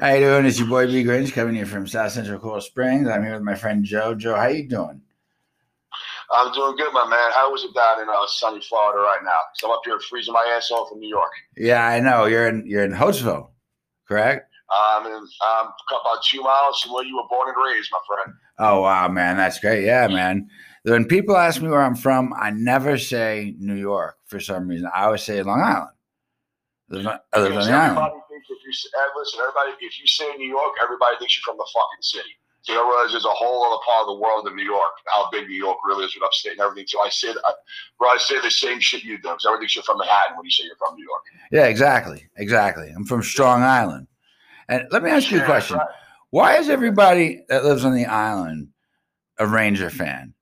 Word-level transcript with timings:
How 0.00 0.12
you 0.12 0.20
doing? 0.20 0.46
It's 0.46 0.58
your 0.58 0.68
boy 0.68 0.86
B 0.86 1.02
Grynch 1.02 1.32
coming 1.32 1.56
here 1.56 1.66
from 1.66 1.86
South 1.86 2.12
Central 2.12 2.38
Coral 2.38 2.60
Springs. 2.60 3.08
I'm 3.08 3.24
here 3.24 3.34
with 3.34 3.42
my 3.42 3.56
friend 3.56 3.84
Joe. 3.84 4.14
Joe, 4.14 4.36
how 4.36 4.46
you 4.46 4.68
doing? 4.68 5.02
I'm 6.32 6.52
doing 6.52 6.76
good, 6.76 6.92
my 6.92 7.08
man. 7.08 7.32
How 7.32 7.52
is 7.54 7.64
it 7.64 7.74
down 7.74 8.02
in 8.02 8.08
uh, 8.08 8.26
sunny 8.28 8.60
Florida 8.60 9.00
right 9.00 9.20
now? 9.24 9.38
So 9.54 9.68
I'm 9.68 9.72
up 9.72 9.80
here 9.84 9.98
freezing 9.98 10.34
my 10.34 10.54
ass 10.56 10.70
off 10.70 10.90
in 10.92 11.00
New 11.00 11.08
York. 11.08 11.32
Yeah, 11.56 11.84
I 11.84 11.98
know. 12.00 12.26
You're 12.26 12.48
in 12.48 12.64
you're 12.66 12.84
in 12.84 12.92
Holtsville, 12.92 13.50
correct? 14.06 14.52
Um, 14.70 15.06
and 15.06 15.14
um, 15.14 15.72
about 15.88 16.22
two 16.30 16.42
miles 16.42 16.80
from 16.80 16.92
where 16.92 17.04
you 17.04 17.16
were 17.16 17.28
born 17.28 17.48
and 17.48 17.56
raised, 17.66 17.90
my 17.90 17.98
friend. 18.06 18.36
Oh 18.58 18.82
wow, 18.82 19.08
man, 19.08 19.36
that's 19.36 19.58
great. 19.58 19.84
Yeah, 19.84 20.06
man. 20.06 20.48
When 20.84 21.06
people 21.06 21.36
ask 21.36 21.60
me 21.60 21.68
where 21.68 21.82
I'm 21.82 21.96
from, 21.96 22.32
I 22.38 22.50
never 22.50 22.98
say 22.98 23.56
New 23.58 23.74
York 23.74 24.16
for 24.26 24.38
some 24.38 24.68
reason. 24.68 24.88
I 24.94 25.06
always 25.06 25.22
say 25.22 25.42
Long 25.42 25.60
Island. 25.60 25.90
I 26.90 26.94
live 26.94 27.06
on, 27.06 27.18
I 27.32 27.40
live 27.40 27.52
on 27.56 27.66
the 27.66 27.72
island. 27.72 27.98
Everybody 27.98 28.14
if 28.50 28.60
you 28.64 28.72
say, 28.72 28.88
hey, 28.94 29.04
eh, 29.04 29.12
listen, 29.16 29.40
everybody, 29.40 29.76
if 29.84 30.00
you 30.00 30.06
say 30.06 30.28
New 30.36 30.48
York, 30.48 30.74
everybody 30.82 31.16
thinks 31.18 31.36
you're 31.36 31.46
from 31.46 31.58
the 31.58 31.68
fucking 31.72 32.02
city. 32.02 32.34
You 32.66 32.74
know, 32.74 32.86
whereas 32.86 33.12
there's 33.12 33.24
a 33.24 33.30
whole 33.30 33.64
other 33.64 33.80
part 33.86 34.02
of 34.02 34.08
the 34.08 34.20
world 34.20 34.46
in 34.46 34.54
New 34.54 34.64
York, 34.64 34.92
how 35.06 35.30
big 35.30 35.48
New 35.48 35.56
York 35.56 35.78
really 35.86 36.04
is 36.04 36.14
with 36.14 36.24
upstate 36.24 36.52
and 36.52 36.60
everything. 36.60 36.86
So 36.86 37.00
I 37.00 37.08
say, 37.08 37.32
that, 37.32 37.42
bro, 37.98 38.08
I 38.08 38.18
say 38.18 38.40
the 38.42 38.50
same 38.50 38.80
shit 38.80 39.04
you 39.04 39.16
do 39.16 39.22
because 39.22 39.46
everyone 39.46 39.60
thinks 39.62 39.76
you're 39.76 39.84
from 39.84 39.98
Manhattan 39.98 40.36
when 40.36 40.44
you 40.44 40.50
say 40.50 40.64
you're 40.64 40.76
from 40.76 40.96
New 40.96 41.04
York. 41.04 41.22
Yeah, 41.50 41.66
exactly, 41.66 42.28
exactly. 42.36 42.92
I'm 42.94 43.06
from 43.06 43.22
Strong 43.22 43.62
Island, 43.62 44.06
and 44.68 44.86
let 44.90 45.02
me 45.02 45.10
ask 45.10 45.30
you 45.30 45.40
a 45.40 45.44
question. 45.44 45.78
Why 46.30 46.56
is 46.56 46.68
everybody 46.68 47.42
that 47.48 47.64
lives 47.64 47.84
on 47.84 47.94
the 47.94 48.04
island 48.04 48.68
a 49.38 49.46
Ranger 49.46 49.88
fan? 49.88 50.34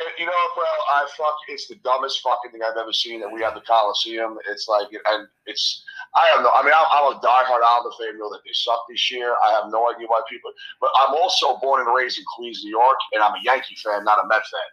Eh, 0.00 0.04
you 0.18 0.26
know, 0.26 0.32
bro, 0.54 0.64
I 0.64 1.06
fuck. 1.16 1.36
It's 1.48 1.68
the 1.68 1.76
dumbest 1.76 2.20
fucking 2.20 2.52
thing 2.52 2.60
I've 2.62 2.76
ever 2.76 2.92
seen. 2.92 3.22
And 3.22 3.32
we 3.32 3.42
have 3.42 3.54
the 3.54 3.62
Coliseum. 3.62 4.38
It's 4.48 4.68
like, 4.68 4.88
and 5.06 5.26
it's. 5.46 5.84
I 6.14 6.26
don't 6.34 6.42
know. 6.42 6.50
I 6.50 6.62
mean, 6.64 6.74
I'm, 6.74 6.88
I'm 6.90 7.06
a 7.14 7.20
diehard 7.22 7.62
Islander 7.62 7.94
fan. 7.94 8.18
Know 8.18 8.30
that 8.30 8.42
they 8.44 8.50
suck 8.52 8.82
this 8.90 9.10
year. 9.10 9.34
I 9.46 9.52
have 9.52 9.70
no 9.70 9.86
idea 9.94 10.06
why 10.08 10.22
people. 10.28 10.50
But 10.80 10.90
I'm 10.98 11.14
also 11.14 11.58
born 11.58 11.86
and 11.86 11.94
raised 11.94 12.18
in 12.18 12.24
Queens, 12.36 12.62
New 12.64 12.70
York, 12.70 12.98
and 13.12 13.22
I'm 13.22 13.32
a 13.34 13.42
Yankee 13.44 13.76
fan, 13.76 14.04
not 14.04 14.18
a 14.24 14.26
Met 14.26 14.42
fan. 14.42 14.70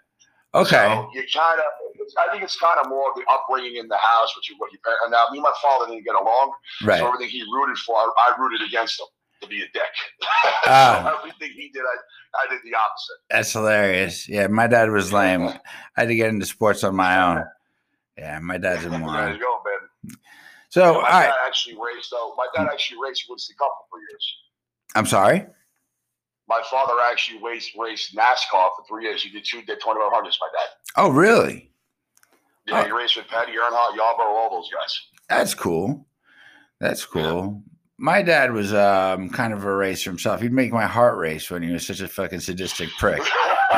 Okay, 0.56 0.88
So 0.88 1.10
you 1.14 1.24
kind 1.34 1.60
of. 1.60 1.66
I 2.18 2.32
think 2.32 2.42
it's 2.42 2.58
kind 2.58 2.80
of 2.80 2.90
more 2.90 3.10
of 3.10 3.16
the 3.16 3.24
upbringing 3.30 3.76
in 3.78 3.88
the 3.88 3.98
house, 3.98 4.36
which 4.36 4.50
you 4.50 4.56
what 4.58 4.72
you. 4.72 4.80
Now 5.10 5.26
me 5.32 5.38
and 5.38 5.44
my 5.44 5.54
father 5.62 5.86
didn't 5.92 6.06
get 6.06 6.16
along. 6.16 6.54
right. 6.84 7.00
So 7.00 7.08
everything 7.08 7.30
he 7.30 7.44
rooted 7.54 7.78
for, 7.80 7.96
I, 7.96 8.10
I 8.18 8.42
rooted 8.42 8.62
against 8.66 9.00
him 9.00 9.08
to 9.42 9.48
be 9.48 9.62
a 9.62 9.68
dick. 9.74 9.84
Ah. 10.66 11.04
so 11.12 11.18
everything 11.20 11.52
he 11.56 11.70
did, 11.70 11.84
I, 11.84 12.46
I 12.46 12.50
did 12.50 12.62
the 12.64 12.76
opposite. 12.76 13.18
That's 13.30 13.52
hilarious. 13.52 14.28
Yeah, 14.28 14.48
my 14.48 14.68
dad 14.68 14.90
was 14.90 15.12
lame. 15.14 15.44
I 15.44 15.60
had 15.96 16.08
to 16.08 16.16
get 16.16 16.30
into 16.30 16.46
sports 16.46 16.84
on 16.84 16.96
my 16.96 17.22
own. 17.22 17.46
Yeah, 18.18 18.40
my 18.40 18.58
dad's 18.58 18.86
a 18.86 18.90
moron. 18.98 19.38
So, 20.78 20.96
all 20.96 21.02
my 21.02 21.10
right. 21.10 21.26
dad 21.26 21.36
actually 21.46 21.76
raced 21.76 22.10
though. 22.12 22.34
My 22.38 22.48
dad 22.56 22.68
actually 22.72 23.00
raced 23.04 23.26
Winston 23.30 23.56
Cup 23.58 23.72
for 23.90 24.00
years. 24.00 24.36
I'm 24.96 25.06
sorry. 25.06 25.46
My 26.50 26.62
father 26.72 26.94
actually 27.10 27.42
raced 27.44 27.72
raced 27.78 28.16
NASCAR 28.16 28.70
for 28.76 28.84
three 28.88 29.04
years. 29.04 29.22
He 29.24 29.30
did 29.30 29.44
two 29.46 29.62
did 29.64 29.80
twenty 29.82 30.00
one 30.00 30.12
hundreds. 30.14 30.38
My 30.40 30.48
dad. 30.54 30.70
Oh, 30.96 31.10
really? 31.10 31.72
Yeah, 32.66 32.82
Oh. 32.82 32.86
he 32.86 32.92
raced 32.92 33.16
with 33.18 33.28
Petty 33.28 33.54
Earnhardt, 33.54 33.96
Yarborough, 33.96 34.36
all 34.36 34.50
those 34.50 34.70
guys. 34.74 35.00
That's 35.30 35.54
cool. 35.54 36.06
That's 36.80 37.06
cool. 37.06 37.64
My 38.00 38.22
dad 38.22 38.52
was 38.54 38.74
um, 38.74 39.30
kind 39.30 39.54
of 39.54 39.64
a 39.64 39.76
racer 39.76 40.10
himself. 40.12 40.42
He'd 40.42 40.54
make 40.54 40.72
my 40.72 40.86
heart 40.86 41.18
race 41.18 41.50
when 41.50 41.64
he 41.64 41.72
was 41.72 41.86
such 41.88 42.00
a 42.00 42.08
fucking 42.08 42.42
sadistic 42.42 42.90
prick. 43.00 43.24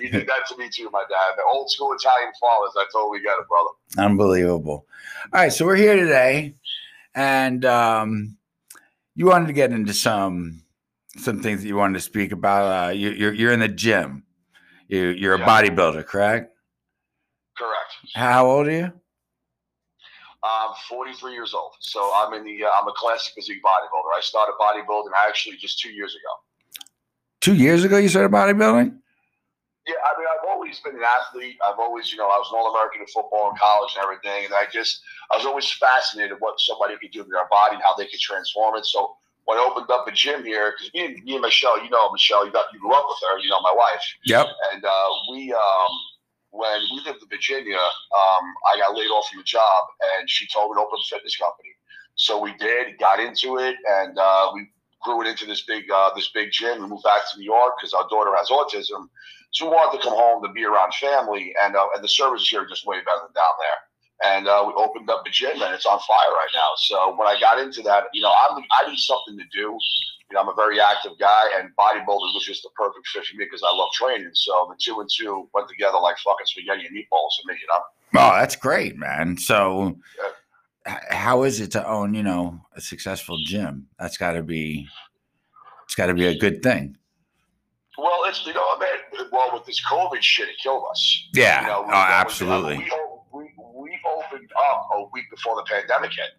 he 0.00 0.08
did 0.08 0.26
that 0.26 0.46
to 0.48 0.56
me 0.56 0.68
too, 0.72 0.88
my 0.92 1.02
dad. 1.08 1.34
The 1.36 1.42
old 1.46 1.70
school 1.70 1.92
Italian 1.92 2.32
fathers. 2.40 2.72
I 2.76 2.86
totally 2.92 3.20
get 3.20 3.34
it, 3.38 3.46
brother. 3.48 3.70
Unbelievable. 4.10 4.86
All 5.32 5.40
right, 5.40 5.52
so 5.52 5.66
we're 5.66 5.76
here 5.76 5.94
today, 5.96 6.54
and 7.14 7.64
um, 7.66 8.36
you 9.14 9.26
wanted 9.26 9.46
to 9.48 9.52
get 9.52 9.72
into 9.72 9.92
some 9.92 10.62
some 11.18 11.42
things 11.42 11.60
that 11.60 11.68
you 11.68 11.76
wanted 11.76 11.94
to 11.94 12.00
speak 12.00 12.32
about. 12.32 12.88
Uh, 12.88 12.90
you, 12.92 13.10
you're 13.10 13.34
you're 13.34 13.52
in 13.52 13.60
the 13.60 13.68
gym. 13.68 14.24
You, 14.88 15.08
you're 15.08 15.34
a 15.34 15.38
Yeah. 15.38 15.46
bodybuilder, 15.46 16.04
correct? 16.06 16.56
Correct. 17.56 17.92
How 18.14 18.46
old 18.46 18.66
are 18.68 18.70
you? 18.72 18.92
I'm 20.44 20.74
43 20.88 21.32
years 21.32 21.54
old, 21.54 21.72
so 21.80 22.10
I'm 22.16 22.34
in 22.34 22.44
the 22.44 22.64
uh, 22.64 22.70
I'm 22.80 22.88
a 22.88 22.92
classic 22.96 23.34
physique 23.34 23.62
bodybuilder. 23.64 24.10
I 24.16 24.20
started 24.20 24.54
bodybuilding 24.60 25.10
actually 25.16 25.56
just 25.56 25.78
two 25.78 25.90
years 25.90 26.14
ago. 26.14 26.86
Two 27.40 27.54
years 27.54 27.84
ago, 27.84 27.96
you 27.98 28.08
started 28.08 28.30
bodybuilding. 28.32 28.96
Yeah, 29.86 29.94
I 29.98 30.18
mean, 30.18 30.28
I've 30.30 30.48
always 30.48 30.78
been 30.78 30.94
an 30.94 31.02
athlete. 31.02 31.56
I've 31.66 31.78
always, 31.78 32.12
you 32.12 32.18
know, 32.18 32.26
I 32.26 32.38
was 32.38 32.46
an 32.52 32.58
All-American 32.58 33.00
in 33.00 33.06
football 33.08 33.50
in 33.50 33.56
college 33.58 33.90
and 33.96 34.04
everything. 34.04 34.44
And 34.44 34.54
I 34.54 34.70
just, 34.70 35.02
I 35.32 35.36
was 35.36 35.44
always 35.44 35.68
fascinated 35.72 36.36
what 36.38 36.54
somebody 36.60 36.94
could 37.02 37.10
do 37.10 37.24
to 37.24 37.28
their 37.28 37.48
body 37.50 37.74
and 37.74 37.82
how 37.82 37.96
they 37.96 38.06
could 38.06 38.20
transform 38.20 38.76
it. 38.78 38.86
So 38.86 39.16
when 39.44 39.58
I 39.58 39.66
opened 39.66 39.90
up 39.90 40.06
a 40.06 40.12
gym 40.12 40.44
here, 40.44 40.70
because 40.70 40.94
me 40.94 41.06
and 41.06 41.24
me 41.24 41.32
and 41.34 41.42
Michelle, 41.42 41.82
you 41.82 41.90
know, 41.90 42.10
Michelle, 42.12 42.46
you 42.46 42.52
got 42.52 42.66
you 42.72 42.78
grew 42.78 42.94
up 42.94 43.06
with 43.08 43.18
her, 43.26 43.38
you 43.42 43.50
know, 43.50 43.60
my 43.60 43.74
wife, 43.74 44.02
Yep. 44.24 44.46
and 44.72 44.84
uh, 44.84 45.08
we, 45.32 45.52
um, 45.52 45.92
when 46.52 46.80
we 46.92 47.00
lived 47.04 47.22
in 47.22 47.28
Virginia, 47.28 47.80
um, 47.80 48.44
I 48.68 48.78
got 48.78 48.94
laid 48.94 49.08
off 49.08 49.28
from 49.28 49.40
a 49.40 49.44
job, 49.44 49.84
and 50.14 50.28
she 50.28 50.46
told 50.46 50.70
me 50.70 50.76
to 50.76 50.80
open 50.84 51.00
a 51.00 51.08
fitness 51.08 51.36
company. 51.36 51.70
So 52.14 52.38
we 52.38 52.52
did, 52.60 52.98
got 52.98 53.20
into 53.20 53.56
it, 53.56 53.74
and 53.88 54.18
uh, 54.18 54.52
we 54.54 54.68
grew 55.02 55.22
it 55.22 55.28
into 55.28 55.46
this 55.46 55.62
big, 55.62 55.90
uh, 55.90 56.10
this 56.14 56.30
big 56.32 56.52
gym. 56.52 56.82
We 56.82 56.88
moved 56.88 57.04
back 57.04 57.22
to 57.32 57.38
New 57.38 57.44
York 57.44 57.74
because 57.80 57.94
our 57.94 58.06
daughter 58.10 58.36
has 58.36 58.48
autism. 58.50 59.08
So 59.52 59.64
we 59.66 59.72
wanted 59.72 59.96
to 59.98 60.04
come 60.04 60.14
home 60.16 60.42
to 60.44 60.52
be 60.52 60.64
around 60.64 60.92
family, 60.94 61.54
and 61.64 61.74
uh, 61.74 61.88
and 61.94 62.04
the 62.04 62.08
services 62.08 62.48
here 62.48 62.62
are 62.62 62.68
just 62.68 62.86
way 62.86 62.98
better 63.00 63.24
than 63.24 63.32
down 63.32 63.56
there. 63.58 63.80
And 64.24 64.46
uh, 64.46 64.64
we 64.68 64.72
opened 64.76 65.08
up 65.10 65.24
a 65.26 65.30
gym, 65.30 65.56
and 65.56 65.74
it's 65.74 65.86
on 65.86 65.98
fire 66.06 66.32
right 66.36 66.52
now. 66.54 66.68
So 66.76 67.16
when 67.16 67.26
I 67.26 67.40
got 67.40 67.58
into 67.58 67.82
that, 67.82 68.04
you 68.12 68.22
know, 68.22 68.30
I'm, 68.30 68.62
I 68.70 68.88
need 68.88 68.98
something 68.98 69.36
to 69.36 69.44
do. 69.52 69.76
You 70.32 70.36
know, 70.36 70.40
I'm 70.44 70.48
a 70.48 70.54
very 70.54 70.80
active 70.80 71.12
guy, 71.20 71.42
and 71.58 71.68
bodybuilding 71.78 72.32
was 72.32 72.44
just 72.46 72.62
the 72.62 72.70
perfect 72.74 73.06
fit 73.08 73.22
for 73.26 73.36
me 73.36 73.44
because 73.44 73.62
I 73.62 73.76
love 73.76 73.90
training. 73.92 74.30
So 74.32 74.66
the 74.70 74.76
two 74.82 74.98
and 75.00 75.10
two 75.14 75.46
went 75.52 75.68
together 75.68 75.98
like 75.98 76.16
fucking 76.24 76.46
spaghetti 76.46 76.86
and 76.86 76.96
meatballs 76.96 77.36
for 77.42 77.52
me. 77.52 77.58
You 77.60 77.66
know, 77.68 77.80
Oh, 78.14 78.38
that's 78.38 78.56
great, 78.56 78.96
man. 78.96 79.36
So, 79.36 79.98
h- 80.88 80.94
how 81.10 81.42
is 81.42 81.60
it 81.60 81.70
to 81.72 81.86
own, 81.86 82.14
you 82.14 82.22
know, 82.22 82.60
a 82.74 82.80
successful 82.80 83.36
gym? 83.44 83.88
That's 83.98 84.16
got 84.16 84.32
to 84.32 84.42
be, 84.42 84.88
it's 85.84 85.94
got 85.94 86.06
to 86.06 86.14
be 86.14 86.26
a 86.26 86.38
good 86.38 86.62
thing. 86.62 86.96
well, 87.98 88.20
it's 88.24 88.46
you 88.46 88.54
know, 88.54 88.78
man. 88.78 89.28
Well, 89.30 89.50
with 89.52 89.66
this 89.66 89.82
COVID 89.86 90.22
shit, 90.22 90.48
it 90.48 90.56
killed 90.62 90.84
us. 90.90 91.28
Yeah. 91.34 91.60
You 91.60 91.66
know, 91.66 91.84
oh, 91.88 91.92
absolutely. 91.92 92.86
We, 93.32 93.42
we, 93.44 93.50
we 93.74 93.98
opened 94.18 94.50
up 94.58 94.88
a 94.94 95.04
week 95.12 95.24
before 95.30 95.56
the 95.56 95.64
pandemic 95.70 96.12
hit. 96.12 96.30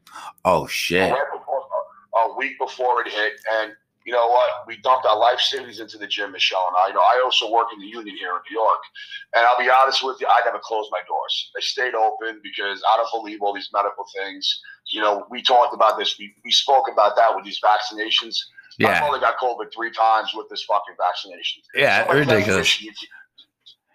Oh 0.45 0.65
shit. 0.65 1.11
a 1.11 2.37
week 2.37 2.57
before 2.59 3.01
it 3.01 3.11
hit, 3.11 3.33
and 3.55 3.71
you 4.05 4.11
know 4.13 4.27
what? 4.27 4.49
We 4.67 4.77
dumped 4.77 5.05
our 5.05 5.17
life 5.17 5.39
savings 5.39 5.79
into 5.79 5.97
the 5.97 6.07
gym, 6.07 6.31
Michelle 6.31 6.67
and 6.67 6.75
I. 6.83 6.87
You 6.89 6.93
know, 6.95 7.01
I 7.01 7.21
also 7.23 7.49
work 7.51 7.67
in 7.73 7.79
the 7.79 7.87
union 7.87 8.15
here 8.17 8.31
in 8.35 8.41
New 8.49 8.59
York, 8.59 8.81
and 9.35 9.45
I'll 9.45 9.57
be 9.57 9.69
honest 9.69 10.03
with 10.03 10.19
you, 10.19 10.27
I 10.27 10.41
never 10.45 10.59
closed 10.63 10.89
my 10.91 10.99
doors. 11.07 11.51
They 11.55 11.61
stayed 11.61 11.95
open 11.95 12.39
because 12.43 12.83
I 12.91 12.97
don't 12.97 13.11
believe 13.23 13.41
all 13.41 13.53
these 13.53 13.69
medical 13.73 14.05
things. 14.15 14.61
You 14.91 15.01
know, 15.01 15.25
we 15.29 15.41
talked 15.41 15.73
about 15.73 15.97
this. 15.97 16.15
We, 16.19 16.33
we 16.43 16.51
spoke 16.51 16.85
about 16.91 17.15
that 17.15 17.35
with 17.35 17.45
these 17.45 17.59
vaccinations. 17.63 18.35
My 18.79 18.89
Yeah. 18.89 18.99
father 18.99 19.19
got 19.19 19.37
COVID 19.37 19.71
three 19.73 19.91
times 19.91 20.31
with 20.33 20.49
this 20.49 20.63
fucking 20.63 20.95
vaccination. 20.97 21.61
Yeah. 21.75 22.05
So 22.07 22.13
Ridiculous. 22.13 22.81
you- 22.81 22.91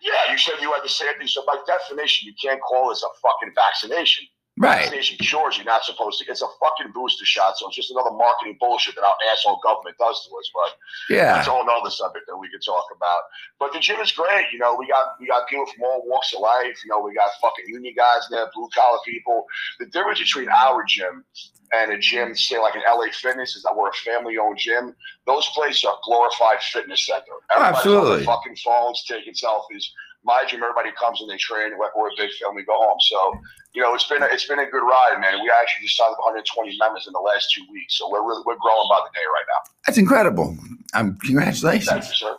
Yeah, 0.00 0.30
you 0.30 0.38
said 0.38 0.54
you 0.60 0.72
had 0.72 0.82
the 0.84 0.88
same 0.88 1.18
thing. 1.18 1.26
So 1.26 1.44
by 1.46 1.56
definition, 1.66 2.28
you 2.28 2.34
can't 2.40 2.60
call 2.62 2.88
this 2.88 3.02
a 3.02 3.08
fucking 3.20 3.52
vaccination. 3.54 4.24
Right. 4.58 4.90
Cures 5.20 5.56
you're 5.56 5.64
not 5.66 5.84
supposed 5.84 6.18
to. 6.20 6.30
It's 6.30 6.42
a 6.42 6.48
fucking 6.60 6.92
booster 6.92 7.24
shot, 7.24 7.56
so 7.58 7.66
it's 7.68 7.76
just 7.76 7.90
another 7.90 8.10
marketing 8.10 8.56
bullshit 8.60 8.94
that 8.96 9.04
our 9.04 9.14
asshole 9.32 9.60
government 9.62 9.96
does 9.98 10.26
to 10.28 10.36
us. 10.36 10.50
But 10.54 11.14
Yeah. 11.14 11.34
that's 11.34 11.48
a 11.48 11.50
whole 11.50 11.68
other 11.68 11.90
subject 11.90 12.26
that 12.26 12.36
we 12.36 12.48
could 12.50 12.62
talk 12.64 12.84
about. 12.94 13.22
But 13.58 13.72
the 13.72 13.78
gym 13.80 14.00
is 14.00 14.12
great. 14.12 14.46
You 14.52 14.58
know, 14.58 14.74
we 14.74 14.86
got 14.88 15.14
we 15.20 15.26
got 15.26 15.48
people 15.48 15.66
from 15.66 15.84
all 15.84 16.02
walks 16.06 16.32
of 16.34 16.40
life. 16.40 16.78
You 16.84 16.90
know, 16.90 17.00
we 17.00 17.14
got 17.14 17.30
fucking 17.40 17.66
union 17.68 17.94
guys 17.96 18.26
there, 18.30 18.50
blue 18.54 18.68
collar 18.74 18.98
people. 19.04 19.44
The 19.80 19.86
difference 19.86 20.18
between 20.20 20.48
our 20.48 20.84
gym 20.84 21.24
and 21.72 21.92
a 21.92 21.98
gym, 21.98 22.34
say 22.34 22.58
like 22.58 22.74
an 22.74 22.82
LA 22.88 23.06
Fitness, 23.12 23.54
is 23.54 23.62
that 23.62 23.76
we're 23.76 23.90
a 23.90 23.92
family 23.92 24.38
owned 24.38 24.58
gym. 24.58 24.94
Those 25.26 25.46
places 25.50 25.84
are 25.84 25.98
glorified 26.04 26.62
fitness 26.62 27.04
center. 27.06 27.22
Oh, 27.28 27.40
Everybody's 27.56 27.68
on 27.68 27.74
absolutely. 27.92 28.16
their 28.16 28.24
fucking 28.26 28.56
phones 28.56 29.04
taking 29.04 29.34
selfies. 29.34 29.84
My 30.24 30.44
gym, 30.48 30.62
everybody 30.62 30.90
comes 30.98 31.20
and 31.20 31.30
they 31.30 31.36
train. 31.38 31.72
We're, 31.78 31.86
a 31.86 32.16
big 32.16 32.30
family. 32.42 32.62
Go 32.64 32.74
home. 32.76 32.98
So 33.08 33.32
you 33.74 33.82
know, 33.82 33.94
it's 33.94 34.06
been 34.08 34.22
a, 34.22 34.26
it's 34.26 34.46
been 34.46 34.58
a 34.58 34.66
good 34.66 34.82
ride, 34.82 35.18
man. 35.20 35.40
We 35.42 35.50
actually 35.50 35.84
just 35.86 35.96
signed 35.96 36.12
up 36.12 36.18
120 36.18 36.76
members 36.80 37.06
in 37.06 37.12
the 37.12 37.20
last 37.20 37.52
two 37.54 37.62
weeks, 37.70 37.96
so 37.98 38.10
we're 38.10 38.26
really, 38.26 38.42
we're 38.46 38.56
growing 38.60 38.88
by 38.90 39.00
the 39.04 39.10
day 39.14 39.24
right 39.24 39.44
now. 39.48 39.70
That's 39.86 39.98
incredible. 39.98 40.56
Um, 40.94 41.12
Thank 41.12 41.22
congratulations. 41.22 42.08
you, 42.08 42.14
sir. 42.14 42.36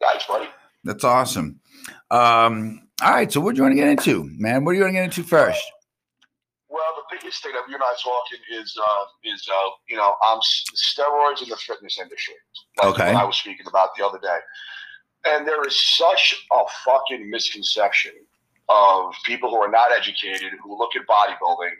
Thanks, 0.00 0.26
buddy. 0.26 0.48
That's 0.84 1.04
awesome. 1.04 1.60
Um, 2.10 2.88
all 3.02 3.10
right. 3.12 3.30
So, 3.30 3.40
what 3.40 3.54
do 3.54 3.58
you 3.58 3.62
want 3.64 3.72
to 3.72 3.76
get 3.80 3.88
into, 3.88 4.28
man? 4.38 4.64
What 4.64 4.72
do 4.72 4.78
you 4.78 4.84
want 4.84 4.92
to 4.94 4.98
get 4.98 5.04
into 5.04 5.22
first? 5.22 5.62
Well, 6.68 6.84
the 6.96 7.16
biggest 7.16 7.42
thing 7.42 7.52
that 7.52 7.62
you 7.68 7.74
and 7.74 7.82
I 7.82 7.94
talking 8.02 8.38
is 8.60 8.76
uh, 8.78 9.04
is 9.24 9.48
uh, 9.50 9.70
you 9.88 9.96
know 9.96 10.14
s- 10.36 10.64
steroids 10.76 11.42
in 11.42 11.48
the 11.48 11.56
fitness 11.56 11.98
industry. 12.00 12.34
That's 12.76 12.88
Okay. 12.94 13.12
what 13.14 13.22
I 13.22 13.24
was 13.24 13.36
speaking 13.36 13.66
about 13.66 13.90
the 13.96 14.06
other 14.06 14.18
day, 14.18 14.38
and 15.26 15.46
there 15.46 15.66
is 15.66 15.76
such 15.96 16.34
a 16.52 16.62
fucking 16.84 17.28
misconception 17.30 18.12
of 18.68 19.14
people 19.24 19.50
who 19.50 19.56
are 19.56 19.70
not 19.70 19.90
educated 19.92 20.52
who 20.62 20.76
look 20.78 20.90
at 20.96 21.02
bodybuilding 21.06 21.72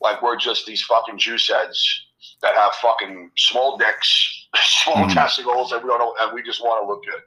like 0.00 0.22
we're 0.22 0.36
just 0.36 0.64
these 0.66 0.82
fucking 0.82 1.18
juice 1.18 1.48
heads 1.48 2.06
that 2.42 2.54
have 2.54 2.72
fucking 2.74 3.30
small 3.36 3.76
dicks, 3.76 4.46
small 4.54 5.06
Mhm. 5.06 5.14
testicles, 5.14 5.72
and 5.72 5.82
we 5.82 5.88
don't 5.90 5.98
know, 5.98 6.14
and 6.20 6.32
we 6.32 6.42
just 6.42 6.62
want 6.62 6.80
to 6.82 6.86
look 6.86 7.04
good. 7.04 7.20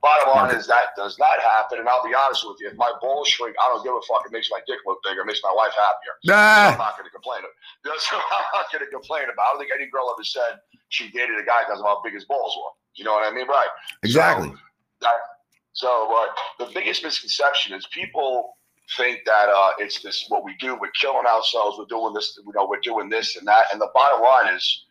Bottom 0.00 0.30
line 0.30 0.54
is 0.54 0.66
that 0.68 0.94
does 0.96 1.18
not 1.18 1.38
happen, 1.40 1.78
and 1.78 1.88
I'll 1.88 2.02
be 2.06 2.14
honest 2.14 2.46
with 2.46 2.56
you. 2.60 2.68
If 2.68 2.76
my 2.76 2.92
balls 3.00 3.28
shrink, 3.28 3.56
I 3.60 3.68
don't 3.68 3.82
give 3.82 3.92
a 3.94 4.00
fuck. 4.06 4.22
It 4.26 4.32
makes 4.32 4.48
my 4.50 4.60
dick 4.66 4.78
look 4.86 4.98
bigger. 5.04 5.22
It 5.22 5.26
makes 5.26 5.40
my 5.42 5.52
wife 5.52 5.72
happier. 5.74 6.14
So 6.22 6.34
I'm 6.34 6.78
not 6.78 6.96
going 6.98 7.06
to 7.08 7.14
complain. 7.14 7.42
So 7.98 8.16
I'm 8.16 8.44
not 8.54 8.70
going 8.72 8.84
to 8.84 8.90
complain 8.90 9.24
about. 9.32 9.42
I 9.46 9.50
don't 9.52 9.58
think 9.60 9.70
any 9.74 9.90
girl 9.90 10.12
ever 10.14 10.22
said 10.24 10.58
she 10.88 11.10
dated 11.10 11.38
a 11.38 11.44
guy 11.44 11.62
because 11.66 11.80
of 11.80 11.86
how 11.86 12.00
big 12.02 12.14
his 12.14 12.24
balls 12.26 12.54
were. 12.56 12.70
You 12.94 13.04
know 13.04 13.12
what 13.14 13.26
I 13.26 13.34
mean? 13.34 13.46
Right. 13.48 13.68
exactly. 14.02 14.50
So, 14.50 14.56
uh, 15.06 16.64
the 16.64 16.70
biggest 16.74 17.02
misconception 17.02 17.76
is 17.76 17.86
people 17.92 18.56
think 18.96 19.20
that 19.26 19.48
uh, 19.48 19.70
it's 19.78 20.02
this 20.02 20.24
what 20.28 20.44
we 20.44 20.54
do. 20.58 20.78
We're 20.80 20.90
killing 21.00 21.26
ourselves. 21.26 21.78
We're 21.78 21.86
doing 21.86 22.14
this. 22.14 22.38
You 22.44 22.52
know, 22.54 22.66
we're 22.66 22.80
doing 22.80 23.08
this 23.08 23.36
and 23.36 23.46
that. 23.46 23.66
And 23.72 23.80
the 23.80 23.90
bottom 23.94 24.22
line 24.22 24.54
is, 24.54 24.84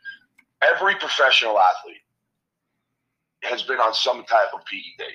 every 0.62 0.96
professional 0.96 1.60
athlete 1.60 2.02
has 3.44 3.64
been 3.64 3.80
on 3.80 3.94
some 3.94 4.24
type 4.26 4.50
of 4.54 4.62
PED. 4.66 5.06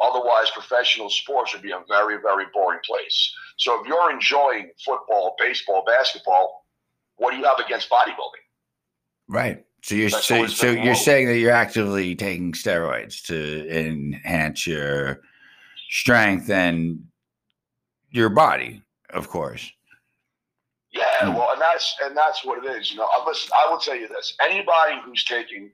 Otherwise, 0.00 0.50
professional 0.52 1.10
sports 1.10 1.52
would 1.52 1.62
be 1.62 1.72
a 1.72 1.80
very, 1.88 2.18
very 2.22 2.44
boring 2.54 2.78
place. 2.86 3.34
So, 3.56 3.80
if 3.80 3.88
you're 3.88 4.12
enjoying 4.12 4.70
football, 4.84 5.34
baseball, 5.40 5.82
basketball, 5.86 6.64
what 7.16 7.32
do 7.32 7.36
you 7.36 7.44
have 7.44 7.58
against 7.58 7.90
bodybuilding? 7.90 8.44
Right. 9.26 9.64
So 9.82 9.94
you're 9.94 10.10
so, 10.10 10.46
so 10.48 10.70
you're 10.70 10.94
saying 10.94 11.28
that 11.28 11.38
you're 11.38 11.52
actively 11.52 12.14
taking 12.14 12.52
steroids 12.52 13.22
to 13.26 13.68
enhance 13.70 14.66
your 14.66 15.20
strength 15.90 16.50
and 16.50 17.04
your 18.10 18.28
body, 18.28 18.82
of 19.10 19.28
course. 19.28 19.70
Yeah, 20.90 21.04
Mm. 21.20 21.34
well, 21.36 21.52
and 21.52 21.60
that's 21.60 21.94
and 22.02 22.16
that's 22.16 22.44
what 22.44 22.64
it 22.64 22.70
is. 22.78 22.90
You 22.90 22.98
know, 22.98 23.08
Uh, 23.12 23.24
listen, 23.26 23.50
I 23.54 23.70
will 23.70 23.78
tell 23.78 23.94
you 23.94 24.08
this: 24.08 24.34
anybody 24.42 25.00
who's 25.04 25.24
taking 25.24 25.70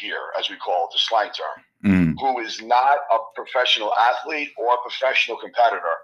gear, 0.00 0.20
as 0.38 0.48
we 0.48 0.56
call 0.56 0.84
it, 0.86 0.92
the 0.92 0.98
slang 0.98 1.30
term, 1.32 1.64
Mm, 1.84 2.14
who 2.20 2.38
is 2.40 2.60
not 2.62 2.98
a 3.10 3.18
professional 3.34 3.94
athlete 3.96 4.52
or 4.58 4.74
a 4.74 4.78
professional 4.82 5.38
competitor, 5.38 5.96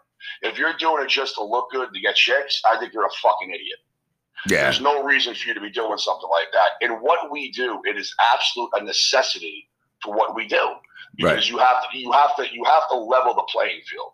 if 0.43 0.57
you're 0.59 0.73
doing 0.79 1.05
it 1.05 1.09
just 1.11 1.35
to 1.35 1.45
look 1.45 1.71
good 1.71 1.93
to 1.93 2.01
get 2.01 2.17
chicks, 2.17 2.61
I 2.65 2.79
think 2.79 2.93
you're 2.95 3.05
a 3.07 3.11
fucking 3.23 3.51
idiot. 3.51 3.79
Yeah. 4.49 4.63
There's 4.65 4.81
no 4.81 5.03
reason 5.03 5.35
for 5.35 5.49
you 5.49 5.55
to 5.55 5.61
be 5.61 5.71
doing 5.71 5.99
something 5.99 6.29
like 6.31 6.49
that. 6.53 6.71
In 6.81 6.93
what 7.01 7.31
we 7.31 7.51
do, 7.53 7.81
it 7.85 7.97
is 7.97 8.15
absolute 8.35 8.71
a 8.75 8.85
necessity 8.85 9.69
for 10.03 10.15
what 10.15 10.35
we 10.35 10.47
do 10.47 10.61
because 11.17 11.35
Right. 11.35 11.49
you 11.51 11.59
have 11.59 11.91
to 11.91 11.99
you 11.99 12.13
have 12.13 12.37
to 12.37 12.45
you 12.53 12.65
have 12.65 12.89
to 12.91 12.97
level 12.97 13.35
the 13.35 13.47
playing 13.51 13.81
field. 13.91 14.13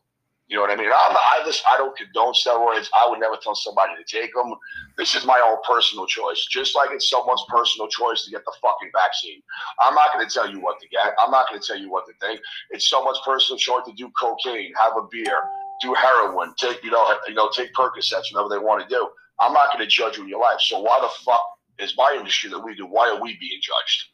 You 0.48 0.56
know 0.56 0.62
what 0.62 0.70
I 0.70 0.76
mean? 0.76 0.88
I'm, 0.88 1.16
I 1.16 1.42
listen, 1.46 1.64
I 1.72 1.78
don't 1.78 1.96
condone 1.96 2.34
steroids. 2.34 2.88
I 2.94 3.08
would 3.08 3.20
never 3.20 3.36
tell 3.42 3.54
somebody 3.54 3.92
to 3.96 4.04
take 4.04 4.34
them. 4.34 4.52
This 4.98 5.14
is 5.14 5.24
my 5.24 5.40
own 5.46 5.56
personal 5.66 6.06
choice. 6.06 6.44
Just 6.50 6.76
like 6.76 6.90
it's 6.92 7.08
someone's 7.08 7.42
personal 7.48 7.88
choice 7.88 8.24
to 8.24 8.30
get 8.30 8.44
the 8.44 8.52
fucking 8.60 8.90
vaccine. 8.94 9.40
I'm 9.80 9.94
not 9.94 10.12
going 10.12 10.26
to 10.28 10.32
tell 10.32 10.50
you 10.50 10.60
what 10.60 10.78
to 10.80 10.88
get. 10.88 11.14
I'm 11.18 11.30
not 11.30 11.48
going 11.48 11.58
to 11.58 11.66
tell 11.66 11.78
you 11.78 11.90
what 11.90 12.04
to 12.06 12.12
think. 12.20 12.40
It's 12.70 12.88
someone's 12.90 13.20
personal 13.24 13.58
choice 13.58 13.86
to 13.86 13.92
do 13.94 14.10
cocaine, 14.20 14.74
have 14.78 14.92
a 14.98 15.02
beer, 15.10 15.40
do 15.80 15.94
heroin, 15.94 16.52
take 16.58 16.84
you 16.84 16.90
know 16.90 17.16
you 17.28 17.34
know 17.34 17.48
take 17.56 17.72
Percocets, 17.72 18.24
whatever 18.32 18.50
they 18.50 18.58
want 18.58 18.82
to 18.82 18.88
do. 18.94 19.08
I'm 19.42 19.52
not 19.52 19.72
going 19.72 19.84
to 19.84 19.90
judge 19.90 20.16
you 20.16 20.22
in 20.22 20.28
your 20.28 20.40
life. 20.40 20.60
So 20.60 20.80
why 20.80 20.98
the 21.00 21.08
fuck 21.24 21.42
is 21.78 21.94
my 21.96 22.14
industry 22.16 22.48
that 22.50 22.60
we 22.60 22.74
do? 22.74 22.86
Why 22.86 23.08
are 23.08 23.20
we 23.20 23.36
being 23.38 23.60
judged? 23.60 24.04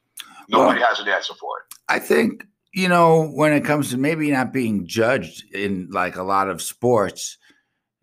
Nobody 0.48 0.80
has 0.80 0.98
an 0.98 1.08
answer 1.08 1.34
for 1.34 1.50
it. 1.58 1.76
I 1.88 1.98
think 1.98 2.44
you 2.72 2.88
know 2.88 3.28
when 3.28 3.52
it 3.52 3.64
comes 3.64 3.90
to 3.90 3.98
maybe 3.98 4.30
not 4.30 4.52
being 4.52 4.86
judged 4.86 5.44
in 5.54 5.88
like 5.90 6.16
a 6.16 6.22
lot 6.22 6.48
of 6.48 6.62
sports, 6.62 7.36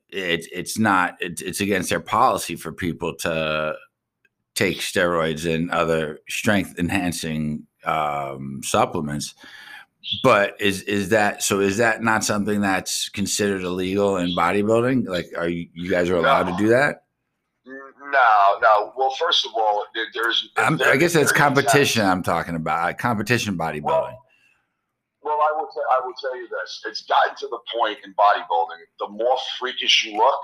it 0.10 0.46
it's 0.52 0.78
not 0.78 1.16
it's 1.20 1.42
it's 1.42 1.62
against 1.62 1.90
their 1.90 2.00
policy 2.00 2.56
for 2.56 2.72
people 2.72 3.16
to 3.18 3.76
take 4.54 4.78
steroids 4.78 5.52
and 5.52 5.72
other 5.72 6.20
strength 6.30 6.76
enhancing 6.78 7.68
um, 7.84 8.62
supplements. 8.64 9.34
But 10.24 10.56
is 10.62 10.84
is 10.84 11.10
that 11.10 11.42
so? 11.42 11.60
Is 11.60 11.78
that 11.78 12.04
not 12.04 12.24
something 12.24 12.62
that's 12.62 13.10
considered 13.10 13.64
illegal 13.64 14.18
in 14.18 14.36
bodybuilding? 14.36 15.08
Like, 15.08 15.26
are 15.36 15.50
you 15.50 15.68
you 15.74 15.90
guys 15.90 16.12
are 16.12 16.16
allowed 16.16 16.44
to 16.44 16.58
do 16.58 16.70
that? 16.70 17.05
No, 18.12 18.60
no. 18.62 18.94
Well, 18.96 19.12
first 19.20 19.46
of 19.46 19.52
all, 19.56 19.86
there- 19.96 20.06
there's. 20.14 20.50
I'm, 20.58 20.78
there- 20.78 20.92
I 20.92 20.98
guess 20.98 21.16
is 21.16 21.32
competition. 21.32 22.06
I'm 22.06 22.24
talking 22.24 22.56
about 22.56 22.90
uh, 22.90 22.94
competition 22.94 23.58
bodybuilding. 23.58 23.84
Well, 23.84 24.22
Well, 25.24 25.40
I 25.42 25.52
will. 25.58 25.68
T- 25.68 25.82
I 25.92 26.06
will 26.06 26.14
tell 26.22 26.36
you 26.36 26.48
this: 26.48 26.82
it's 26.86 27.02
gotten 27.06 27.36
to 27.38 27.48
the 27.48 27.60
point 27.78 27.98
in 28.04 28.14
bodybuilding. 28.14 28.80
The 29.00 29.08
more 29.10 29.38
freakish 29.60 30.06
you 30.06 30.18
look, 30.18 30.42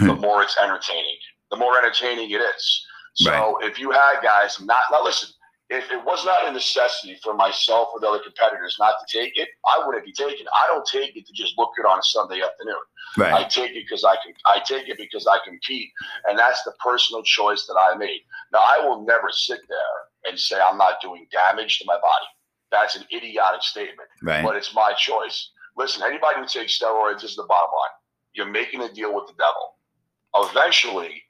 the 0.00 0.14
more 0.26 0.42
it's 0.42 0.56
entertaining. 0.62 1.16
The 1.50 1.56
more 1.56 1.78
entertaining 1.78 2.30
it 2.30 2.40
is. 2.40 2.86
So 3.14 3.58
if 3.62 3.78
you 3.78 3.90
had 3.92 4.20
guys 4.22 4.60
not 4.60 4.80
now, 4.92 5.02
listen. 5.02 5.30
If 5.68 5.90
it 5.90 6.04
was 6.04 6.24
not 6.24 6.46
a 6.46 6.52
necessity 6.52 7.18
for 7.24 7.34
myself 7.34 7.88
or 7.92 7.98
the 7.98 8.06
other 8.08 8.20
competitors 8.20 8.76
not 8.78 8.94
to 9.04 9.18
take 9.18 9.36
it, 9.36 9.48
I 9.66 9.84
wouldn't 9.84 10.04
be 10.04 10.12
taking 10.12 10.46
it. 10.46 10.52
I 10.54 10.66
don't 10.68 10.86
take 10.86 11.16
it 11.16 11.26
to 11.26 11.32
just 11.32 11.58
look 11.58 11.70
good 11.76 11.86
on 11.86 11.98
a 11.98 12.02
Sunday 12.02 12.40
afternoon. 12.40 12.76
I 13.18 13.44
take 13.44 13.72
it 13.72 13.84
because 13.88 14.04
I 14.04 14.14
can. 14.24 14.34
I 14.46 14.60
take 14.60 14.88
it 14.88 14.96
because 14.96 15.26
I 15.26 15.38
compete, 15.44 15.90
and 16.28 16.38
that's 16.38 16.62
the 16.64 16.72
personal 16.82 17.22
choice 17.24 17.66
that 17.66 17.74
I 17.80 17.96
made. 17.96 18.20
Now, 18.52 18.60
I 18.60 18.86
will 18.86 19.04
never 19.04 19.30
sit 19.30 19.60
there 19.68 20.30
and 20.30 20.38
say 20.38 20.60
I'm 20.60 20.78
not 20.78 21.00
doing 21.00 21.26
damage 21.32 21.78
to 21.78 21.84
my 21.86 21.94
body. 21.94 22.26
That's 22.70 22.96
an 22.96 23.04
idiotic 23.12 23.62
statement, 23.62 24.08
Right. 24.22 24.44
but 24.44 24.56
it's 24.56 24.74
my 24.74 24.92
choice. 24.98 25.50
Listen, 25.76 26.02
anybody 26.02 26.40
who 26.40 26.46
takes 26.46 26.78
steroids 26.78 27.20
this 27.22 27.30
is 27.30 27.36
the 27.36 27.44
bottom 27.44 27.70
line. 27.72 27.90
You're 28.34 28.46
making 28.46 28.82
a 28.82 28.92
deal 28.92 29.14
with 29.14 29.26
the 29.28 29.34
devil. 29.34 30.50
Eventually, 30.50 31.22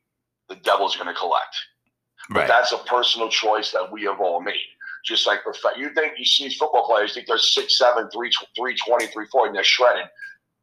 the 0.48 0.56
devil's 0.56 0.96
going 0.96 1.08
to 1.08 1.14
collect. 1.14 1.54
But 2.30 2.40
Right. 2.40 2.48
that's 2.48 2.72
a 2.72 2.78
personal 2.78 3.28
choice 3.28 3.70
that 3.72 3.90
we 3.90 4.02
have 4.04 4.20
all 4.20 4.40
made. 4.40 4.66
Just 5.04 5.26
like 5.26 5.42
prof- 5.44 5.76
you 5.76 5.90
think 5.94 6.18
you 6.18 6.24
see 6.24 6.48
football 6.50 6.86
players 6.86 7.14
think 7.14 7.26
they're 7.28 7.38
six 7.38 7.78
seven, 7.78 8.10
three 8.10 8.30
three 8.56 8.74
twenty, 8.76 9.06
three 9.06 9.26
forty, 9.30 9.48
and 9.48 9.56
they're 9.56 9.62
shredded. 9.64 10.06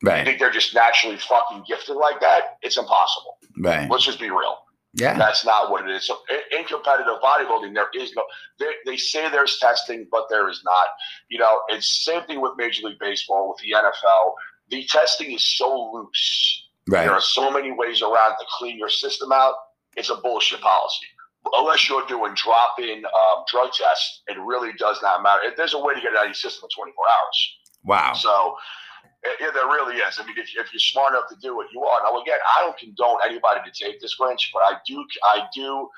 You 0.01 0.09
Right. 0.09 0.25
think 0.25 0.39
they're 0.39 0.51
just 0.51 0.73
naturally 0.75 1.15
fucking 1.17 1.63
gifted 1.65 1.95
like 1.95 2.19
that? 2.19 2.57
It's 2.61 2.75
impossible. 2.77 3.37
Right. 3.57 3.89
Let's 3.89 4.03
just 4.03 4.19
be 4.19 4.29
real. 4.29 4.57
Yeah. 4.95 5.17
That's 5.17 5.45
not 5.45 5.71
what 5.71 5.89
it 5.89 5.95
is. 5.95 6.05
So 6.05 6.19
in, 6.51 6.65
competitive 6.65 7.15
bodybuilding, 7.23 7.73
there 7.73 7.87
is 7.95 8.13
no. 8.15 8.23
They, 8.59 8.73
they 8.85 8.97
say 8.97 9.29
there's 9.29 9.57
testing, 9.59 10.07
but 10.11 10.25
there 10.29 10.49
is 10.49 10.61
not. 10.65 10.87
You 11.29 11.39
know, 11.39 11.61
it's 11.69 12.03
same 12.03 12.23
thing 12.23 12.41
with 12.41 12.51
Major 12.57 12.87
League 12.87 12.99
Baseball, 12.99 13.47
with 13.49 13.59
the 13.59 13.71
NFL. 13.75 14.33
The 14.69 14.85
testing 14.85 15.31
is 15.31 15.43
so 15.57 15.91
loose. 15.93 16.67
Right. 16.89 17.03
There 17.05 17.13
are 17.13 17.21
so 17.21 17.49
many 17.49 17.71
ways 17.71 18.01
around 18.01 18.31
to 18.39 18.45
clean 18.59 18.77
your 18.77 18.89
system 18.89 19.31
out. 19.31 19.55
It's 19.95 20.09
a 20.09 20.15
bullshit 20.15 20.59
policy. 20.61 21.05
Unless 21.51 21.89
you're 21.89 22.05
doing 22.07 22.33
drop-in 22.35 23.03
um, 23.05 23.43
drug 23.51 23.69
tests, 23.73 24.21
it 24.27 24.37
really 24.39 24.71
does 24.77 24.99
not 25.01 25.21
matter. 25.23 25.41
There's 25.57 25.73
a 25.73 25.79
way 25.79 25.93
to 25.93 25.99
get 26.01 26.13
it 26.13 26.17
out 26.17 26.23
of 26.23 26.29
your 26.29 26.33
system 26.35 26.69
in 26.71 26.83
24 26.83 27.05
hours. 27.05 27.57
Wow. 27.83 28.13
So, 28.13 28.55
yeah, 29.41 29.51
there 29.53 29.65
really 29.65 29.97
is. 29.97 30.19
I 30.19 30.25
mean, 30.25 30.35
if, 30.37 30.49
if 30.55 30.71
you're 30.73 30.79
smart 30.79 31.11
enough 31.13 31.27
to 31.29 31.35
do 31.41 31.59
it, 31.61 31.67
you 31.73 31.83
are. 31.83 32.01
Now, 32.03 32.21
again, 32.21 32.37
I 32.57 32.61
don't 32.61 32.77
condone 32.77 33.17
anybody 33.25 33.59
to 33.69 33.83
take 33.85 33.99
this, 33.99 34.15
Grynch, 34.19 34.51
but 34.53 34.61
I 34.63 34.77
do, 34.87 35.05
I 35.25 35.41
do, 35.53 35.89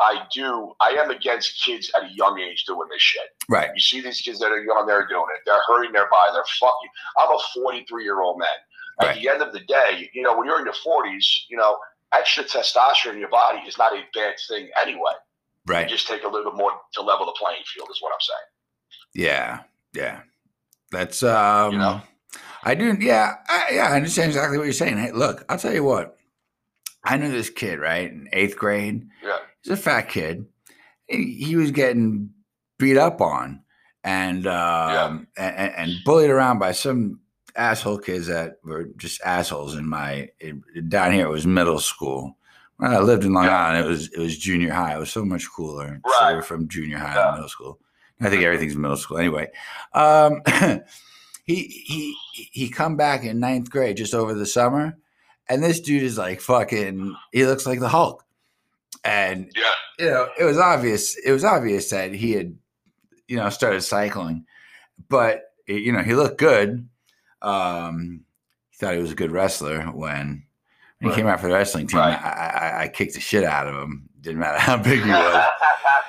I 0.00 0.22
do, 0.32 0.72
I 0.80 0.90
am 0.90 1.10
against 1.10 1.62
kids 1.64 1.90
at 1.96 2.04
a 2.04 2.12
young 2.14 2.38
age 2.38 2.64
doing 2.64 2.88
this 2.90 3.02
shit. 3.02 3.26
Right. 3.48 3.70
You 3.74 3.80
see 3.80 4.00
these 4.00 4.20
kids 4.20 4.38
that 4.38 4.52
are 4.52 4.62
young, 4.62 4.86
they're 4.86 5.06
doing 5.08 5.26
it. 5.34 5.42
They're 5.46 5.60
hurting 5.66 5.92
their 5.92 6.08
body. 6.10 6.30
They're 6.32 6.44
fucking. 6.60 6.90
I'm 7.18 7.30
a 7.30 7.38
43 7.54 8.04
year 8.04 8.20
old 8.20 8.38
man. 8.38 8.48
At 9.00 9.06
Right. 9.06 9.20
the 9.22 9.28
end 9.30 9.42
of 9.42 9.52
the 9.52 9.60
day, 9.60 10.10
you 10.12 10.22
know, 10.22 10.36
when 10.36 10.46
you're 10.46 10.58
in 10.58 10.64
your 10.64 10.74
40s, 10.74 11.24
you 11.48 11.56
know, 11.56 11.76
extra 12.14 12.44
testosterone 12.44 13.14
in 13.14 13.18
your 13.20 13.28
body 13.30 13.58
is 13.66 13.78
not 13.78 13.92
a 13.92 14.02
bad 14.14 14.34
thing 14.48 14.68
anyway. 14.80 15.12
You 15.68 15.74
Right. 15.74 15.88
just 15.88 16.08
take 16.08 16.24
a 16.24 16.28
little 16.28 16.50
bit 16.50 16.56
more 16.58 16.72
to 16.94 17.02
level 17.02 17.24
the 17.26 17.32
playing 17.38 17.62
field, 17.72 17.88
is 17.90 18.02
what 18.02 18.12
I'm 18.12 18.20
saying. 18.20 19.26
Yeah. 19.26 19.60
Yeah. 19.94 20.20
That's 20.90 21.22
um 21.22 21.72
You 21.72 21.78
know? 21.78 22.02
I 22.64 22.74
do 22.74 22.96
yeah, 23.00 23.34
I, 23.48 23.64
yeah, 23.72 23.88
I 23.88 23.96
understand 23.96 24.28
exactly 24.30 24.56
what 24.58 24.64
you're 24.64 24.72
saying. 24.72 24.96
Hey, 24.98 25.12
look, 25.12 25.44
I'll 25.48 25.58
tell 25.58 25.74
you 25.74 25.84
what. 25.84 26.16
I 27.04 27.16
knew 27.16 27.30
this 27.32 27.50
kid, 27.50 27.80
right? 27.80 28.10
In 28.10 28.28
eighth 28.32 28.56
grade. 28.56 29.08
Yeah. 29.22 29.38
He's 29.62 29.72
a 29.72 29.76
fat 29.76 30.02
kid. 30.02 30.46
He, 31.08 31.34
he 31.34 31.56
was 31.56 31.70
getting 31.72 32.30
beat 32.78 32.96
up 32.96 33.20
on 33.20 33.62
and 34.04 34.46
um 34.46 35.26
and, 35.36 35.74
and 35.74 35.92
bullied 36.04 36.30
around 36.30 36.58
by 36.58 36.72
some 36.72 37.20
asshole 37.56 37.98
kids 37.98 38.26
that 38.28 38.58
were 38.64 38.84
just 38.96 39.20
assholes 39.24 39.76
in 39.76 39.86
my 39.88 40.28
it, 40.40 40.88
down 40.88 41.12
here 41.12 41.26
it 41.26 41.30
was 41.30 41.46
middle 41.46 41.78
school. 41.80 42.36
When 42.78 42.92
I 42.92 42.98
lived 42.98 43.24
in 43.24 43.32
Long 43.32 43.44
Yeah. 43.44 43.66
Island, 43.66 43.84
it 43.86 43.88
was 43.88 44.08
it 44.12 44.18
was 44.18 44.38
junior 44.38 44.72
high. 44.72 44.96
It 44.96 44.98
was 44.98 45.10
so 45.12 45.24
much 45.24 45.50
cooler. 45.50 46.00
So 46.04 46.10
Right. 46.20 46.34
we're 46.34 46.42
from 46.42 46.68
junior 46.68 46.98
high 46.98 47.14
Yeah. 47.14 47.26
to 47.26 47.32
middle 47.32 47.48
school. 47.48 47.78
I 48.20 48.30
think 48.30 48.42
everything's 48.42 48.76
middle 48.76 48.96
school 48.96 49.18
anyway. 49.18 49.50
Um, 49.94 50.42
he 51.44 51.64
he 51.86 52.16
he 52.32 52.68
come 52.68 52.96
back 52.96 53.24
in 53.24 53.40
ninth 53.40 53.70
grade 53.70 53.96
just 53.96 54.14
over 54.14 54.34
the 54.34 54.46
summer, 54.46 54.96
and 55.48 55.62
this 55.62 55.80
dude 55.80 56.02
is 56.02 56.18
like 56.18 56.40
fucking. 56.40 57.14
He 57.32 57.44
looks 57.46 57.66
like 57.66 57.80
the 57.80 57.88
Hulk, 57.88 58.24
and 59.04 59.50
Yeah. 59.56 59.72
you 59.98 60.10
know 60.10 60.28
it 60.38 60.44
was 60.44 60.58
obvious. 60.58 61.16
It 61.18 61.32
was 61.32 61.44
obvious 61.44 61.90
that 61.90 62.14
he 62.14 62.32
had, 62.32 62.56
you 63.28 63.36
know, 63.36 63.48
started 63.50 63.82
cycling, 63.82 64.46
but 65.08 65.42
you 65.66 65.92
know 65.92 66.02
he 66.02 66.14
looked 66.14 66.38
good. 66.38 66.88
Um, 67.42 68.24
he 68.70 68.76
thought 68.78 68.94
he 68.94 69.00
was 69.00 69.12
a 69.12 69.16
good 69.16 69.32
wrestler 69.32 69.82
when 69.86 70.44
When 71.00 71.10
he 71.10 71.16
came 71.16 71.26
out 71.26 71.40
for 71.40 71.48
the 71.48 71.54
wrestling 71.54 71.86
team, 71.86 71.98
Right. 72.00 72.18
I, 72.18 72.28
I, 72.30 72.82
I 72.82 72.88
kicked 72.88 73.14
the 73.14 73.20
shit 73.20 73.44
out 73.44 73.66
of 73.66 73.74
him. 73.74 74.08
Didn't 74.20 74.38
matter 74.38 74.58
how 74.58 74.76
big 74.76 75.02
he 75.02 75.10
was. 75.10 75.46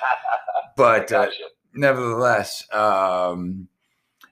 but 0.78 1.12
uh, 1.12 1.28
nevertheless, 1.74 2.72
um, 2.72 3.68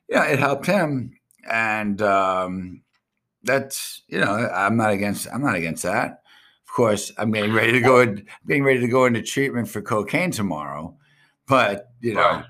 yeah, 0.08 0.26
it 0.26 0.40
helped 0.40 0.68
him, 0.68 1.18
and 1.50 2.02
um, 2.02 2.82
that's 3.44 4.04
you 4.08 4.20
know 4.20 4.32
I'm 4.32 4.78
not 4.78 4.92
against 4.92 5.28
I'm 5.34 5.42
not 5.42 5.56
against 5.56 5.84
that. 5.84 6.22
Of 6.68 6.74
course, 6.76 7.12
I'm 7.18 7.32
getting 7.32 7.54
ready 7.54 7.72
to 7.74 7.82
go. 7.82 8.02
In, 8.02 8.26
getting 8.48 8.64
ready 8.64 8.80
to 8.80 8.88
go 8.88 9.06
into 9.06 9.22
treatment 9.22 9.68
for 9.68 9.82
cocaine 9.82 10.32
tomorrow, 10.32 10.96
but 11.48 11.92
you 12.02 12.14
know. 12.14 12.22
Right. 12.22 12.46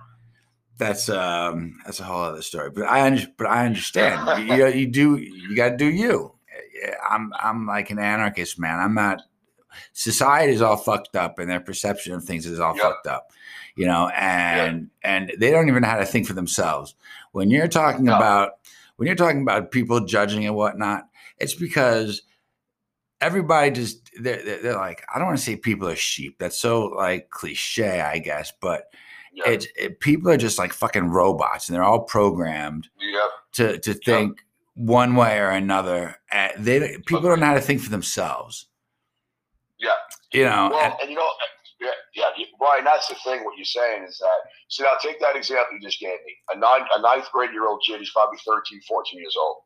That's 0.81 1.09
um 1.09 1.77
that's 1.85 2.00
a 2.00 2.03
whole 2.03 2.23
other 2.23 2.41
story, 2.41 2.71
but 2.71 2.85
I 2.88 3.07
but 3.38 3.45
I 3.45 3.67
understand. 3.67 4.47
you, 4.47 4.65
you, 4.65 4.88
do 4.88 5.17
you 5.17 5.55
got 5.55 5.69
to 5.69 5.77
do 5.77 5.85
you. 5.85 6.33
I'm 7.07 7.31
I'm 7.39 7.67
like 7.67 7.91
an 7.91 8.00
anarchist, 8.00 8.57
man. 8.57 8.79
I'm 8.79 8.95
not. 8.95 9.21
Society 9.93 10.53
is 10.53 10.61
all 10.63 10.77
fucked 10.77 11.15
up, 11.15 11.38
and 11.38 11.47
their 11.47 11.59
perception 11.59 12.13
of 12.15 12.23
things 12.23 12.47
is 12.47 12.59
all 12.59 12.73
Yep. 12.73 12.81
fucked 12.81 13.05
up, 13.05 13.31
you 13.75 13.85
know. 13.85 14.09
And 14.17 14.89
and 15.03 15.31
they 15.38 15.51
don't 15.51 15.67
even 15.67 15.83
know 15.83 15.88
how 15.88 16.00
to 16.00 16.05
think 16.05 16.25
for 16.25 16.33
themselves. 16.33 16.95
When 17.31 17.51
you're 17.51 17.67
talking 17.67 18.05
No. 18.05 18.15
about 18.15 18.53
when 18.95 19.05
you're 19.05 19.15
talking 19.15 19.43
about 19.43 19.69
people 19.69 20.00
judging 20.00 20.47
and 20.47 20.55
whatnot, 20.55 21.07
it's 21.38 21.53
because 21.53 22.23
everybody 23.21 23.69
just 23.69 24.09
they're, 24.19 24.43
they're, 24.43 24.63
they're 24.63 24.77
like 24.77 25.05
I 25.13 25.19
don't 25.19 25.27
want 25.27 25.38
to 25.38 25.45
say 25.45 25.57
people 25.57 25.88
are 25.88 25.95
sheep. 25.95 26.39
That's 26.39 26.57
so 26.57 26.85
like 26.88 27.29
cliche, 27.29 28.01
I 28.01 28.17
guess, 28.17 28.51
but 28.59 28.85
Yeah. 29.33 29.50
it's 29.50 29.67
it, 29.77 30.00
people 30.00 30.29
are 30.29 30.38
just 30.38 30.57
like 30.59 30.73
fucking 30.73 31.09
robots, 31.09 31.69
and 31.69 31.75
they're 31.75 31.83
all 31.83 32.01
programmed 32.03 32.89
Yep. 33.00 33.23
to 33.53 33.79
to 33.79 33.93
think 33.93 34.43
one 34.75 35.15
way 35.15 35.39
or 35.39 35.50
another. 35.50 36.17
They 36.57 36.97
people 37.05 37.21
don't 37.21 37.39
know 37.39 37.45
how 37.47 37.53
to 37.53 37.61
think 37.61 37.81
for 37.81 37.89
themselves. 37.89 38.67
Yeah. 39.79 39.89
You 40.31 40.45
know, 40.45 40.69
Well, 40.71 40.79
and- 40.79 40.95
and 41.01 41.09
you 41.09 41.15
know, 41.15 41.29
yeah, 41.79 41.89
yeah, 42.38 42.45
Brian. 42.59 42.83
That's 42.85 43.07
the 43.07 43.15
thing. 43.23 43.43
What 43.43 43.57
you're 43.57 43.65
saying 43.65 44.03
is 44.03 44.17
that. 44.19 44.39
So 44.67 44.83
now 44.83 44.91
take 45.01 45.19
that 45.21 45.35
example 45.35 45.73
you 45.73 45.81
just 45.81 46.00
gave 46.00 46.19
me. 46.25 46.35
A 46.53 46.57
nine, 46.57 46.85
a 46.95 47.01
ninth 47.01 47.25
grade 47.31 47.51
year 47.51 47.67
old 47.67 47.81
kid. 47.88 48.00
He's 48.00 48.11
probably 48.11 48.38
13, 48.45 48.81
14 48.88 49.19
years 49.19 49.35
old. 49.39 49.57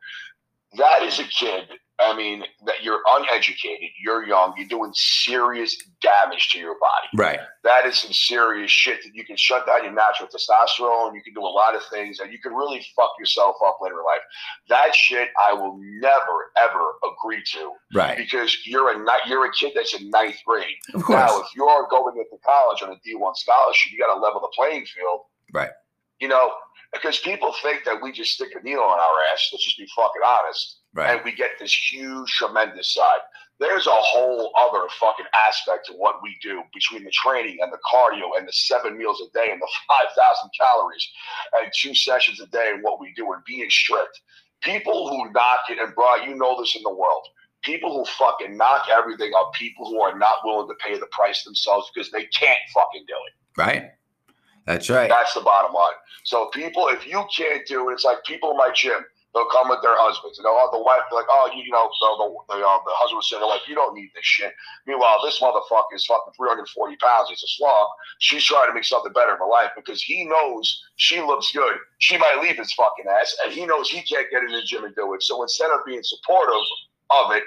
That 0.78 1.02
is 1.04 1.20
a 1.20 1.26
kid. 1.26 1.68
I 1.98 2.16
mean, 2.16 2.44
that 2.66 2.84
you're 2.84 3.00
uneducated. 3.08 3.90
You're 4.04 4.26
young. 4.26 4.54
You're 4.58 4.68
doing 4.68 4.92
serious 4.94 5.78
damage 6.02 6.50
to 6.50 6.60
your 6.60 6.76
body. 6.80 7.08
right, 7.16 7.40
That 7.64 7.86
is 7.86 7.98
some 8.00 8.12
serious 8.12 8.70
shit 8.70 9.02
that 9.04 9.16
you 9.16 9.24
can 9.24 9.38
shut 9.38 9.66
down 9.66 9.84
your 9.84 9.94
natural 9.94 10.28
testosterone. 10.28 11.16
You 11.16 11.22
can 11.24 11.34
do 11.34 11.42
a 11.42 11.48
lot 11.48 11.74
of 11.74 11.82
things, 11.90 12.20
and 12.20 12.34
you 12.34 12.40
can 12.40 12.54
really 12.54 12.86
fuck 12.96 13.12
yourself 13.18 13.56
up 13.66 13.78
later 13.82 13.96
in 13.96 14.06
life. 14.06 14.22
That 14.68 14.94
shit 14.94 15.30
I 15.48 15.54
will 15.54 15.80
never 15.82 16.52
ever 16.62 16.84
agree 17.14 17.42
to 17.54 17.72
right, 17.94 18.18
because 18.18 18.66
you're 18.66 18.92
a 18.92 19.20
you're 19.28 19.46
a 19.46 19.52
kid 19.54 19.72
that's 19.76 19.94
in 20.00 20.10
ninth 20.10 20.38
grade. 20.46 20.76
of 20.94 21.04
course, 21.04 21.18
Now, 21.18 21.40
if 21.40 21.48
you're 21.56 21.88
going 21.90 22.18
into 22.18 22.44
college 22.46 22.82
on 22.84 22.90
a 22.90 22.96
D1 23.08 23.36
scholarship, 23.38 23.92
you 23.92 24.00
got 24.00 24.14
to 24.14 24.20
level 24.20 24.42
the 24.42 24.52
playing 24.56 24.86
field. 24.86 25.22
Right. 25.54 25.72
You 26.20 26.28
know, 26.28 26.52
because 26.94 27.20
people 27.20 27.54
think 27.62 27.84
that 27.86 28.02
we 28.02 28.12
just 28.12 28.34
stick 28.34 28.50
a 28.60 28.64
needle 28.64 28.84
in 28.84 28.90
our 28.90 29.18
ass. 29.34 29.50
Let's 29.52 29.66
just 29.66 29.78
be 29.78 29.88
fucking 29.96 30.22
honest. 30.26 30.80
Right, 30.96 31.16
And 31.16 31.22
we 31.24 31.32
get 31.32 31.52
this 31.60 31.76
huge, 31.92 32.30
tremendous 32.32 32.94
side. 32.94 33.20
There's 33.60 33.88
a 33.88 33.92
whole 33.94 34.52
other 34.60 34.88
fucking 35.00 35.28
aspect 35.48 35.86
to 35.88 35.94
what 35.94 36.16
we 36.22 36.36
do 36.42 36.62
between 36.74 37.06
the 37.06 37.12
training 37.12 37.60
and 37.62 37.72
the 37.72 37.78
cardio 37.90 38.38
and 38.38 38.46
the 38.46 38.52
seven 38.52 38.98
meals 38.98 39.22
a 39.22 39.32
day 39.38 39.52
and 39.52 39.62
the 39.62 39.68
5,000 39.88 40.50
calories 40.60 41.08
and 41.54 41.72
two 41.74 41.96
sessions 41.96 42.42
a 42.42 42.48
day 42.48 42.72
and 42.74 42.84
what 42.84 43.00
we 43.00 43.14
do 43.16 43.32
and 43.32 43.44
being 43.46 43.70
strict. 43.70 44.20
People 44.62 45.10
who 45.10 45.32
knock 45.32 45.66
it, 45.70 45.78
and 45.80 45.94
Brian, 45.96 46.30
you 46.30 46.36
know 46.36 46.60
this 46.60 46.76
in 46.76 46.84
the 46.84 46.94
world. 46.94 47.28
People 47.62 47.96
who 47.96 48.06
fucking 48.18 48.58
knock 48.58 48.88
everything 48.92 49.32
are 49.38 49.52
people 49.54 49.86
who 49.88 50.02
are 50.02 50.18
not 50.18 50.38
willing 50.44 50.68
to 50.68 50.76
pay 50.86 51.00
the 51.00 51.08
price 51.12 51.44
themselves 51.44 51.90
because 51.94 52.12
they 52.12 52.26
can't 52.26 52.60
fucking 52.74 53.06
do 53.08 53.14
it. 53.28 53.62
right. 53.62 53.92
That's 54.66 54.90
right. 54.90 55.10
That's 55.10 55.34
the 55.34 55.42
bottom 55.42 55.74
line. 55.74 55.94
So 56.24 56.48
people, 56.48 56.88
if 56.90 57.06
you 57.06 57.24
can't 57.36 57.66
do 57.68 57.90
it, 57.90 57.94
it's 57.94 58.04
like 58.04 58.24
people 58.26 58.52
in 58.52 58.58
my 58.58 58.72
gym. 58.74 59.06
They'll 59.36 59.52
come 59.52 59.68
with 59.68 59.84
their 59.84 60.00
husbands, 60.00 60.40
and 60.40 60.48
they'll 60.48 60.72
the 60.72 60.80
wife 60.80 61.04
like, 61.12 61.28
"Oh, 61.28 61.52
you, 61.52 61.62
you 61.68 61.72
know," 61.72 61.92
so 62.00 62.08
the 62.48 62.56
the, 62.56 62.64
uh, 62.64 62.80
the 62.88 62.96
husband 62.96 63.20
will 63.20 63.28
say, 63.28 63.36
"They're 63.36 63.46
like, 63.46 63.68
you 63.68 63.76
don't 63.76 63.94
need 63.94 64.10
this 64.16 64.24
shit." 64.24 64.56
Meanwhile, 64.88 65.20
this 65.28 65.44
motherfucker 65.44 65.92
is 65.92 66.08
fucking 66.08 66.32
340 66.40 66.96
pounds. 67.04 67.28
He's 67.30 67.44
a 67.44 67.52
slob. 67.60 67.88
She's 68.20 68.46
trying 68.48 68.68
to 68.68 68.74
make 68.74 68.88
something 68.88 69.12
better 69.12 69.36
in 69.36 69.40
her 69.44 69.52
life 69.52 69.76
because 69.76 70.02
he 70.02 70.24
knows 70.24 70.64
she 70.96 71.20
looks 71.20 71.52
good. 71.52 71.76
She 72.00 72.16
might 72.18 72.40
leave 72.42 72.56
his 72.56 72.72
fucking 72.74 73.12
ass, 73.12 73.36
and 73.44 73.52
he 73.52 73.66
knows 73.68 73.92
he 73.92 74.02
can't 74.08 74.32
get 74.32 74.44
in 74.44 74.56
the 74.56 74.64
gym 74.64 74.86
and 74.86 74.96
do 74.96 75.14
it. 75.14 75.22
So 75.22 75.44
instead 75.44 75.70
of 75.70 75.84
being 75.86 76.02
supportive 76.02 76.64
of 77.12 77.36
it, 77.36 77.44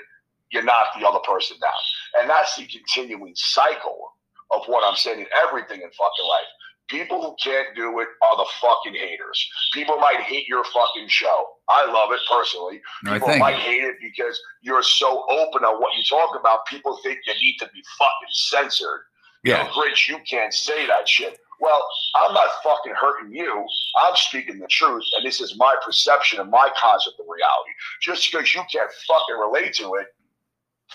you 0.52 0.61
knock 0.62 0.92
the 0.92 1.09
other 1.09 1.25
person 1.25 1.57
down, 1.59 1.83
and 2.21 2.28
that's 2.28 2.54
the 2.57 2.66
continuing 2.68 3.33
cycle 3.35 4.12
of 4.52 4.62
what 4.66 4.85
I'm 4.85 4.97
saying 4.97 5.21
in 5.21 5.26
everything 5.45 5.80
in 5.80 5.88
fucking 5.88 6.28
life. 6.28 6.52
People 6.88 7.21
who 7.23 7.37
can't 7.42 7.76
do 7.76 7.99
it 8.00 8.09
are 8.23 8.37
the 8.37 8.47
fucking 8.61 8.95
haters. 8.95 9.50
People 9.75 9.97
might 9.97 10.21
hate 10.21 10.49
your 10.49 10.64
fucking 10.64 11.09
show. 11.09 11.47
I 11.68 11.85
love 11.87 12.12
it 12.12 12.21
personally. 12.30 12.80
No, 13.04 13.12
People 13.14 13.28
thank 13.28 13.40
might 13.40 13.57
hate 13.57 13.85
it 13.85 13.97
because 14.00 14.40
you're 14.62 14.83
so 14.83 15.25
open 15.30 15.64
on 15.64 15.80
what 15.80 15.97
you 15.97 16.02
talk 16.09 16.38
about. 16.38 16.66
People 16.66 16.99
think 17.02 17.18
you 17.26 17.35
need 17.42 17.57
to 17.59 17.66
be 17.75 17.83
fucking 17.99 18.28
censored. 18.30 19.00
You 19.45 19.52
Yeah, 19.52 19.64
know, 19.64 19.83
Rich, 19.83 20.09
you 20.09 20.18
can't 20.28 20.52
say 20.52 20.87
that 20.87 21.09
shit. 21.09 21.38
Well, 21.61 21.85
I'm 22.14 22.33
not 22.33 22.49
fucking 22.62 22.95
hurting 22.99 23.33
you. 23.33 23.66
I'm 24.02 24.14
speaking 24.14 24.59
the 24.59 24.66
truth, 24.68 25.04
and 25.16 25.26
this 25.26 25.40
is 25.40 25.57
my 25.59 25.75
perception 25.85 26.40
and 26.40 26.50
my 26.50 26.71
concept 26.80 27.18
of 27.21 27.26
reality. 27.28 27.71
Just 28.00 28.30
because 28.30 28.54
you 28.54 28.62
can't 28.73 28.90
fucking 29.07 29.37
relate 29.38 29.75
to 29.75 29.95
it, 29.97 30.07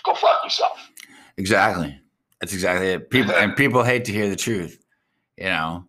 go 0.04 0.14
fuck 0.14 0.42
yourself. 0.42 0.90
exactly. 1.36 1.98
That's 2.40 2.52
exactly 2.52 2.88
it. 2.88 3.10
People 3.10 3.34
and 3.34 3.54
people 3.56 3.82
hate 3.84 4.04
to 4.06 4.12
hear 4.12 4.28
the 4.28 4.36
truth. 4.36 4.78
You 5.36 5.44
know. 5.44 5.84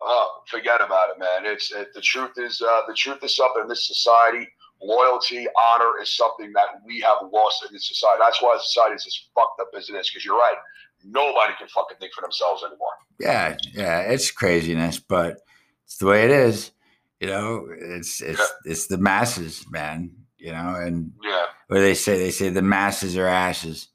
Oh, 0.00 0.28
forget 0.48 0.80
about 0.80 1.10
it, 1.10 1.18
man. 1.18 1.46
It's 1.50 1.72
it, 1.72 1.94
the 1.94 2.00
truth 2.00 2.32
is 2.36 2.60
uh, 2.60 2.82
the 2.88 2.94
truth 2.94 3.22
is 3.22 3.36
something 3.36 3.62
in 3.62 3.68
this 3.68 3.86
society. 3.86 4.48
Loyalty, 4.82 5.46
honor 5.56 5.92
is 6.02 6.16
something 6.16 6.52
that 6.54 6.66
we 6.84 6.98
have 7.00 7.18
lost 7.32 7.64
in 7.64 7.72
this 7.72 7.86
society. 7.86 8.18
That's 8.20 8.42
why 8.42 8.56
society 8.60 8.96
is 8.96 9.06
as 9.06 9.16
fucked 9.32 9.60
up 9.60 9.68
as 9.76 9.88
it 9.88 9.94
is. 9.94 10.10
Because 10.10 10.24
you're 10.24 10.36
right, 10.36 10.56
nobody 11.04 11.52
can 11.56 11.68
fucking 11.68 11.98
think 12.00 12.12
for 12.12 12.22
themselves 12.22 12.64
anymore. 12.64 12.88
Yeah, 13.20 13.56
yeah. 13.72 14.00
It's 14.00 14.32
craziness, 14.32 14.98
but 14.98 15.38
it's 15.84 15.98
the 15.98 16.06
way 16.06 16.24
it 16.24 16.30
is. 16.32 16.72
You 17.20 17.28
know, 17.28 17.68
it's 17.70 18.20
it's 18.20 18.52
it's 18.64 18.86
the 18.88 18.98
masses, 18.98 19.64
man. 19.70 20.10
You 20.36 20.50
know, 20.50 20.74
and 20.74 21.12
Yeah, 21.22 21.44
what 21.68 21.76
do 21.76 21.82
they 21.82 21.94
say? 21.94 22.18
They 22.18 22.32
say 22.32 22.48
the 22.48 22.62
masses 22.62 23.16
are 23.16 23.28
ashes. 23.28 23.86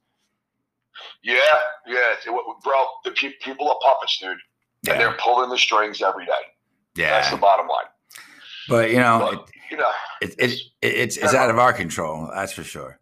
yeah, 1.22 1.36
yeah. 1.86 2.16
Bro, 2.64 2.86
the 3.04 3.12
pe- 3.12 3.34
people 3.42 3.70
are 3.70 3.78
puppets, 3.84 4.18
dude, 4.20 4.38
and 4.88 5.00
they're 5.00 5.18
pulling 5.24 5.50
the 5.50 5.58
strings 5.58 6.02
every 6.02 6.26
day. 6.26 6.32
Yeah, 6.96 7.12
that's 7.12 7.32
the 7.32 7.38
bottom 7.38 7.68
line. 7.68 7.86
But 8.70 8.90
you 8.92 8.98
know, 8.98 9.30
it, 9.30 9.36
But, 9.38 9.50
you 9.72 9.78
know, 9.78 9.92
it, 10.22 10.36
it, 10.40 10.52
it 10.52 10.62
it's 10.82 11.18
it's 11.18 11.34
out 11.34 11.50
of 11.50 11.58
our 11.60 11.74
control. 11.74 12.30
That's 12.34 12.54
for 12.54 12.64
sure. 12.64 13.00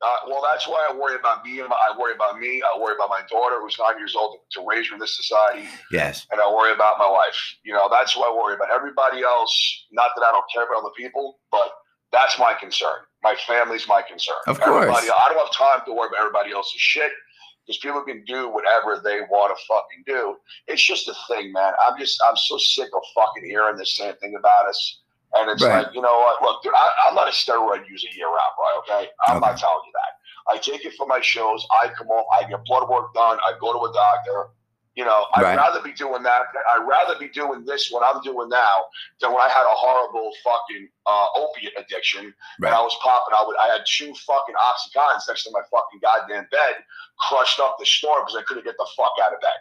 Uh, 0.00 0.14
well, 0.28 0.40
that's 0.48 0.68
why 0.68 0.86
I 0.88 0.94
worry 0.94 1.16
about 1.16 1.44
me. 1.44 1.58
and 1.58 1.68
my- 1.68 1.74
I 1.74 1.98
worry 1.98 2.14
about 2.14 2.38
me. 2.38 2.62
I 2.62 2.78
worry 2.78 2.94
about 2.94 3.08
my 3.08 3.22
daughter, 3.28 3.60
who's 3.60 3.76
nine 3.80 3.98
years 3.98 4.14
old, 4.14 4.38
to 4.52 4.64
raise 4.64 4.86
her 4.88 4.94
in 4.94 5.00
this 5.00 5.16
society, 5.16 5.66
Yes. 5.90 6.24
and 6.30 6.40
I 6.40 6.48
worry 6.52 6.72
about 6.72 7.00
my 7.00 7.10
wife. 7.10 7.34
You 7.64 7.72
know, 7.74 7.88
that's 7.90 8.16
why 8.16 8.28
I 8.28 8.32
worry 8.32 8.54
about. 8.54 8.68
Everybody 8.72 9.22
else, 9.24 9.86
not 9.90 10.10
that 10.16 10.22
I 10.22 10.30
don't 10.30 10.44
care 10.54 10.62
about 10.62 10.84
other 10.84 10.94
people, 10.96 11.40
but 11.50 11.72
that's 12.12 12.38
my 12.38 12.54
concern. 12.54 12.94
My 13.24 13.34
family's 13.48 13.88
my 13.88 14.02
concern. 14.02 14.36
Of 14.46 14.60
course. 14.60 14.84
Everybody, 14.84 15.08
I 15.10 15.28
don't 15.34 15.38
have 15.44 15.52
time 15.52 15.84
to 15.86 15.92
worry 15.92 16.06
about 16.08 16.20
everybody 16.20 16.52
else's 16.52 16.80
shit 16.80 17.10
because 17.68 17.78
people 17.80 18.02
can 18.02 18.24
do 18.24 18.48
whatever 18.48 19.00
they 19.04 19.20
want 19.30 19.54
to 19.56 19.64
fucking 19.68 20.04
do. 20.06 20.36
It's 20.66 20.82
just 20.82 21.06
a 21.06 21.14
thing, 21.28 21.52
man. 21.52 21.74
I'm 21.86 21.98
just, 21.98 22.18
I'm 22.26 22.36
so 22.36 22.56
sick 22.56 22.88
of 22.96 23.02
fucking 23.14 23.44
hearing 23.44 23.76
the 23.76 23.84
same 23.86 24.14
thing 24.14 24.34
about 24.38 24.66
us. 24.68 25.00
And 25.34 25.50
it's 25.50 25.62
Right. 25.62 25.84
like, 25.84 25.94
you 25.94 26.00
know 26.00 26.18
what? 26.18 26.40
Look, 26.40 26.62
dude, 26.62 26.72
I, 26.74 26.90
I'm 27.06 27.14
not 27.14 27.28
a 27.28 27.30
steroid 27.30 27.86
user 27.88 28.08
year 28.16 28.26
round, 28.26 28.54
bro. 28.56 28.96
Okay, 28.96 29.10
I'm 29.28 29.36
Okay. 29.36 29.46
not 29.46 29.58
telling 29.58 29.82
you 29.84 29.92
that. 29.92 30.54
I 30.54 30.56
take 30.56 30.86
it 30.86 30.94
for 30.96 31.06
my 31.06 31.20
shows. 31.20 31.66
I 31.82 31.88
come 31.90 32.06
home. 32.06 32.24
I 32.40 32.48
get 32.48 32.64
blood 32.64 32.88
work 32.88 33.12
done. 33.12 33.38
I 33.44 33.52
go 33.60 33.74
to 33.74 33.90
a 33.90 33.92
doctor. 33.92 34.48
You 34.98 35.04
know, 35.04 35.26
I'd 35.34 35.42
Right. 35.44 35.56
rather 35.56 35.80
be 35.80 35.92
doing 35.92 36.24
that. 36.24 36.42
I'd 36.74 36.84
rather 36.84 37.16
be 37.20 37.28
doing 37.28 37.64
this 37.64 37.88
what 37.92 38.02
I'm 38.02 38.20
doing 38.22 38.48
now 38.48 38.86
than 39.20 39.30
when 39.32 39.40
I 39.40 39.48
had 39.48 39.62
a 39.62 39.76
horrible 39.84 40.32
fucking 40.42 40.88
uh, 41.06 41.26
opiate 41.36 41.72
addiction. 41.78 42.34
Right. 42.58 42.68
And 42.70 42.74
I 42.74 42.82
was 42.82 42.96
popping. 43.00 43.32
I 43.32 43.44
would. 43.46 43.56
I 43.58 43.68
had 43.68 43.82
two 43.86 44.12
fucking 44.12 44.56
oxycontins 44.56 45.28
next 45.28 45.44
to 45.44 45.50
my 45.52 45.60
fucking 45.70 46.00
goddamn 46.02 46.48
bed, 46.50 46.82
crushed 47.28 47.60
up 47.60 47.76
the 47.78 47.86
storm 47.86 48.24
because 48.26 48.34
I 48.34 48.42
couldn't 48.42 48.64
get 48.64 48.74
the 48.76 48.88
fuck 48.96 49.12
out 49.22 49.32
of 49.32 49.40
bed. 49.40 49.52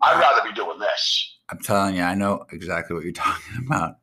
I'd 0.00 0.18
rather 0.18 0.48
be 0.48 0.54
doing 0.54 0.78
this. 0.78 1.36
I'm 1.50 1.58
telling 1.58 1.96
you, 1.96 2.02
I 2.02 2.14
know 2.14 2.46
exactly 2.50 2.94
what 2.94 3.04
you're 3.04 3.12
talking 3.28 3.62
about. 3.66 3.96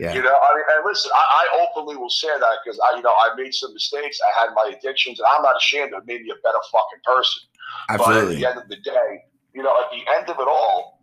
Yeah. 0.00 0.14
You 0.14 0.22
know, 0.22 0.34
I 0.34 0.54
mean, 0.56 0.64
and 0.74 0.84
listen, 0.84 1.12
I, 1.14 1.46
I 1.46 1.66
openly 1.70 1.96
will 1.96 2.10
say 2.10 2.26
that 2.26 2.56
because 2.64 2.80
I, 2.80 2.96
you 2.96 3.02
know, 3.02 3.14
I 3.14 3.36
made 3.36 3.54
some 3.54 3.72
mistakes. 3.72 4.18
I 4.26 4.40
had 4.40 4.50
my 4.54 4.72
addictions, 4.76 5.20
and 5.20 5.28
I'm 5.32 5.42
not 5.42 5.56
ashamed 5.56 5.92
of 5.94 6.04
maybe 6.06 6.28
a 6.30 6.38
better 6.42 6.58
fucking 6.72 7.02
person. 7.04 7.42
But 7.86 7.94
at 7.94 8.00
Absolutely. 8.00 8.36
the 8.36 8.46
end 8.48 8.58
of 8.58 8.68
the 8.68 8.76
day, 8.76 9.22
you 9.54 9.62
know, 9.62 9.74
at 9.80 9.90
the 9.90 10.02
end 10.16 10.28
of 10.28 10.38
it 10.38 10.48
all, 10.48 11.02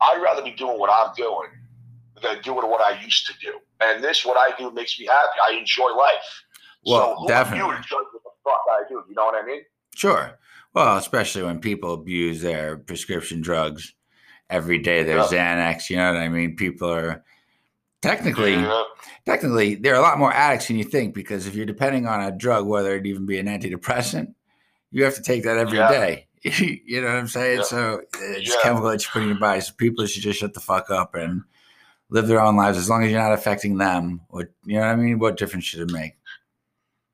I'd 0.00 0.20
rather 0.22 0.42
be 0.42 0.52
doing 0.52 0.78
what 0.78 0.90
I'm 0.90 1.14
doing 1.14 1.48
than 2.22 2.40
doing 2.42 2.68
what 2.68 2.80
I 2.80 3.00
used 3.02 3.26
to 3.26 3.32
do. 3.40 3.58
And 3.80 4.02
this, 4.02 4.24
what 4.24 4.36
I 4.36 4.56
do, 4.58 4.70
makes 4.70 4.98
me 4.98 5.06
happy. 5.06 5.38
I 5.48 5.58
enjoy 5.58 5.90
life. 5.94 6.42
Well, 6.84 7.16
so 7.20 7.28
definitely. 7.28 7.76
you 7.76 7.82
judge 7.82 8.06
what 8.12 8.22
the 8.24 8.30
fuck 8.44 8.60
I 8.70 8.82
do? 8.88 9.02
You 9.08 9.14
know 9.14 9.24
what 9.24 9.42
I 9.42 9.46
mean? 9.46 9.62
Sure. 9.94 10.38
Well, 10.72 10.96
especially 10.96 11.42
when 11.42 11.60
people 11.60 11.94
abuse 11.94 12.40
their 12.42 12.76
prescription 12.76 13.40
drugs 13.40 13.94
every 14.48 14.78
day. 14.78 15.02
There's 15.02 15.32
yeah. 15.32 15.74
Xanax. 15.74 15.90
You 15.90 15.96
know 15.96 16.12
what 16.12 16.20
I 16.20 16.28
mean? 16.28 16.56
People 16.56 16.90
are 16.90 17.24
technically, 18.02 18.54
yeah. 18.54 18.82
technically, 19.26 19.76
there 19.76 19.94
are 19.94 19.98
a 19.98 20.02
lot 20.02 20.18
more 20.18 20.32
addicts 20.32 20.68
than 20.68 20.76
you 20.76 20.84
think 20.84 21.14
because 21.14 21.46
if 21.46 21.54
you're 21.54 21.66
depending 21.66 22.06
on 22.06 22.22
a 22.22 22.36
drug, 22.36 22.66
whether 22.66 22.96
it 22.96 23.06
even 23.06 23.26
be 23.26 23.38
an 23.38 23.46
antidepressant, 23.46 24.34
you 24.90 25.04
have 25.04 25.14
to 25.14 25.22
take 25.22 25.44
that 25.44 25.56
every 25.56 25.78
yeah. 25.78 25.90
day. 25.90 26.26
you 26.42 27.02
know 27.02 27.08
what 27.08 27.16
I'm 27.16 27.28
saying? 27.28 27.64
So 27.64 27.98
uh, 27.98 28.18
it's 28.20 28.56
chemical 28.62 28.88
that 28.88 29.02
you 29.02 29.10
put 29.12 29.22
in 29.22 29.28
your 29.28 29.38
body. 29.38 29.60
So 29.60 29.74
people 29.76 30.06
should 30.06 30.22
just 30.22 30.40
shut 30.40 30.54
the 30.54 30.60
fuck 30.60 30.90
up 30.90 31.14
and 31.14 31.42
live 32.08 32.26
their 32.26 32.40
own 32.40 32.56
lives 32.56 32.78
as 32.78 32.88
long 32.88 33.04
as 33.04 33.10
you're 33.10 33.20
not 33.20 33.32
affecting 33.32 33.76
them. 33.76 34.22
Or 34.30 34.50
you 34.64 34.74
know 34.74 34.80
what 34.80 34.88
I 34.88 34.96
mean? 34.96 35.18
What 35.18 35.36
difference 35.36 35.66
should 35.66 35.80
it 35.80 35.92
make? 35.92 36.14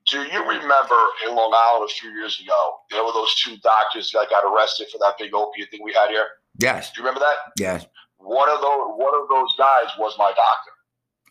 Do 0.09 0.19
you 0.19 0.39
remember 0.39 0.95
in 1.27 1.35
Long 1.35 1.51
Island 1.53 1.89
a 1.89 1.93
few 1.93 2.09
years 2.11 2.39
ago, 2.39 2.75
there 2.89 3.03
were 3.03 3.11
those 3.11 3.35
two 3.43 3.57
doctors 3.57 4.09
that 4.11 4.27
got 4.29 4.45
arrested 4.45 4.87
for 4.89 4.97
that 4.99 5.15
big 5.19 5.33
opiate 5.33 5.69
thing 5.69 5.81
we 5.83 5.91
had 5.91 6.09
here? 6.09 6.25
Yes. 6.59 6.93
Do 6.93 7.01
you 7.01 7.05
remember 7.05 7.19
that? 7.19 7.51
Yes. 7.59 7.85
One 8.17 8.49
of 8.49 8.61
those 8.61 8.93
one 8.95 9.13
of 9.13 9.27
those 9.29 9.53
guys 9.57 9.91
was 9.99 10.15
my 10.17 10.29
doctor. 10.29 10.71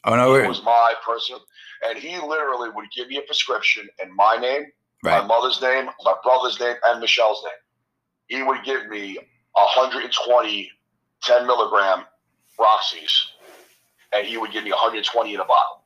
Oh 0.04 0.14
no, 0.14 0.40
he 0.40 0.46
was 0.46 0.62
my 0.62 0.92
person, 1.04 1.36
and 1.88 1.98
he 1.98 2.16
literally 2.18 2.70
would 2.70 2.86
give 2.94 3.08
me 3.08 3.16
a 3.16 3.22
prescription 3.22 3.88
in 4.00 4.14
my 4.14 4.36
name, 4.36 4.66
right. 5.02 5.20
my 5.20 5.26
mother's 5.26 5.60
name, 5.60 5.88
my 6.04 6.14
brother's 6.22 6.60
name, 6.60 6.76
and 6.84 7.00
Michelle's 7.00 7.42
name. 7.42 7.52
He 8.28 8.42
would 8.42 8.64
give 8.64 8.88
me 8.88 9.18
120 9.52 10.70
10 11.22 11.46
milligram 11.46 12.04
Roxy's, 12.58 13.26
and 14.12 14.26
he 14.26 14.36
would 14.36 14.52
give 14.52 14.64
me 14.64 14.70
120 14.70 15.34
in 15.34 15.40
a 15.40 15.44
bottle. 15.44 15.82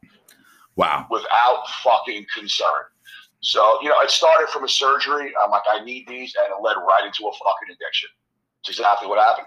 Wow. 0.76 1.06
Without 1.10 1.64
fucking 1.82 2.26
concern. 2.34 2.84
So, 3.40 3.78
you 3.82 3.88
know, 3.88 3.96
it 4.00 4.10
started 4.10 4.48
from 4.50 4.64
a 4.64 4.68
surgery. 4.68 5.32
I'm 5.42 5.50
like, 5.50 5.62
I 5.68 5.82
need 5.84 6.06
these, 6.06 6.34
and 6.36 6.52
it 6.52 6.62
led 6.62 6.76
right 6.76 7.04
into 7.06 7.26
a 7.26 7.32
fucking 7.32 7.74
addiction. 7.74 8.10
It's 8.60 8.70
exactly 8.78 9.08
what 9.08 9.18
happened. 9.18 9.46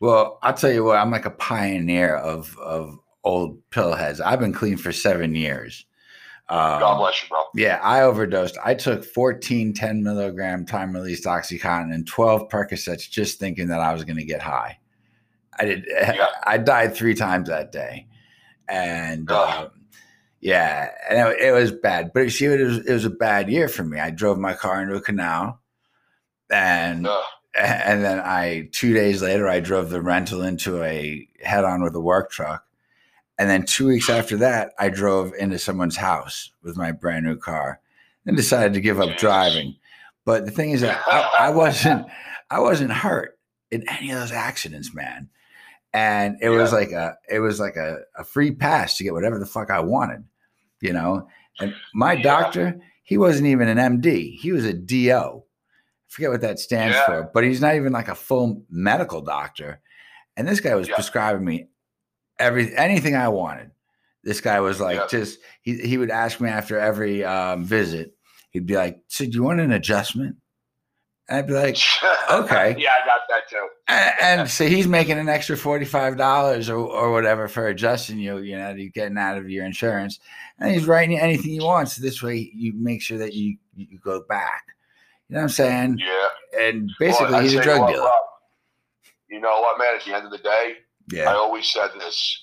Well, 0.00 0.38
I'll 0.42 0.54
tell 0.54 0.72
you 0.72 0.84
what, 0.84 0.98
I'm 0.98 1.10
like 1.10 1.24
a 1.24 1.30
pioneer 1.30 2.16
of 2.16 2.58
of 2.58 2.98
old 3.24 3.58
pill 3.70 3.94
heads. 3.94 4.20
I've 4.20 4.40
been 4.40 4.52
clean 4.52 4.76
for 4.76 4.92
seven 4.92 5.34
years. 5.34 5.86
Um, 6.48 6.80
God 6.80 6.98
bless 6.98 7.22
you, 7.22 7.28
bro. 7.28 7.44
Yeah, 7.54 7.78
I 7.82 8.02
overdosed. 8.02 8.58
I 8.62 8.74
took 8.74 9.04
14 9.04 9.72
10 9.72 10.02
milligram 10.02 10.66
time 10.66 10.92
released 10.92 11.24
Oxycontin 11.24 11.94
and 11.94 12.06
12 12.06 12.48
Percocets 12.48 13.08
just 13.08 13.38
thinking 13.38 13.68
that 13.68 13.80
I 13.80 13.92
was 13.92 14.04
going 14.04 14.18
to 14.18 14.24
get 14.24 14.42
high. 14.42 14.78
I 15.58 15.64
did. 15.64 15.86
Yeah. 15.90 16.26
I 16.44 16.58
died 16.58 16.94
three 16.94 17.14
times 17.14 17.48
that 17.48 17.72
day. 17.72 18.06
And 18.68 19.30
um, 19.30 19.70
yeah, 20.40 20.90
and 21.08 21.28
it, 21.28 21.40
it, 21.40 21.52
was 21.52 21.70
bad. 21.72 22.12
But 22.12 22.30
see, 22.30 22.46
it 22.46 22.60
was, 22.60 22.78
it 22.86 22.92
was 22.92 23.04
a 23.04 23.10
bad 23.10 23.48
year 23.50 23.68
for 23.68 23.84
me. 23.84 23.98
I 23.98 24.10
drove 24.10 24.38
my 24.38 24.54
car 24.54 24.82
into 24.82 24.94
a 24.94 25.00
canal 25.00 25.60
and. 26.50 27.08
And 27.54 28.02
then 28.02 28.18
I, 28.18 28.70
two 28.72 28.94
days 28.94 29.20
later, 29.20 29.46
I 29.46 29.60
drove 29.60 29.90
the 29.90 30.00
rental 30.00 30.40
into 30.40 30.82
a 30.82 31.28
head 31.42 31.64
on 31.64 31.82
with 31.82 31.94
a 31.94 32.00
work 32.00 32.30
truck 32.30 32.64
and 33.42 33.50
then 33.50 33.64
two 33.64 33.88
weeks 33.88 34.08
after 34.08 34.36
that, 34.36 34.72
I 34.78 34.88
drove 34.88 35.32
into 35.36 35.58
someone's 35.58 35.96
house 35.96 36.52
with 36.62 36.76
my 36.76 36.92
brand 36.92 37.26
new 37.26 37.36
car 37.36 37.80
and 38.24 38.36
decided 38.36 38.72
to 38.74 38.80
give 38.80 39.00
up 39.00 39.16
driving. 39.18 39.74
But 40.24 40.44
the 40.44 40.52
thing 40.52 40.70
is 40.70 40.82
that 40.82 41.02
I, 41.08 41.48
I 41.48 41.50
wasn't 41.50 42.06
I 42.52 42.60
wasn't 42.60 42.92
hurt 42.92 43.36
in 43.72 43.82
any 43.88 44.12
of 44.12 44.20
those 44.20 44.30
accidents, 44.30 44.94
man. 44.94 45.28
And 45.92 46.36
it 46.40 46.50
yeah. 46.50 46.56
was 46.56 46.72
like 46.72 46.92
a 46.92 47.16
it 47.28 47.40
was 47.40 47.58
like 47.58 47.74
a, 47.74 48.02
a 48.16 48.22
free 48.22 48.52
pass 48.52 48.96
to 48.98 49.02
get 49.02 49.12
whatever 49.12 49.40
the 49.40 49.44
fuck 49.44 49.70
I 49.70 49.80
wanted, 49.80 50.22
you 50.80 50.92
know. 50.92 51.26
And 51.58 51.74
my 51.94 52.12
yeah. 52.12 52.22
doctor, 52.22 52.80
he 53.02 53.18
wasn't 53.18 53.48
even 53.48 53.66
an 53.66 54.00
MD. 54.00 54.38
He 54.38 54.52
was 54.52 54.64
a 54.64 54.72
DO. 54.72 55.10
I 55.10 55.42
forget 56.06 56.30
what 56.30 56.42
that 56.42 56.60
stands 56.60 56.94
yeah. 56.94 57.06
for, 57.06 57.30
but 57.34 57.42
he's 57.42 57.60
not 57.60 57.74
even 57.74 57.92
like 57.92 58.06
a 58.06 58.14
full 58.14 58.62
medical 58.70 59.20
doctor. 59.20 59.80
And 60.36 60.46
this 60.46 60.60
guy 60.60 60.76
was 60.76 60.88
prescribing 60.88 61.44
me 61.44 61.66
every 62.38 62.74
anything 62.76 63.14
I 63.14 63.28
wanted. 63.28 63.70
This 64.24 64.40
guy 64.40 64.60
was 64.60 64.80
like 64.80 64.96
yep. 64.96 65.10
just 65.10 65.38
he 65.62 65.78
he 65.78 65.98
would 65.98 66.10
ask 66.10 66.40
me 66.40 66.48
after 66.48 66.78
every 66.78 67.24
um, 67.24 67.64
visit. 67.64 68.14
He'd 68.50 68.66
be 68.66 68.76
like, 68.76 69.00
"So 69.08 69.24
do 69.24 69.30
you 69.30 69.42
want 69.42 69.60
an 69.60 69.72
adjustment?" 69.72 70.36
And 71.28 71.38
I'd 71.38 71.46
be 71.46 71.54
like, 71.54 71.76
"Okay." 72.30 72.76
yeah, 72.78 72.90
I 73.02 73.06
got 73.06 73.20
that 73.28 73.48
too. 73.48 73.68
and, 73.88 74.14
and 74.20 74.50
so 74.50 74.66
he's 74.66 74.86
making 74.86 75.18
an 75.18 75.28
extra 75.28 75.56
forty 75.56 75.84
five 75.84 76.16
dollars 76.16 76.70
or 76.70 76.76
or 76.76 77.10
whatever 77.10 77.48
for 77.48 77.66
adjusting 77.66 78.18
you. 78.18 78.38
You 78.38 78.58
know, 78.58 78.70
you 78.70 78.90
getting 78.90 79.18
out 79.18 79.38
of 79.38 79.50
your 79.50 79.64
insurance, 79.64 80.20
and 80.58 80.70
he's 80.70 80.86
writing 80.86 81.16
you 81.16 81.18
anything 81.18 81.52
you 81.52 81.64
want. 81.64 81.88
So 81.88 82.00
this 82.02 82.22
way, 82.22 82.50
you 82.54 82.72
make 82.74 83.02
sure 83.02 83.18
that 83.18 83.34
you 83.34 83.56
you 83.74 83.98
go 83.98 84.22
back. 84.28 84.62
You 85.28 85.34
know 85.34 85.40
what 85.40 85.44
I'm 85.44 85.48
saying? 85.48 85.98
Yeah. 85.98 86.66
And 86.68 86.92
basically, 87.00 87.32
well, 87.32 87.42
he's 87.42 87.54
a 87.54 87.62
drug 87.62 87.80
what, 87.80 87.90
dealer. 87.90 88.04
Rob, 88.04 88.24
you 89.30 89.40
know 89.40 89.60
what, 89.62 89.78
man? 89.78 89.96
At 89.96 90.04
the 90.04 90.14
end 90.14 90.26
of 90.26 90.30
the 90.30 90.38
day, 90.38 90.74
yeah. 91.10 91.30
I 91.30 91.34
always 91.34 91.70
said 91.70 91.88
this. 91.98 92.38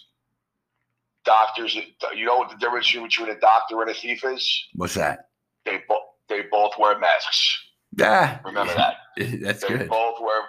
Doctors, 1.26 1.76
you 2.16 2.26
know 2.26 2.38
what 2.38 2.50
the 2.50 2.56
difference 2.58 2.92
between 2.92 3.30
a 3.30 3.40
doctor 3.40 3.82
and 3.82 3.92
a 3.92 3.94
thief 3.94 4.24
is? 4.24 4.68
What's 4.74 4.96
that? 4.96 5.30
They 5.66 5.82
both 5.88 6.00
they 6.28 6.44
both 6.50 6.74
wear 6.80 6.98
masks. 6.98 7.60
Yeah. 7.98 8.40
Remember 8.46 8.74
that. 8.76 8.96
That's 9.42 9.62
they 9.62 9.68
good. 9.68 9.90
both 9.90 10.16
wear 10.22 10.42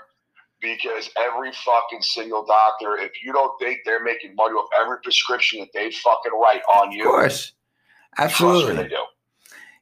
because 0.61 1.11
every 1.19 1.53
fucking 1.53 2.03
single 2.03 2.45
doctor, 2.45 2.97
if 2.99 3.13
you 3.25 3.33
don't 3.33 3.59
think 3.59 3.81
they're 3.85 4.03
making 4.03 4.35
money 4.35 4.55
off 4.55 4.69
every 4.81 4.99
prescription 5.03 5.61
that 5.61 5.69
they 5.75 5.91
fucking 5.91 6.33
write 6.33 6.63
on 6.75 6.93
you, 6.93 7.05
of 7.05 7.11
course, 7.11 7.53
absolutely, 8.19 8.77
they 8.77 8.89
do. 8.89 8.97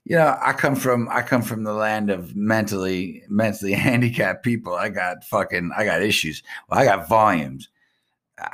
You 0.04 0.16
know, 0.16 0.38
I 0.40 0.52
come 0.52 0.74
from 0.74 1.08
I 1.10 1.22
come 1.22 1.42
from 1.42 1.64
the 1.64 1.72
land 1.74 2.10
of 2.10 2.34
mentally 2.34 3.24
mentally 3.28 3.72
handicapped 3.74 4.44
people. 4.44 4.74
I 4.74 4.88
got 4.88 5.24
fucking 5.24 5.72
I 5.76 5.84
got 5.84 6.02
issues. 6.02 6.42
Well, 6.68 6.80
I 6.80 6.84
got 6.84 7.08
volumes. 7.08 7.68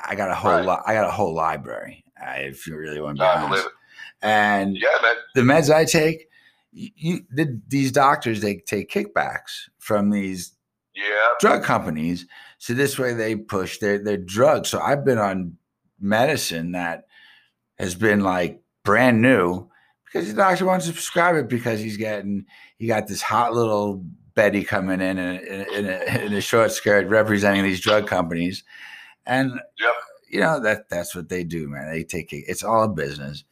I 0.04 0.14
got 0.14 0.30
a 0.30 0.34
whole 0.34 0.52
right. 0.52 0.64
lot. 0.64 0.82
I 0.86 0.94
got 0.94 1.06
a 1.06 1.10
whole 1.10 1.34
library. 1.34 2.04
if 2.20 2.66
you 2.66 2.76
really 2.76 3.00
want 3.00 3.18
to 3.18 3.22
be 3.22 3.26
honest. 3.26 3.68
And 4.22 4.76
yeah, 4.76 4.88
man. 5.02 5.14
the 5.34 5.42
meds 5.42 5.72
I 5.72 5.84
take, 5.84 6.28
you, 6.72 7.20
the, 7.30 7.60
these 7.68 7.92
doctors 7.92 8.40
they 8.40 8.56
take 8.56 8.90
kickbacks 8.90 9.68
from 9.78 10.10
these 10.10 10.56
yeah. 10.94 11.28
drug 11.40 11.62
companies. 11.62 12.26
So 12.58 12.72
this 12.72 12.98
way 12.98 13.12
they 13.12 13.36
push 13.36 13.78
their 13.78 13.98
their 14.02 14.16
drugs. 14.16 14.70
So 14.70 14.80
I've 14.80 15.04
been 15.04 15.18
on 15.18 15.58
medicine 16.00 16.72
that 16.72 17.04
has 17.78 17.94
been 17.94 18.20
like 18.20 18.62
brand 18.84 19.20
new 19.20 19.68
because 20.04 20.28
the 20.28 20.34
doctor 20.34 20.64
wants 20.64 20.86
to 20.86 20.92
prescribe 20.92 21.36
it 21.36 21.48
because 21.48 21.80
he's 21.80 21.96
getting 21.96 22.46
he 22.78 22.86
got 22.86 23.06
this 23.06 23.22
hot 23.22 23.52
little 23.52 24.04
Betty 24.34 24.64
coming 24.64 25.00
in 25.00 25.18
in, 25.18 25.36
in, 25.40 25.60
in, 25.74 25.86
a, 25.86 26.24
in 26.24 26.32
a 26.32 26.40
short 26.40 26.72
skirt 26.72 27.06
representing 27.08 27.62
these 27.62 27.80
drug 27.80 28.06
companies 28.06 28.64
and 29.26 29.60
you 30.28 30.40
know 30.40 30.60
that 30.60 30.88
that's 30.88 31.14
what 31.14 31.28
they 31.28 31.44
do, 31.44 31.68
man. 31.68 31.90
They 31.90 32.04
take 32.04 32.32
it. 32.32 32.44
It's 32.48 32.62
all 32.62 32.84
a 32.84 32.88
business, 32.88 33.44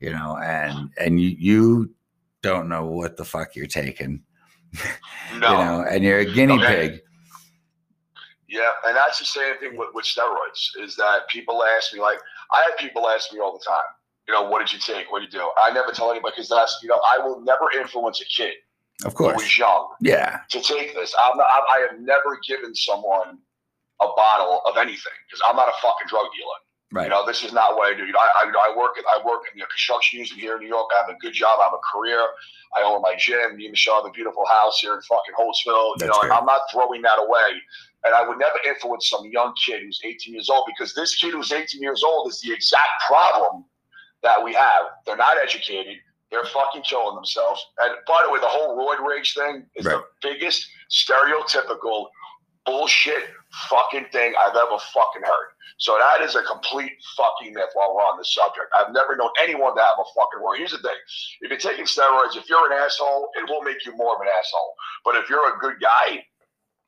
you 0.00 0.10
know, 0.10 0.38
and 0.42 0.90
and 0.98 1.20
you 1.20 1.36
you 1.38 1.94
don't 2.42 2.68
know 2.68 2.86
what 2.86 3.16
the 3.16 3.24
fuck 3.24 3.56
you're 3.56 3.66
taking. 3.66 4.22
No. 5.38 5.50
you 5.50 5.56
know, 5.56 5.84
and 5.90 6.04
you're 6.04 6.18
a 6.18 6.24
guinea 6.24 6.54
okay. 6.54 6.88
pig. 6.88 7.00
Yeah, 8.48 8.70
and 8.86 8.96
that's 8.96 9.18
the 9.18 9.24
same 9.24 9.58
thing 9.58 9.76
with, 9.76 9.88
with 9.94 10.04
steroids. 10.04 10.80
Is 10.80 10.94
that 10.96 11.28
people 11.28 11.64
ask 11.64 11.92
me 11.92 12.00
like 12.00 12.18
I 12.52 12.62
have 12.68 12.78
people 12.78 13.08
ask 13.08 13.32
me 13.32 13.40
all 13.40 13.52
the 13.52 13.64
time. 13.64 13.82
You 14.28 14.34
know, 14.34 14.48
what 14.48 14.60
did 14.60 14.72
you 14.72 14.78
take? 14.78 15.10
What 15.10 15.20
did 15.20 15.32
you 15.32 15.40
do? 15.40 15.50
I 15.60 15.72
never 15.72 15.90
tell 15.90 16.10
anybody 16.10 16.34
because 16.36 16.48
that's 16.48 16.78
you 16.82 16.88
know 16.88 17.00
I 17.04 17.18
will 17.18 17.40
never 17.40 17.64
influence 17.76 18.20
a 18.20 18.24
kid. 18.26 18.54
Of 19.04 19.14
course, 19.14 19.42
who's 19.42 19.58
young. 19.58 19.88
Yeah. 20.00 20.40
To 20.50 20.60
take 20.60 20.94
this, 20.94 21.14
I'm 21.18 21.36
not, 21.36 21.46
I 21.46 21.86
have 21.90 22.00
never 22.00 22.38
given 22.46 22.74
someone 22.74 23.38
a 24.00 24.08
bottle 24.16 24.62
of 24.66 24.76
anything 24.76 25.18
because 25.26 25.40
I'm 25.48 25.56
not 25.56 25.68
a 25.68 25.76
fucking 25.80 26.08
drug 26.08 26.26
dealer. 26.34 26.60
Right. 26.92 27.04
You 27.04 27.10
know, 27.10 27.26
this 27.26 27.42
is 27.42 27.52
not 27.52 27.74
what 27.74 27.92
I 27.92 27.96
do. 27.96 28.06
You 28.06 28.12
know, 28.12 28.20
I, 28.20 28.46
I, 28.46 28.70
I 28.70 28.76
work 28.76 28.94
I 29.02 29.18
work 29.26 29.42
in 29.52 29.58
the 29.58 29.66
construction 29.66 30.18
industry 30.18 30.40
here 30.40 30.54
in 30.54 30.62
New 30.62 30.68
York. 30.68 30.86
I 30.94 31.02
have 31.02 31.10
a 31.10 31.18
good 31.18 31.32
job. 31.32 31.58
I 31.60 31.64
have 31.64 31.74
a 31.74 31.82
career. 31.82 32.22
I 32.76 32.82
own 32.82 33.02
my 33.02 33.14
gym. 33.18 33.56
Me 33.56 33.66
and 33.66 33.72
Michelle 33.72 33.96
have 33.96 34.06
a 34.06 34.14
beautiful 34.14 34.46
house 34.46 34.78
here 34.78 34.94
in 34.94 35.02
fucking 35.02 35.34
Holtsville. 35.34 35.98
You 36.00 36.06
know, 36.06 36.34
I'm 36.34 36.46
not 36.46 36.62
throwing 36.72 37.02
that 37.02 37.18
away. 37.18 37.58
And 38.04 38.14
I 38.14 38.26
would 38.26 38.38
never 38.38 38.58
influence 38.66 39.08
some 39.08 39.24
young 39.26 39.54
kid 39.64 39.82
who's 39.82 39.98
18 40.04 40.34
years 40.34 40.50
old 40.50 40.66
because 40.66 40.94
this 40.94 41.16
kid 41.16 41.32
who's 41.32 41.50
18 41.50 41.80
years 41.80 42.02
old 42.04 42.30
is 42.30 42.40
the 42.42 42.52
exact 42.52 43.02
problem 43.08 43.64
that 44.22 44.42
we 44.42 44.52
have. 44.54 44.84
They're 45.06 45.16
not 45.16 45.36
educated. 45.42 45.96
They're 46.30 46.44
fucking 46.44 46.82
killing 46.82 47.14
themselves. 47.14 47.64
And 47.78 47.94
by 48.06 48.22
the 48.26 48.32
way, 48.32 48.40
the 48.40 48.46
whole 48.46 48.76
roid 48.76 49.04
rage 49.06 49.34
thing 49.34 49.66
is 49.74 49.86
right. 49.86 50.02
the 50.22 50.28
biggest 50.28 50.68
stereotypical 50.90 52.06
bullshit 52.66 53.24
fucking 53.68 54.06
thing 54.12 54.34
I've 54.38 54.56
ever 54.56 54.78
fucking 54.92 55.22
heard. 55.22 55.48
So 55.78 55.98
that 55.98 56.24
is 56.24 56.34
a 56.36 56.42
complete 56.42 56.92
fucking 57.16 57.52
myth 57.52 57.70
while 57.74 57.94
we're 57.94 58.02
on 58.02 58.18
this 58.18 58.32
subject. 58.34 58.70
I've 58.76 58.92
never 58.92 59.16
known 59.16 59.30
anyone 59.42 59.74
to 59.76 59.82
have 59.82 59.98
a 59.98 60.06
fucking 60.14 60.42
word. 60.42 60.58
Here's 60.58 60.72
the 60.72 60.78
thing. 60.78 60.96
If 61.40 61.50
you're 61.50 61.58
taking 61.58 61.84
steroids, 61.84 62.36
if 62.36 62.48
you're 62.48 62.72
an 62.72 62.78
asshole, 62.78 63.28
it 63.34 63.50
will 63.50 63.62
make 63.62 63.84
you 63.84 63.96
more 63.96 64.14
of 64.14 64.20
an 64.20 64.28
asshole. 64.28 64.74
But 65.04 65.16
if 65.16 65.28
you're 65.28 65.54
a 65.54 65.58
good 65.58 65.74
guy, 65.80 66.24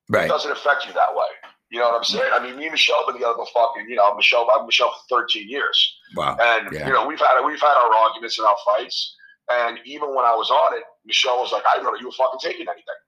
right. 0.08 0.26
it 0.26 0.28
doesn't 0.28 0.50
affect 0.50 0.86
you 0.86 0.92
that 0.94 1.14
way. 1.14 1.26
You 1.70 1.80
know 1.80 1.90
what 1.90 1.98
I'm 1.98 2.04
saying? 2.04 2.30
I 2.32 2.38
mean, 2.38 2.56
me 2.56 2.70
and 2.70 2.72
Michelle 2.72 3.04
been 3.06 3.16
together 3.16 3.34
for 3.34 3.46
fucking, 3.52 3.90
you 3.90 3.96
know, 3.96 4.14
Michelle, 4.14 4.46
I'm 4.54 4.66
Michelle 4.66 4.94
for 5.08 5.22
13 5.26 5.48
years. 5.48 5.76
Wow. 6.14 6.36
And, 6.40 6.70
yeah. 6.72 6.86
you 6.86 6.92
know, 6.92 7.06
we've 7.06 7.18
had, 7.18 7.42
we've 7.44 7.60
had 7.60 7.74
our 7.74 7.92
arguments 7.92 8.38
and 8.38 8.46
our 8.46 8.56
fights. 8.64 9.16
And 9.50 9.78
even 9.84 10.14
when 10.14 10.24
I 10.24 10.34
was 10.34 10.50
on 10.50 10.78
it, 10.78 10.84
Michelle 11.04 11.40
was 11.40 11.50
like, 11.50 11.64
I 11.66 11.74
didn't 11.74 11.86
know 11.86 11.98
you 11.98 12.06
were 12.06 12.12
fucking 12.12 12.38
taking 12.40 12.66
anything. 12.68 13.00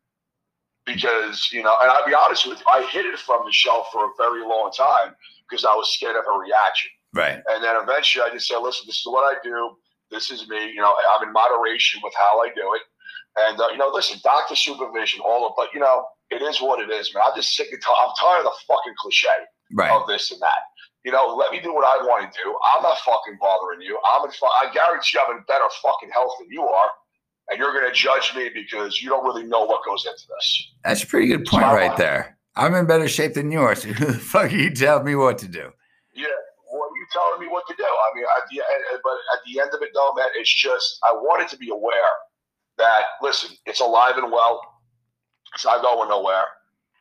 Because, 0.88 1.52
you 1.52 1.62
know, 1.62 1.76
and 1.82 1.90
I'll 1.90 2.06
be 2.06 2.14
honest 2.14 2.48
with 2.48 2.58
you, 2.60 2.64
I 2.66 2.82
hid 2.90 3.04
it 3.06 3.18
from 3.18 3.44
Michelle 3.44 3.86
for 3.92 4.06
a 4.06 4.10
very 4.16 4.40
long 4.42 4.72
time 4.72 5.14
because 5.48 5.64
I 5.64 5.74
was 5.74 5.92
scared 5.92 6.16
of 6.16 6.24
her 6.24 6.40
reaction. 6.40 6.90
Right. 7.14 7.36
And 7.48 7.62
then 7.62 7.76
eventually 7.76 8.24
I 8.24 8.32
just 8.32 8.48
said, 8.48 8.58
listen, 8.58 8.84
this 8.86 8.96
is 9.00 9.06
what 9.06 9.24
I 9.24 9.36
do. 9.44 9.76
This 10.10 10.30
is 10.30 10.48
me. 10.48 10.72
You 10.72 10.80
know, 10.80 10.94
I'm 11.14 11.28
in 11.28 11.32
moderation 11.32 12.00
with 12.02 12.14
how 12.18 12.40
I 12.40 12.48
do 12.56 12.64
it. 12.74 12.82
And, 13.36 13.60
uh, 13.60 13.68
you 13.70 13.76
know, 13.78 13.90
listen, 13.92 14.18
doctor 14.24 14.56
supervision, 14.56 15.20
all 15.20 15.46
of, 15.46 15.52
but, 15.56 15.68
you 15.74 15.80
know, 15.80 16.04
it 16.30 16.42
is 16.42 16.60
what 16.60 16.80
it 16.80 16.90
is, 16.90 17.12
man. 17.14 17.24
I'm 17.26 17.36
just 17.36 17.54
sick 17.54 17.68
and 17.70 17.80
tired. 17.80 17.96
I'm 18.00 18.12
tired 18.18 18.38
of 18.40 18.44
the 18.52 18.56
fucking 18.66 18.94
cliche 18.98 19.28
Right. 19.76 19.92
of 19.92 20.08
this 20.08 20.32
and 20.32 20.40
that. 20.40 20.64
You 21.04 21.12
know, 21.12 21.36
let 21.36 21.52
me 21.52 21.60
do 21.60 21.72
what 21.72 21.84
I 21.84 22.02
want 22.04 22.24
to 22.32 22.38
do. 22.42 22.58
I'm 22.74 22.82
not 22.82 22.98
fucking 23.04 23.38
bothering 23.40 23.80
you. 23.80 23.98
I'm 24.12 24.24
in. 24.24 24.32
Fu- 24.32 24.46
I 24.46 24.72
guarantee 24.72 25.16
you 25.16 25.20
I'm 25.24 25.36
in 25.36 25.44
better 25.46 25.64
fucking 25.80 26.10
health 26.10 26.32
than 26.40 26.48
you 26.50 26.62
are, 26.64 26.90
and 27.50 27.58
you're 27.58 27.72
going 27.72 27.86
to 27.86 27.92
judge 27.94 28.32
me 28.36 28.50
because 28.52 29.00
you 29.02 29.08
don't 29.08 29.24
really 29.24 29.44
know 29.44 29.64
what 29.64 29.84
goes 29.84 30.04
into 30.06 30.22
this. 30.28 30.72
That's 30.84 31.02
a 31.02 31.06
pretty 31.06 31.28
good 31.28 31.44
point 31.46 31.64
So- 31.64 31.72
right 31.74 31.96
there. 31.96 32.36
I'm 32.56 32.74
in 32.74 32.86
better 32.86 33.06
shape 33.08 33.34
than 33.34 33.52
yours. 33.52 33.82
Who 33.84 33.92
the 33.94 34.14
fuck 34.14 34.50
you 34.50 34.70
tell 34.74 35.02
me 35.04 35.14
what 35.14 35.38
to 35.38 35.46
do? 35.48 35.70
Yeah, 36.12 36.26
well, 36.72 36.88
you 36.96 37.06
telling 37.12 37.40
me 37.40 37.46
what 37.46 37.64
to 37.68 37.74
do. 37.76 37.84
I 37.84 38.14
mean, 38.16 38.24
at 38.24 38.42
the 38.50 38.56
end, 38.58 39.00
but 39.04 39.12
at 39.12 39.40
the 39.46 39.60
end 39.60 39.70
of 39.72 39.80
it, 39.80 39.90
though, 39.94 40.12
man, 40.16 40.26
it's 40.34 40.52
just 40.52 40.98
I 41.08 41.12
wanted 41.12 41.46
to 41.50 41.56
be 41.56 41.70
aware 41.70 41.92
that 42.78 43.02
listen, 43.22 43.56
it's 43.66 43.80
alive 43.80 44.16
and 44.16 44.32
well. 44.32 44.60
It's 45.54 45.64
not 45.64 45.82
going 45.82 46.08
nowhere. 46.08 46.44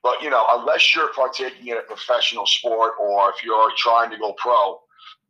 But 0.04 0.22
you 0.22 0.30
know, 0.30 0.46
unless 0.50 0.96
you're 0.96 1.12
partaking 1.14 1.68
in 1.70 1.78
a 1.78 1.82
professional 1.82 2.46
sport 2.46 2.94
or 3.02 3.30
if 3.32 3.44
you're 3.44 3.72
trying 3.78 4.12
to 4.12 4.18
go 4.18 4.34
pro, 4.34 4.80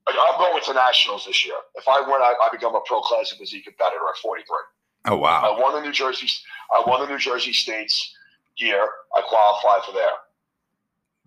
like 0.06 0.16
I'm 0.20 0.38
going 0.40 0.62
to 0.66 0.74
nationals 0.74 1.26
this 1.26 1.46
year. 1.46 1.56
If 1.76 1.88
I 1.88 2.02
win, 2.02 2.20
I, 2.22 2.34
I 2.44 2.50
become 2.52 2.76
a 2.76 2.82
pro 2.86 3.00
classic 3.00 3.38
physique 3.40 3.64
competitor 3.64 4.04
at 4.10 4.18
43. 4.22 4.44
Oh 5.08 5.16
wow. 5.16 5.42
I 5.42 5.60
won 5.60 5.74
the 5.74 5.82
New 5.82 5.94
Jersey. 5.94 6.28
I 6.72 6.84
won 6.86 7.00
the 7.02 7.08
New 7.08 7.18
Jersey 7.18 7.54
States 7.54 8.14
year. 8.58 8.88
I 9.16 9.22
qualified 9.22 9.86
for 9.86 9.94
there. 9.94 10.12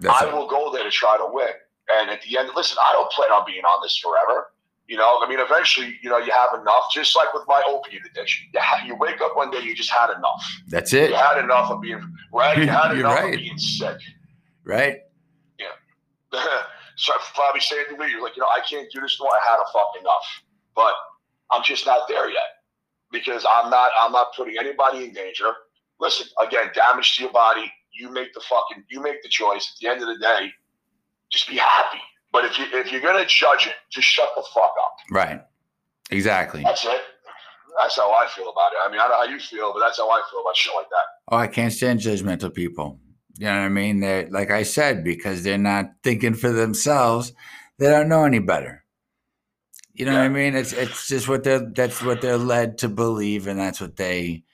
That's 0.01 0.23
I 0.23 0.33
will 0.33 0.47
go 0.47 0.71
there 0.73 0.85
to 0.85 0.91
try 0.91 1.17
to 1.17 1.27
win. 1.33 1.49
And 1.95 2.11
at 2.11 2.21
the 2.23 2.39
end, 2.39 2.51
listen, 2.55 2.79
I 2.87 2.93
don't 2.93 3.11
plan 3.11 3.31
on 3.31 3.45
being 3.47 3.65
on 3.65 3.83
this 3.83 3.99
forever. 3.99 4.53
You 4.87 4.97
know, 4.97 5.19
I 5.23 5.29
mean, 5.29 5.39
eventually, 5.41 5.99
you 6.03 6.11
know, 6.11 6.19
you 6.19 6.33
have 6.33 6.61
enough. 6.61 6.85
Just 6.93 7.17
like 7.17 7.33
with 7.33 7.45
my 7.47 7.63
opiate 7.67 8.03
addiction, 8.11 8.49
you, 8.53 8.61
ha- 8.61 8.85
you 8.85 8.97
wake 8.97 9.21
up 9.21 9.37
one 9.37 9.51
day, 9.51 9.61
you 9.61 9.75
just 9.75 9.91
had 9.91 10.11
enough. 10.11 10.45
That's 10.69 10.93
it. 10.93 11.11
You 11.11 11.17
had 11.17 11.43
enough 11.43 11.71
of 11.71 11.81
being 11.81 12.03
right. 12.33 12.59
You 12.59 12.67
had 12.67 12.93
enough 12.97 13.15
right. 13.15 13.35
of 13.35 13.41
being 13.41 13.59
sick. 13.59 13.99
Right. 14.65 14.99
Yeah. 15.59 15.67
so 16.97 17.13
I 17.13 17.19
probably 17.35 17.61
say 17.61 17.85
to 17.85 17.97
me, 17.97 18.11
you're 18.11 18.23
like, 18.23 18.37
you 18.37 18.43
know, 18.43 18.49
I 18.49 18.61
can't 18.69 18.91
do 18.93 19.01
this 19.01 19.17
no 19.21 19.25
more. 19.25 19.35
I 19.35 19.49
had 19.49 19.59
a 19.59 19.73
fuck 19.73 19.93
enough. 20.01 20.43
But 20.75 20.93
I'm 21.53 21.63
just 21.63 21.87
not 21.87 22.09
there 22.09 22.29
yet 22.29 22.60
because 23.13 23.47
I'm 23.49 23.71
not. 23.71 23.91
I'm 24.01 24.13
not 24.13 24.29
putting 24.37 24.57
anybody 24.59 25.05
in 25.05 25.13
danger. 25.13 25.53
Listen, 25.99 26.27
again, 26.41 26.71
damage 26.75 27.17
to 27.17 27.25
your 27.25 27.33
body. 27.33 27.71
You 27.93 28.11
make 28.11 28.33
the 28.35 28.41
fucking. 28.41 28.85
You 28.89 29.03
make 29.03 29.23
the 29.23 29.29
choice. 29.29 29.73
At 29.75 29.81
the 29.81 29.89
end 29.89 30.03
of 30.03 30.09
the 30.09 30.19
day, 30.19 30.51
just 31.31 31.49
be 31.49 31.57
happy. 31.57 32.01
But 32.33 32.45
if 32.45 32.59
you 32.59 32.67
if 32.73 32.93
you're 32.93 33.01
gonna 33.01 33.27
judge 33.27 33.67
it, 33.67 33.75
just 33.91 34.07
shut 34.07 34.31
the 34.37 34.45
fuck 34.55 34.73
up. 34.83 34.95
Right. 35.11 35.41
Exactly. 36.11 36.63
That's 36.63 36.85
it. 36.85 37.01
That's 37.79 37.97
how 37.97 38.11
I 38.11 38.27
feel 38.29 38.51
about 38.51 38.73
it. 38.73 38.79
I 38.85 38.91
mean, 38.91 39.01
I 39.01 39.09
don't 39.09 39.13
know 39.13 39.27
how 39.27 39.33
you 39.33 39.41
feel, 39.41 39.73
but 39.73 39.81
that's 39.81 39.99
how 39.99 40.11
I 40.11 40.21
feel 40.31 40.41
about 40.41 40.57
shit 40.57 40.73
like 40.75 40.89
that. 40.89 41.05
Oh, 41.29 41.37
I 41.37 41.47
can't 41.47 41.73
stand 41.73 42.01
judgmental 42.01 42.53
people. 42.53 43.01
You 43.39 43.47
know 43.47 43.53
what 43.53 43.65
I 43.65 43.69
mean? 43.69 44.01
They're 44.01 44.29
like 44.29 44.51
I 44.51 44.65
said, 44.65 45.05
because 45.05 45.43
they're 45.43 45.59
not 45.59 45.87
thinking 46.03 46.35
for 46.35 46.51
themselves, 46.51 47.33
they 47.79 47.89
don't 47.89 48.09
know 48.09 48.25
any 48.25 48.39
better. 48.39 48.85
You 49.95 50.07
know 50.07 50.13
what 50.13 50.23
I 50.23 50.29
mean? 50.29 50.55
It's 50.55 50.73
it's 50.73 51.09
just 51.09 51.29
what 51.29 51.45
they're 51.45 51.59
that's 51.75 52.03
what 52.03 52.21
they're 52.21 52.39
led 52.39 52.79
to 52.79 52.89
believe, 52.89 53.47
and 53.47 53.59
that's 53.59 53.81
what 53.81 53.97
they 53.97 54.45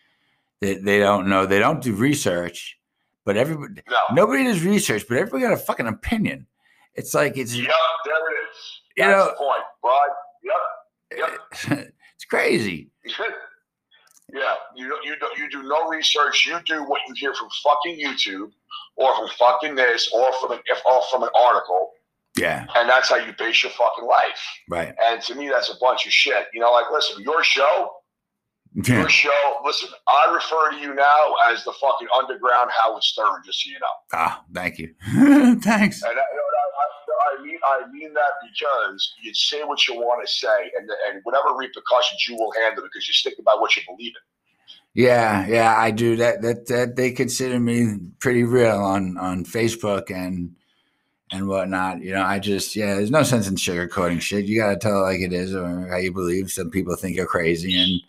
they, 0.60 0.74
they 0.74 0.98
don't 0.98 1.28
know. 1.28 1.46
They 1.46 1.58
don't 1.58 1.82
do 1.82 1.94
research, 1.94 2.78
but 3.24 3.36
everybody 3.36 3.82
No. 3.88 3.96
nobody 4.12 4.44
does 4.44 4.62
research, 4.64 5.04
but 5.08 5.18
everybody 5.18 5.42
got 5.44 5.52
a 5.52 5.56
fucking 5.58 5.86
opinion. 5.86 6.46
It's 6.94 7.12
like 7.14 7.36
it's 7.36 7.54
Yep, 7.54 7.68
there 8.06 8.14
it 8.32 8.38
is. 8.50 8.80
You 8.96 9.04
That's 9.04 9.16
know- 9.18 9.26
the 9.26 9.36
point, 9.36 9.62
Brian. 9.82 10.10
Yep. 11.18 11.78
yep. 11.78 11.92
it's 12.14 12.24
crazy. 12.24 12.88
yeah, 14.32 14.54
you 14.74 14.98
you 15.04 15.14
you 15.36 15.50
do 15.50 15.62
no 15.62 15.86
research. 15.88 16.46
You 16.46 16.58
do 16.64 16.82
what 16.84 17.00
you 17.06 17.14
hear 17.14 17.34
from 17.34 17.48
fucking 17.62 17.98
YouTube, 17.98 18.50
or 18.96 19.14
from 19.16 19.28
fucking 19.38 19.74
this, 19.74 20.10
or 20.12 20.32
from 20.40 20.52
an 20.52 20.60
if 20.66 20.80
or 20.86 21.02
from 21.10 21.22
an 21.22 21.28
article, 21.34 21.90
Yeah, 22.38 22.66
and 22.76 22.88
that's 22.88 23.08
how 23.08 23.16
you 23.16 23.32
base 23.38 23.62
your 23.62 23.72
fucking 23.72 24.06
life. 24.06 24.40
right. 24.68 24.94
And 25.06 25.22
to 25.22 25.34
me, 25.34 25.48
that's 25.48 25.70
a 25.70 25.76
bunch 25.80 26.06
of 26.06 26.12
shit. 26.12 26.46
You 26.52 26.60
know, 26.60 26.70
like 26.72 26.86
listen, 26.92 27.22
your 27.22 27.42
show, 27.42 27.90
Yeah. 28.74 29.00
your 29.00 29.08
show. 29.08 29.56
Listen, 29.64 29.88
I 30.08 30.32
refer 30.34 30.70
to 30.72 30.76
you 30.76 30.94
now 30.94 31.34
as 31.50 31.64
the 31.64 31.72
fucking 31.72 32.08
underground 32.16 32.70
Howard 32.78 33.02
Stern, 33.02 33.42
just 33.44 33.62
so 33.62 33.70
you 33.70 33.78
know. 33.80 33.86
Ah, 34.12 34.44
thank 34.52 34.78
you. 34.78 34.94
Thanks. 35.62 36.02
And 36.02 36.12
I, 36.12 36.20
I, 36.20 36.22
I, 36.22 37.38
I 37.38 37.42
mean, 37.42 37.58
I 37.64 37.80
mean 37.90 38.12
that 38.14 38.32
because 38.42 39.14
you 39.22 39.32
say 39.34 39.64
what 39.64 39.86
you 39.88 39.94
want 39.94 40.26
to 40.26 40.32
say, 40.32 40.70
and 40.78 40.88
and 41.08 41.20
whatever 41.24 41.54
repercussions 41.56 42.26
you 42.28 42.36
will 42.36 42.52
handle 42.60 42.82
because 42.84 43.06
you 43.08 43.14
stick 43.14 43.34
by 43.44 43.54
what 43.58 43.74
you 43.76 43.82
believe 43.86 44.12
in. 44.14 44.22
Yeah, 45.04 45.46
yeah, 45.46 45.74
I 45.76 45.90
do. 45.90 46.16
That 46.16 46.42
that 46.42 46.66
that 46.68 46.96
they 46.96 47.12
consider 47.12 47.58
me 47.60 47.96
pretty 48.18 48.44
real 48.44 48.78
on 48.78 49.16
on 49.18 49.44
Facebook 49.44 50.10
and 50.10 50.54
and 51.32 51.48
whatnot. 51.48 52.00
You 52.02 52.12
know, 52.12 52.22
I 52.22 52.38
just 52.38 52.76
yeah, 52.76 52.94
there's 52.94 53.10
no 53.10 53.22
sense 53.22 53.48
in 53.48 53.56
sugarcoating 53.56 54.20
shit. 54.20 54.46
You 54.46 54.60
gotta 54.60 54.76
tell 54.76 54.98
it 55.00 55.02
like 55.02 55.20
it 55.20 55.32
is 55.32 55.54
or 55.54 55.88
how 55.88 55.96
you 55.96 56.12
believe. 56.12 56.50
Some 56.50 56.70
people 56.70 56.94
think 56.96 57.16
you're 57.16 57.26
crazy, 57.26 57.76
and 57.76 58.00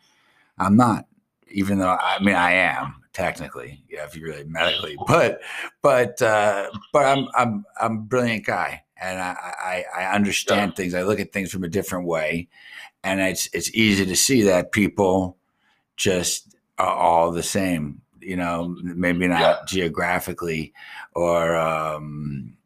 I'm 0.57 0.75
not. 0.75 1.05
Even 1.49 1.79
though 1.79 1.89
I 1.99 2.21
mean 2.21 2.35
I 2.35 2.51
am 2.53 2.95
technically, 3.13 3.81
yeah, 3.89 4.03
if 4.05 4.15
you 4.15 4.23
really 4.25 4.43
medically, 4.43 4.97
but 5.07 5.41
but 5.81 6.21
uh, 6.21 6.69
but 6.93 7.05
I'm 7.05 7.27
I'm 7.35 7.65
I'm 7.81 7.97
a 7.97 8.01
brilliant 8.01 8.45
guy, 8.45 8.83
and 9.01 9.19
I 9.19 9.35
I, 9.95 10.03
I 10.03 10.15
understand 10.15 10.75
things. 10.75 10.93
I 10.93 11.03
look 11.03 11.19
at 11.19 11.31
things 11.31 11.51
from 11.51 11.63
a 11.63 11.69
different 11.69 12.05
way, 12.05 12.49
and 13.03 13.21
it's 13.21 13.49
it's 13.53 13.73
easy 13.73 14.05
to 14.05 14.15
see 14.15 14.41
that 14.43 14.71
people 14.71 15.37
just 15.95 16.55
are 16.77 16.93
all 16.93 17.31
the 17.31 17.43
same. 17.43 18.01
You 18.19 18.35
know, 18.35 18.75
maybe 18.83 19.25
not 19.29 19.39
Yeah. 19.39 19.57
geographically 19.65 20.73
or 21.15 21.55
um, 21.55 22.56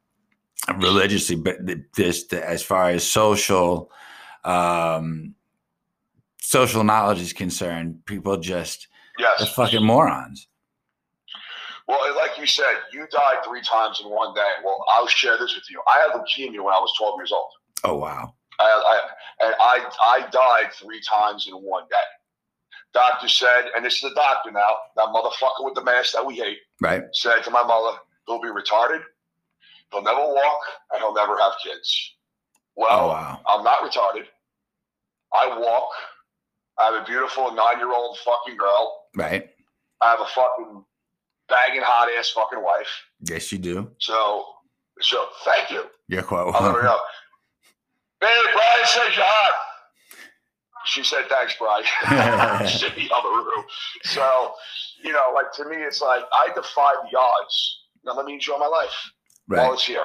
religiously, 0.78 1.36
but 1.36 1.66
th- 1.66 1.80
just 1.96 2.34
as 2.34 2.62
far 2.64 2.90
as 2.90 3.04
social 3.10 3.92
um, 4.44 5.36
social 6.42 6.84
knowledge 6.84 7.22
is 7.22 7.34
concerned, 7.34 8.06
people 8.06 8.38
just 8.38 8.88
Yes. 9.20 9.54
fucking 9.54 9.84
morons. 9.84 10.48
Well, 11.88 12.16
like 12.16 12.38
you 12.40 12.48
said, 12.48 12.74
you 12.94 13.06
died 13.12 13.44
three 13.46 13.62
times 13.62 14.00
in 14.04 14.10
one 14.10 14.34
day. 14.34 14.48
Well, 14.64 14.84
I'll 14.94 15.08
share 15.08 15.38
this 15.38 15.54
with 15.54 15.66
you. 15.70 15.82
I 15.88 16.00
had 16.08 16.12
leukemia 16.20 16.64
when 16.64 16.74
I 16.74 16.80
was 16.80 16.92
12 16.98 17.20
years 17.20 17.32
old. 17.32 17.50
Oh 17.84 17.96
wow. 17.98 18.34
I, 18.60 18.64
I, 18.64 19.46
and 19.46 19.56
I, 19.60 19.90
I 20.02 20.30
died 20.30 20.72
three 20.74 21.02
times 21.02 21.48
in 21.48 21.56
one 21.56 21.84
day. 21.90 21.96
Doctor 22.94 23.28
said, 23.28 23.66
and 23.76 23.84
this 23.86 23.96
is 23.96 24.02
the 24.02 24.14
doctor 24.16 24.52
now, 24.52 24.70
that 24.96 25.06
motherfucker 25.08 25.64
with 25.66 25.76
the 25.76 25.84
mask 25.84 26.14
that 26.14 26.26
we 26.26 26.36
hate, 26.36 26.58
Right. 26.82 27.04
said 27.14 27.42
to 27.44 27.52
my 27.52 27.64
mother, 27.64 27.98
he'll 28.28 28.42
be 28.42 28.50
retarded, 28.50 29.02
he'll 29.92 30.02
never 30.04 30.20
walk, 30.20 30.60
and 30.92 31.00
he'll 31.02 31.14
never 31.14 31.38
have 31.38 31.54
kids. 31.64 32.12
Well, 32.76 32.88
Oh 32.92 33.08
wow. 33.08 33.40
I'm 33.48 33.64
not 33.64 33.80
retarded. 33.80 34.26
I 35.34 35.48
walk. 35.60 35.90
I 36.80 36.86
have 36.92 37.04
a 37.04 37.06
beautiful 37.06 37.52
nine 37.54 37.78
year 37.78 37.94
old 37.94 38.18
fucking 38.20 38.58
girl. 38.58 39.04
Right. 39.16 39.50
I 40.02 40.10
have 40.12 40.20
a 40.22 40.26
fucking 40.26 40.84
banging 41.48 41.82
hot 41.84 42.10
ass 42.18 42.30
fucking 42.30 42.64
wife. 42.64 42.88
Yes, 43.30 43.52
you 43.52 43.58
do. 43.60 43.92
So, 44.00 44.46
so 45.02 45.26
thank 45.44 45.70
you. 45.70 45.84
You're 46.08 46.24
quite 46.24 46.40
I'll 46.42 46.52
welcome. 46.52 46.84
know. 46.84 46.98
Hey, 48.22 48.40
Brian 48.54 48.86
says 48.86 49.16
you're 49.16 49.26
hot. 49.26 49.54
She 50.86 51.04
said, 51.04 51.26
thanks, 51.30 51.56
Brian. 51.60 51.84
She's 52.68 52.82
in 52.84 52.90
the 52.96 53.14
other 53.16 53.30
room. 53.30 53.66
So, 54.04 54.54
you 55.04 55.12
know, 55.12 55.32
like 55.36 55.52
to 55.54 55.66
me, 55.66 55.76
it's 55.78 56.02
like 56.02 56.24
I 56.34 56.48
defy 56.56 56.94
the 57.12 57.18
odds. 57.20 57.78
Now 58.04 58.14
let 58.14 58.26
me 58.26 58.34
enjoy 58.34 58.58
my 58.58 58.66
life 58.68 59.12
while 59.48 59.74
it's 59.74 59.86
here. 59.86 60.04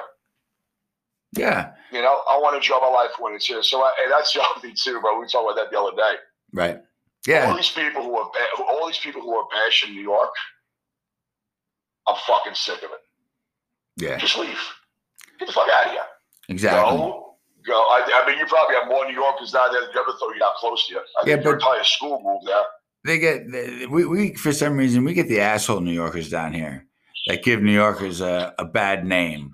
Yeah. 1.33 1.71
You 1.91 2.01
know, 2.01 2.21
I 2.29 2.37
want 2.37 2.53
to 2.53 2.57
enjoy 2.57 2.79
my 2.79 2.89
life 2.89 3.11
when 3.19 3.33
it's 3.33 3.45
here. 3.45 3.61
So, 3.63 3.81
I, 3.81 3.91
and 4.03 4.11
that's 4.11 4.35
thing 4.61 4.73
too, 4.75 4.99
bro. 5.01 5.19
We 5.19 5.27
talked 5.27 5.51
about 5.51 5.55
that 5.55 5.71
the 5.71 5.79
other 5.79 5.95
day. 5.95 6.13
Right. 6.53 6.79
Yeah. 7.27 7.49
All 7.49 7.55
these 7.55 7.71
people 7.71 8.03
who 8.03 8.15
are 8.15 8.29
all 8.59 8.87
these 8.87 8.97
people 8.99 9.21
who 9.21 9.35
are 9.35 9.45
bashing 9.51 9.93
New 9.93 10.01
York, 10.01 10.29
I'm 12.07 12.15
fucking 12.25 12.53
sick 12.55 12.77
of 12.77 12.89
it. 12.91 14.01
Yeah. 14.03 14.17
Just 14.17 14.37
leave. 14.37 14.57
Get 15.39 15.47
the 15.47 15.53
fuck 15.53 15.67
out 15.69 15.87
of 15.87 15.91
here. 15.91 16.01
Exactly. 16.49 16.97
Go, 16.97 17.35
go. 17.65 17.73
I, 17.73 18.23
I 18.23 18.27
mean, 18.29 18.39
you 18.39 18.45
probably 18.45 18.75
have 18.75 18.87
more 18.87 19.05
New 19.05 19.13
Yorkers 19.13 19.51
down 19.51 19.71
there 19.71 19.81
than 19.81 19.89
you 19.93 19.99
ever 19.99 20.11
thought 20.17 20.33
you 20.33 20.39
got 20.39 20.55
close 20.55 20.87
to 20.87 20.93
you. 20.93 20.99
I 20.99 21.27
Yeah, 21.27 21.33
think 21.35 21.43
but- 21.45 21.53
entire 21.55 21.83
school 21.83 22.21
moved 22.23 22.47
there. 22.47 22.63
They 23.05 23.19
get 23.19 23.51
they- 23.51 23.85
we 23.85 24.05
we 24.05 24.33
for 24.35 24.51
some 24.51 24.75
reason 24.77 25.03
we 25.05 25.13
get 25.13 25.27
the 25.27 25.39
asshole 25.39 25.79
New 25.81 25.91
Yorkers 25.93 26.29
down 26.29 26.53
here 26.53 26.86
that 27.27 27.43
give 27.43 27.61
New 27.61 27.73
Yorkers 27.73 28.21
a, 28.21 28.53
a 28.57 28.65
bad 28.65 29.05
name. 29.05 29.53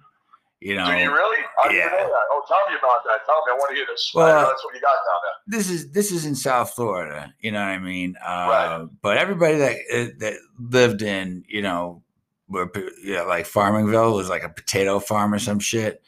You 0.60 0.76
know. 0.76 0.86
Do 0.86 0.94
you 0.94 1.12
really? 1.12 1.44
I 1.64 1.74
Yeah. 1.74 1.90
Oh, 1.92 2.42
tell 2.48 2.72
me 2.72 2.78
about 2.80 3.04
that. 3.04 3.26
Tell 3.26 3.36
me. 3.46 3.52
I 3.52 3.56
want 3.56 3.70
to 3.72 3.76
hear 3.76 3.86
this. 3.86 4.12
Well, 4.16 4.48
that's 4.48 4.64
what 4.64 4.74
you 4.74 4.80
got 4.80 4.92
down 4.92 5.22
there. 5.24 5.58
this 5.58 5.70
is 5.70 5.92
this 5.92 6.12
is 6.12 6.26
in 6.26 6.36
South 6.36 6.72
Florida. 6.72 7.34
You 7.42 7.52
know 7.52 7.60
what 7.60 7.68
I 7.68 7.80
mean? 7.80 8.16
Uh, 8.26 8.48
Right. 8.50 8.88
But 9.02 9.18
everybody 9.18 9.58
that 9.58 9.76
uh, 9.94 10.14
that 10.20 10.36
lived 10.58 11.02
in, 11.02 11.44
you 11.50 11.62
know, 11.62 12.02
where 12.48 12.70
you 13.04 13.16
know, 13.16 13.26
like 13.26 13.46
Farmingville 13.46 14.16
was 14.16 14.30
like 14.30 14.44
a 14.44 14.50
potato 14.50 15.00
farm 15.00 15.34
or 15.34 15.40
some 15.40 15.60
shit. 15.60 16.02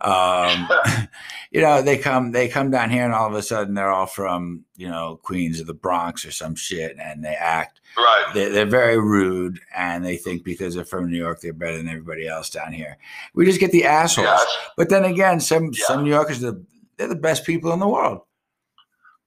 Um, 0.00 0.68
you 1.50 1.60
know, 1.60 1.82
they 1.82 1.98
come 1.98 2.30
they 2.32 2.48
come 2.48 2.70
down 2.70 2.90
here, 2.90 3.04
and 3.04 3.12
all 3.14 3.26
of 3.26 3.34
a 3.34 3.42
sudden 3.42 3.74
they're 3.74 3.90
all 3.90 4.06
from 4.06 4.64
you 4.76 4.88
know 4.88 5.18
Queens 5.22 5.60
or 5.60 5.64
the 5.64 5.74
Bronx 5.74 6.24
or 6.24 6.30
some 6.30 6.54
shit, 6.54 6.96
and 7.00 7.24
they 7.24 7.34
act 7.34 7.80
Right. 7.96 8.26
they're, 8.34 8.50
they're 8.50 8.66
very 8.66 8.98
rude, 9.00 9.58
and 9.74 10.04
they 10.04 10.16
think 10.16 10.44
because 10.44 10.74
they're 10.74 10.84
from 10.84 11.10
New 11.10 11.18
York 11.18 11.40
they're 11.40 11.52
better 11.52 11.76
than 11.78 11.88
everybody 11.88 12.28
else 12.28 12.48
down 12.50 12.72
here. 12.72 12.96
We 13.34 13.44
just 13.44 13.58
get 13.60 13.72
the 13.72 13.86
assholes. 13.86 14.26
Yes. 14.26 14.56
But 14.76 14.88
then 14.88 15.04
again, 15.04 15.40
some 15.40 15.72
Yeah. 15.72 15.84
some 15.86 16.04
New 16.04 16.10
Yorkers 16.10 16.44
are 16.44 16.60
they're 16.96 17.08
the 17.08 17.16
best 17.16 17.44
people 17.44 17.72
in 17.72 17.80
the 17.80 17.88
world. 17.88 18.20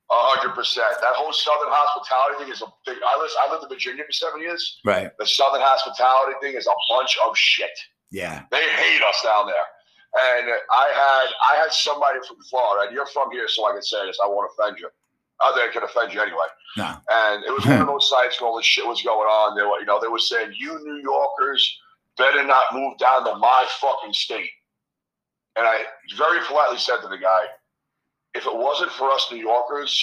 A 0.10 0.14
hundred 0.14 0.56
percent. 0.56 0.88
That 1.02 1.14
whole 1.16 1.32
Southern 1.34 1.70
hospitality 1.72 2.44
thing 2.44 2.52
is 2.54 2.62
a 2.62 2.66
big. 2.86 2.98
I 3.06 3.20
lived, 3.20 3.34
I 3.48 3.52
lived 3.52 3.64
in 3.64 3.70
Virginia 3.70 4.04
for 4.06 4.12
seven 4.12 4.42
years. 4.42 4.80
Right. 4.86 5.10
The 5.18 5.26
Southern 5.26 5.62
hospitality 5.62 6.34
thing 6.42 6.56
is 6.56 6.68
a 6.68 6.76
bunch 6.90 7.18
of 7.28 7.36
shit. 7.38 7.72
Yeah. 8.10 8.44
They 8.52 8.62
hate 8.62 9.02
us 9.08 9.22
down 9.24 9.48
there. 9.48 9.56
And 10.12 10.50
I 10.50 10.88
had 10.92 11.28
I 11.54 11.64
had 11.64 11.72
somebody 11.72 12.20
from 12.28 12.38
Florida, 12.50 12.88
and 12.88 12.94
you're 12.96 13.06
from 13.08 13.32
here, 13.32 13.48
so 13.48 13.66
I 13.66 13.72
can 13.72 13.82
say 13.82 14.06
this. 14.06 14.20
I 14.24 14.28
won't 14.28 14.52
offend 14.52 14.78
you. 14.78 14.90
I 15.40 15.52
think 15.56 15.70
I 15.70 15.74
can 15.74 15.84
offend 15.84 16.14
you 16.14 16.22
anyway. 16.22 16.52
No. 16.78 16.96
And 17.10 17.44
it 17.46 17.52
was 17.52 17.66
one 17.66 17.82
of 17.82 17.88
those 17.94 18.10
sites 18.10 18.40
where 18.40 18.50
all 18.50 18.58
this 18.58 18.66
shit 18.66 18.86
was 18.86 19.02
going 19.02 19.28
on. 19.28 19.56
They 19.56 19.64
were, 19.64 19.80
you 19.80 19.86
know, 19.86 20.02
they 20.02 20.10
were 20.10 20.20
saying, 20.20 20.54
"You 20.58 20.80
New 20.84 21.02
Yorkers 21.02 21.64
better 22.18 22.44
not 22.44 22.74
move 22.74 22.98
down 22.98 23.24
to 23.26 23.36
my 23.36 23.66
fucking 23.80 24.14
state." 24.14 24.50
And 25.56 25.66
I 25.66 25.84
very 26.18 26.40
politely 26.46 26.78
said 26.78 26.98
to 27.02 27.08
the 27.08 27.18
guy, 27.18 27.46
"If 28.34 28.46
it 28.46 28.56
wasn't 28.56 28.92
for 28.92 29.10
us 29.10 29.28
New 29.32 29.40
Yorkers, 29.40 29.96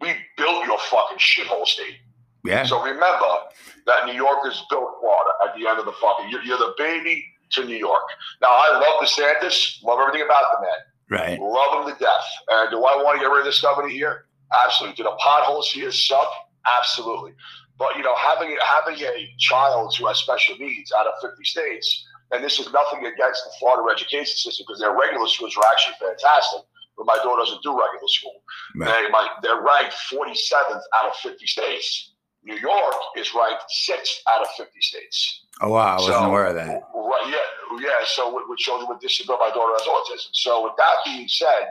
we 0.00 0.14
built 0.36 0.64
your 0.64 0.78
fucking 0.78 1.18
shithole 1.18 1.66
state." 1.66 1.96
Yeah. 2.44 2.64
So 2.64 2.80
remember 2.80 3.50
that 3.86 4.06
New 4.06 4.14
Yorkers 4.14 4.64
built 4.70 4.94
Florida 5.00 5.32
at 5.44 5.56
the 5.58 5.66
end 5.66 5.80
of 5.80 5.86
the 5.86 5.92
fucking. 6.00 6.30
You're, 6.30 6.42
you're 6.42 6.58
the 6.58 6.74
baby 6.78 7.26
to 7.52 7.64
New 7.64 7.76
York. 7.76 8.02
Now 8.42 8.48
I 8.50 8.78
love 8.78 9.02
DeSantis, 9.06 9.82
love 9.82 9.98
everything 10.00 10.26
about 10.26 10.42
the 10.52 10.66
man, 10.66 11.18
Right. 11.20 11.40
love 11.40 11.86
him 11.86 11.92
to 11.94 11.98
death. 11.98 12.26
And 12.50 12.70
do 12.70 12.78
I 12.84 12.96
want 13.02 13.16
to 13.18 13.20
get 13.24 13.30
rid 13.30 13.40
of 13.40 13.44
this 13.46 13.60
governor 13.60 13.88
here? 13.88 14.26
Absolutely. 14.64 14.96
Do 14.96 15.04
the 15.04 15.16
potholes 15.18 15.70
here 15.70 15.90
suck? 15.90 16.28
Absolutely. 16.66 17.32
But 17.78 17.96
you 17.96 18.02
know, 18.02 18.14
having 18.16 18.56
having 18.64 18.98
a 19.02 19.34
child 19.38 19.94
who 19.98 20.06
has 20.06 20.18
special 20.18 20.56
needs 20.56 20.92
out 20.92 21.06
of 21.06 21.14
50 21.20 21.44
states, 21.44 22.06
and 22.32 22.42
this 22.42 22.58
is 22.58 22.72
nothing 22.72 23.04
against 23.06 23.44
the 23.44 23.50
Florida 23.58 23.92
education 23.92 24.36
system 24.36 24.64
because 24.66 24.80
their 24.80 24.96
regular 24.96 25.28
schools 25.28 25.56
are 25.56 25.64
actually 25.70 25.94
fantastic. 26.00 26.60
But 26.96 27.04
my 27.06 27.16
daughter 27.16 27.42
doesn't 27.42 27.62
do 27.62 27.70
regular 27.78 28.08
school. 28.08 28.42
Right. 28.76 28.88
They 29.04 29.10
might 29.10 29.28
they're 29.42 29.60
ranked 29.60 29.94
47th 30.10 30.80
out 30.96 31.10
of 31.10 31.16
50 31.16 31.46
states. 31.46 32.12
New 32.46 32.56
York 32.56 32.94
is 33.16 33.34
ranked 33.34 33.64
sixth 33.68 34.20
out 34.30 34.40
of 34.40 34.48
50 34.56 34.80
states. 34.80 35.42
Oh 35.60 35.70
wow, 35.70 35.80
I 35.80 35.94
wasn't 35.94 36.14
So- 36.14 36.24
aware 36.26 36.46
of 36.46 36.54
that. 36.54 36.80
Right, 36.94 37.26
yeah, 37.28 37.78
yeah. 37.80 38.04
So 38.06 38.32
with, 38.34 38.44
with 38.48 38.58
children 38.58 38.88
with 38.88 39.00
disability, 39.00 39.42
my 39.48 39.50
daughter 39.50 39.72
has 39.78 39.86
autism. 39.86 40.28
So 40.32 40.64
with 40.64 40.74
that 40.78 40.94
being 41.04 41.26
said, 41.28 41.70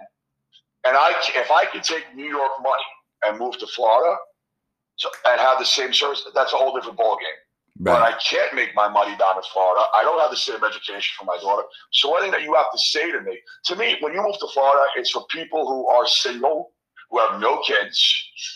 and 0.86 0.96
I, 0.98 1.14
if 1.36 1.50
I 1.50 1.66
could 1.66 1.84
take 1.84 2.04
New 2.16 2.28
York 2.28 2.52
money 2.62 2.84
and 3.26 3.40
move 3.40 3.58
to 3.60 3.68
Florida, 3.68 4.16
so, 4.98 5.10
and 5.28 5.40
have 5.42 5.60
the 5.60 5.66
same 5.66 5.94
service, 5.94 6.24
that's 6.36 6.54
a 6.54 6.58
whole 6.58 6.74
different 6.76 6.98
ballgame. 7.00 7.40
But 7.78 8.02
I 8.02 8.14
can't 8.20 8.54
make 8.56 8.74
my 8.74 8.88
money 8.88 9.18
down 9.18 9.36
in 9.36 9.44
Florida. 9.52 9.84
I 9.98 10.04
don't 10.04 10.20
have 10.22 10.32
the 10.32 10.38
same 10.38 10.64
education 10.64 11.14
for 11.20 11.26
my 11.26 11.38
daughter. 11.42 11.64
So 11.92 12.16
anything 12.16 12.32
that 12.32 12.44
you 12.44 12.54
have 12.54 12.72
to 12.72 12.78
say 12.78 13.12
to 13.12 13.20
me, 13.22 13.38
to 13.66 13.76
me, 13.76 13.98
when 14.00 14.14
you 14.14 14.22
move 14.24 14.40
to 14.40 14.48
Florida, 14.54 14.86
it's 14.96 15.12
for 15.12 15.26
people 15.30 15.68
who 15.68 15.86
are 15.90 16.08
single, 16.08 16.72
who 17.10 17.20
have 17.20 17.40
no 17.40 17.62
kids, 17.62 18.00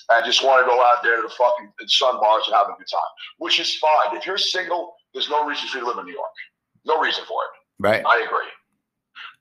and 0.10 0.26
just 0.26 0.44
want 0.44 0.64
to 0.64 0.70
go 0.70 0.82
out 0.82 1.04
there 1.04 1.18
to 1.18 1.24
the 1.24 1.34
fucking 1.38 1.72
sun 1.88 2.20
bars 2.20 2.44
and 2.48 2.56
have 2.56 2.68
a 2.68 2.78
good 2.78 2.88
time, 2.92 3.12
which 3.38 3.60
is 3.60 3.76
fine. 3.78 4.16
If 4.16 4.26
you're 4.26 4.38
single, 4.38 4.94
there's 5.14 5.30
no 5.30 5.46
reason 5.46 5.68
for 5.70 5.78
you 5.78 5.84
to 5.84 5.90
live 5.90 5.98
in 6.00 6.06
New 6.06 6.14
York. 6.14 6.32
No 6.86 7.00
reason 7.02 7.24
for 7.28 7.42
it. 7.44 7.50
Right. 7.80 8.04
I 8.06 8.26
agree. 8.26 8.50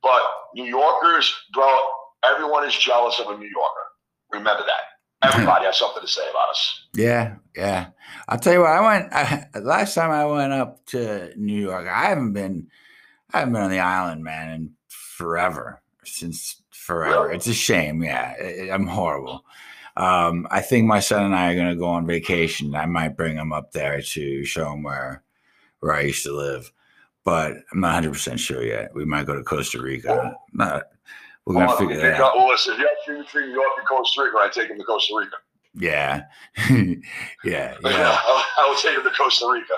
But 0.02 0.20
New 0.54 0.64
Yorkers, 0.64 1.34
bro, 1.52 1.76
everyone 2.24 2.66
is 2.66 2.76
jealous 2.76 3.18
of 3.18 3.26
a 3.26 3.36
New 3.36 3.48
Yorker. 3.48 3.86
Remember 4.32 4.62
that. 4.62 4.84
Everybody 5.34 5.64
has 5.64 5.76
something 5.76 6.00
to 6.02 6.08
say 6.08 6.22
about 6.30 6.50
us. 6.50 6.86
Yeah. 6.94 7.36
Yeah. 7.56 7.88
I'll 8.28 8.38
tell 8.38 8.52
you 8.52 8.60
what. 8.60 8.70
I 8.70 8.80
went 8.80 9.12
I, 9.12 9.46
last 9.60 9.94
time 9.94 10.12
I 10.12 10.24
went 10.26 10.52
up 10.52 10.84
to 10.86 11.32
New 11.36 11.60
York. 11.60 11.88
I 11.88 12.06
haven't 12.06 12.34
been. 12.34 12.68
I 13.32 13.40
haven't 13.40 13.52
been 13.52 13.62
on 13.62 13.70
the 13.70 13.80
island, 13.80 14.22
man, 14.22 14.50
in 14.50 14.72
forever. 14.88 15.82
Since 16.04 16.62
forever. 16.88 17.30
It's 17.30 17.46
a 17.46 17.54
shame. 17.54 18.02
Yeah. 18.02 18.34
I'm 18.72 18.86
horrible. 18.86 19.44
Um, 19.96 20.46
I 20.50 20.60
think 20.62 20.86
my 20.86 21.00
son 21.00 21.24
and 21.24 21.34
I 21.34 21.52
are 21.52 21.54
going 21.54 21.68
to 21.68 21.76
go 21.76 21.86
on 21.86 22.06
vacation. 22.06 22.74
I 22.74 22.86
might 22.86 23.16
bring 23.16 23.36
him 23.36 23.52
up 23.52 23.72
there 23.72 24.00
to 24.00 24.44
show 24.44 24.72
him 24.72 24.82
where 24.82 25.22
where 25.80 25.92
I 25.94 26.00
used 26.02 26.24
to 26.24 26.32
live, 26.32 26.72
but 27.24 27.52
I'm 27.72 27.80
not 27.80 27.88
100 27.88 28.12
percent 28.12 28.40
sure 28.40 28.64
yet. 28.64 28.94
We 28.94 29.04
might 29.04 29.26
go 29.26 29.34
to 29.36 29.44
Costa 29.44 29.80
Rica. 29.80 30.34
Not, 30.52 30.84
we're 31.44 31.54
going 31.54 31.68
to 31.68 31.76
figure 31.76 31.96
that 31.96 32.20
out. 32.20 32.36
well, 32.36 32.48
listen, 32.48 32.74
if 32.74 32.80
you 32.80 32.88
have 32.88 33.16
to 33.16 33.24
between 33.24 33.46
New 33.50 33.54
York 33.54 33.72
and 33.78 33.86
Costa 33.86 34.22
Rica, 34.22 34.36
I 34.38 34.48
take 34.48 34.70
him 34.70 34.78
to 34.78 34.84
Costa 34.84 35.14
Rica. 35.16 35.36
Yeah, 35.74 36.22
yeah, 36.70 36.94
Yeah. 37.44 37.76
I, 37.84 38.44
I 38.58 38.68
would 38.68 38.78
take 38.78 38.96
him 38.96 39.02
to 39.02 39.10
Costa 39.10 39.48
Rica. 39.52 39.74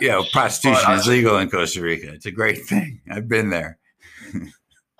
Yeah, 0.00 0.20
prostitution 0.32 0.82
But 0.86 0.98
is 0.98 1.06
legal 1.08 1.38
in 1.38 1.48
Costa 1.50 1.80
Rica. 1.80 2.12
It's 2.12 2.26
a 2.26 2.30
great 2.30 2.64
thing. 2.66 3.00
I've 3.10 3.28
been 3.28 3.50
there. 3.50 3.78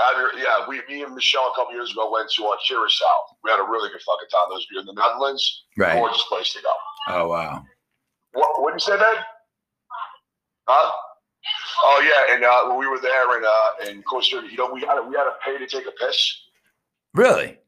I 0.00 0.18
mean, 0.34 0.42
yeah, 0.44 0.66
we, 0.68 0.82
me 0.88 1.04
and 1.04 1.14
Michelle 1.14 1.52
a 1.52 1.54
couple 1.54 1.74
years 1.74 1.92
ago 1.92 2.10
went 2.10 2.28
to 2.32 2.44
uh, 2.46 2.56
Curacao. 2.66 3.14
We 3.44 3.50
had 3.50 3.60
a 3.60 3.62
really 3.62 3.90
good 3.90 4.02
fucking 4.02 4.28
time. 4.28 4.46
Those 4.50 4.66
in 4.78 4.86
the 4.86 4.92
Netherlands, 4.92 5.64
Right. 5.76 5.94
gorgeous 5.94 6.24
place 6.28 6.52
to 6.54 6.62
go. 6.62 6.72
Oh 7.08 7.28
wow. 7.28 7.64
What? 8.32 8.60
What 8.60 8.72
did 8.72 8.82
you 8.86 8.92
say, 8.92 8.98
man? 9.00 9.14
Huh? 10.66 10.90
Oh 11.84 12.02
yeah, 12.02 12.34
and 12.34 12.44
uh, 12.44 12.68
when 12.68 12.78
we 12.78 12.86
were 12.86 12.98
there 13.00 13.38
in 13.38 13.44
uh, 13.44 13.90
in 13.90 14.02
Costa 14.02 14.36
Rica, 14.40 14.50
you 14.50 14.56
know, 14.58 14.72
we 14.72 14.80
had 14.80 14.94
to, 14.94 15.02
we 15.02 15.14
had 15.14 15.24
to 15.24 15.34
pay 15.44 15.58
to 15.58 15.66
take 15.66 15.86
a 15.86 15.92
piss. 15.92 16.18
Really? 17.14 17.58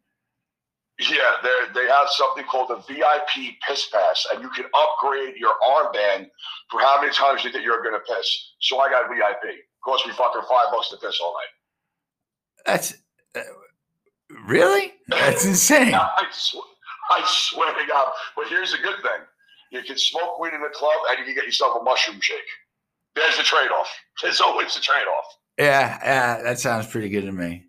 Yeah, 0.98 1.32
they 1.42 1.80
they 1.82 1.86
have 1.88 2.08
something 2.08 2.44
called 2.44 2.70
the 2.70 2.76
VIP 2.92 3.54
piss 3.68 3.86
pass, 3.92 4.26
and 4.32 4.42
you 4.42 4.48
can 4.50 4.64
upgrade 4.74 5.36
your 5.36 5.52
armband 5.62 6.26
for 6.70 6.80
how 6.80 7.00
many 7.00 7.12
times 7.12 7.44
you 7.44 7.52
think 7.52 7.64
you're 7.64 7.82
going 7.82 7.94
to 7.94 8.00
piss. 8.12 8.54
So 8.62 8.78
I 8.80 8.88
got 8.90 9.08
VIP. 9.10 9.54
Cost 9.84 10.06
me 10.06 10.12
fucking 10.14 10.40
five 10.48 10.66
bucks 10.72 10.88
to 10.90 10.96
piss 10.96 11.20
all 11.22 11.34
night. 11.34 11.52
That's 12.66 12.94
uh, 13.34 13.40
really? 14.46 14.92
That's 15.08 15.44
insane. 15.44 15.94
I, 15.94 16.24
sw- 16.32 16.56
I 17.10 17.22
swear 17.26 17.72
to 17.74 17.86
God. 17.86 18.12
But 18.36 18.46
here's 18.48 18.72
the 18.72 18.78
good 18.78 18.96
thing: 19.02 19.20
you 19.70 19.82
can 19.82 19.96
smoke 19.96 20.38
weed 20.40 20.52
in 20.54 20.60
the 20.62 20.68
club, 20.74 20.94
and 21.10 21.18
you 21.18 21.24
can 21.24 21.34
get 21.34 21.44
yourself 21.44 21.76
a 21.80 21.84
mushroom 21.84 22.20
shake. 22.20 22.38
There's 23.14 23.36
the 23.38 23.42
trade-off. 23.44 23.88
There's 24.22 24.40
always 24.42 24.76
a 24.76 24.80
trade-off. 24.80 25.24
Yeah, 25.58 25.98
yeah. 26.02 26.42
That 26.42 26.58
sounds 26.58 26.86
pretty 26.86 27.08
good 27.08 27.24
to 27.24 27.32
me. 27.32 27.64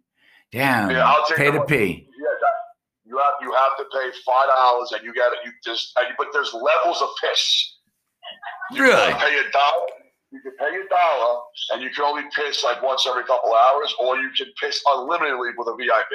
Damn. 0.51 0.91
Yeah, 0.91 1.05
I'll 1.07 1.25
take 1.25 1.37
pay 1.37 1.51
to 1.51 1.63
pee. 1.63 2.07
Yeah, 2.19 2.27
that, 2.41 2.57
you 3.05 3.17
have 3.17 3.33
you 3.41 3.53
have 3.53 3.77
to 3.77 3.85
pay 3.93 4.09
five 4.25 4.47
dollars, 4.47 4.91
and 4.93 5.03
you 5.03 5.13
got 5.13 5.31
it. 5.33 5.39
You 5.45 5.51
just 5.63 5.93
and, 5.97 6.07
but 6.17 6.27
there's 6.33 6.53
levels 6.53 7.01
of 7.01 7.09
piss. 7.21 7.73
You 8.71 8.83
Really? 8.83 9.13
pay 9.13 9.37
a 9.39 9.51
dollar. 9.51 9.87
You 10.31 10.41
can 10.41 10.51
pay 10.59 10.75
a 10.75 10.87
dollar, 10.89 11.41
and 11.71 11.81
you 11.81 11.89
can 11.89 12.03
only 12.03 12.23
piss 12.35 12.63
like 12.63 12.81
once 12.83 13.07
every 13.07 13.23
couple 13.23 13.53
hours, 13.53 13.93
or 13.99 14.17
you 14.17 14.29
can 14.37 14.47
piss 14.61 14.81
unlimitedly 14.85 15.51
with 15.57 15.67
a 15.67 15.75
VIP. 15.77 16.09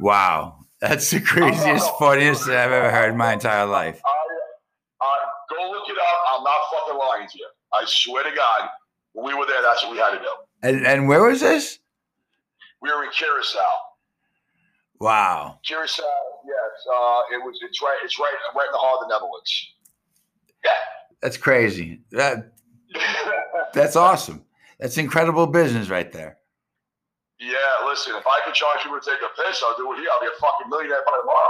Wow. 0.00 0.64
That's 0.80 1.10
the 1.10 1.20
craziest, 1.20 1.90
funniest 1.98 2.44
thing 2.44 2.56
I've 2.56 2.72
ever 2.72 2.90
heard 2.90 3.10
in 3.10 3.16
my 3.16 3.32
entire 3.32 3.66
life. 3.66 4.00
I, 4.04 5.06
I 5.06 5.16
go 5.48 5.70
look 5.70 5.88
it 5.88 5.96
up. 5.96 6.18
I'm 6.34 6.42
not 6.42 6.60
fucking 6.72 6.98
lying 6.98 7.28
to 7.28 7.38
you. 7.38 7.48
I 7.72 7.84
swear 7.86 8.24
to 8.24 8.34
God, 8.34 8.68
when 9.12 9.26
we 9.26 9.34
were 9.34 9.46
there, 9.46 9.62
that's 9.62 9.82
what 9.82 9.92
we 9.92 9.98
had 9.98 10.10
to 10.10 10.18
do. 10.18 10.28
And 10.62 10.86
and 10.86 11.08
where 11.08 11.22
was 11.22 11.40
this? 11.40 11.78
We 12.82 12.90
were 12.90 13.04
in 13.04 13.10
Curacao. 13.10 13.60
Wow. 15.00 15.58
Curacao, 15.64 16.02
yes. 16.46 16.86
Uh, 16.92 17.20
it 17.32 17.44
was. 17.44 17.58
It's 17.62 17.80
right. 17.82 17.96
It's 18.04 18.18
right. 18.18 18.34
Right 18.56 18.66
in 18.66 18.72
the 18.72 18.78
heart 18.78 19.02
of 19.02 19.08
the 19.08 19.14
Netherlands. 19.14 19.74
Yeah. 20.64 20.70
That's 21.22 21.36
crazy. 21.36 22.00
That 22.10 22.52
that's 23.72 23.96
awesome. 23.96 24.44
That's 24.78 24.98
incredible 24.98 25.46
business 25.46 25.88
right 25.88 26.10
there. 26.12 26.38
Yeah, 27.40 27.56
listen, 27.86 28.14
if 28.16 28.24
I 28.26 28.40
could 28.44 28.54
charge 28.54 28.82
people 28.82 29.00
to 29.00 29.10
take 29.10 29.20
a 29.20 29.42
piss, 29.42 29.62
I'll 29.64 29.76
do 29.76 29.92
it 29.92 29.98
here. 29.98 30.08
I'll 30.12 30.20
be 30.20 30.26
a 30.26 30.40
fucking 30.40 30.68
millionaire 30.70 31.02
by 31.06 31.12
tomorrow. 31.20 31.48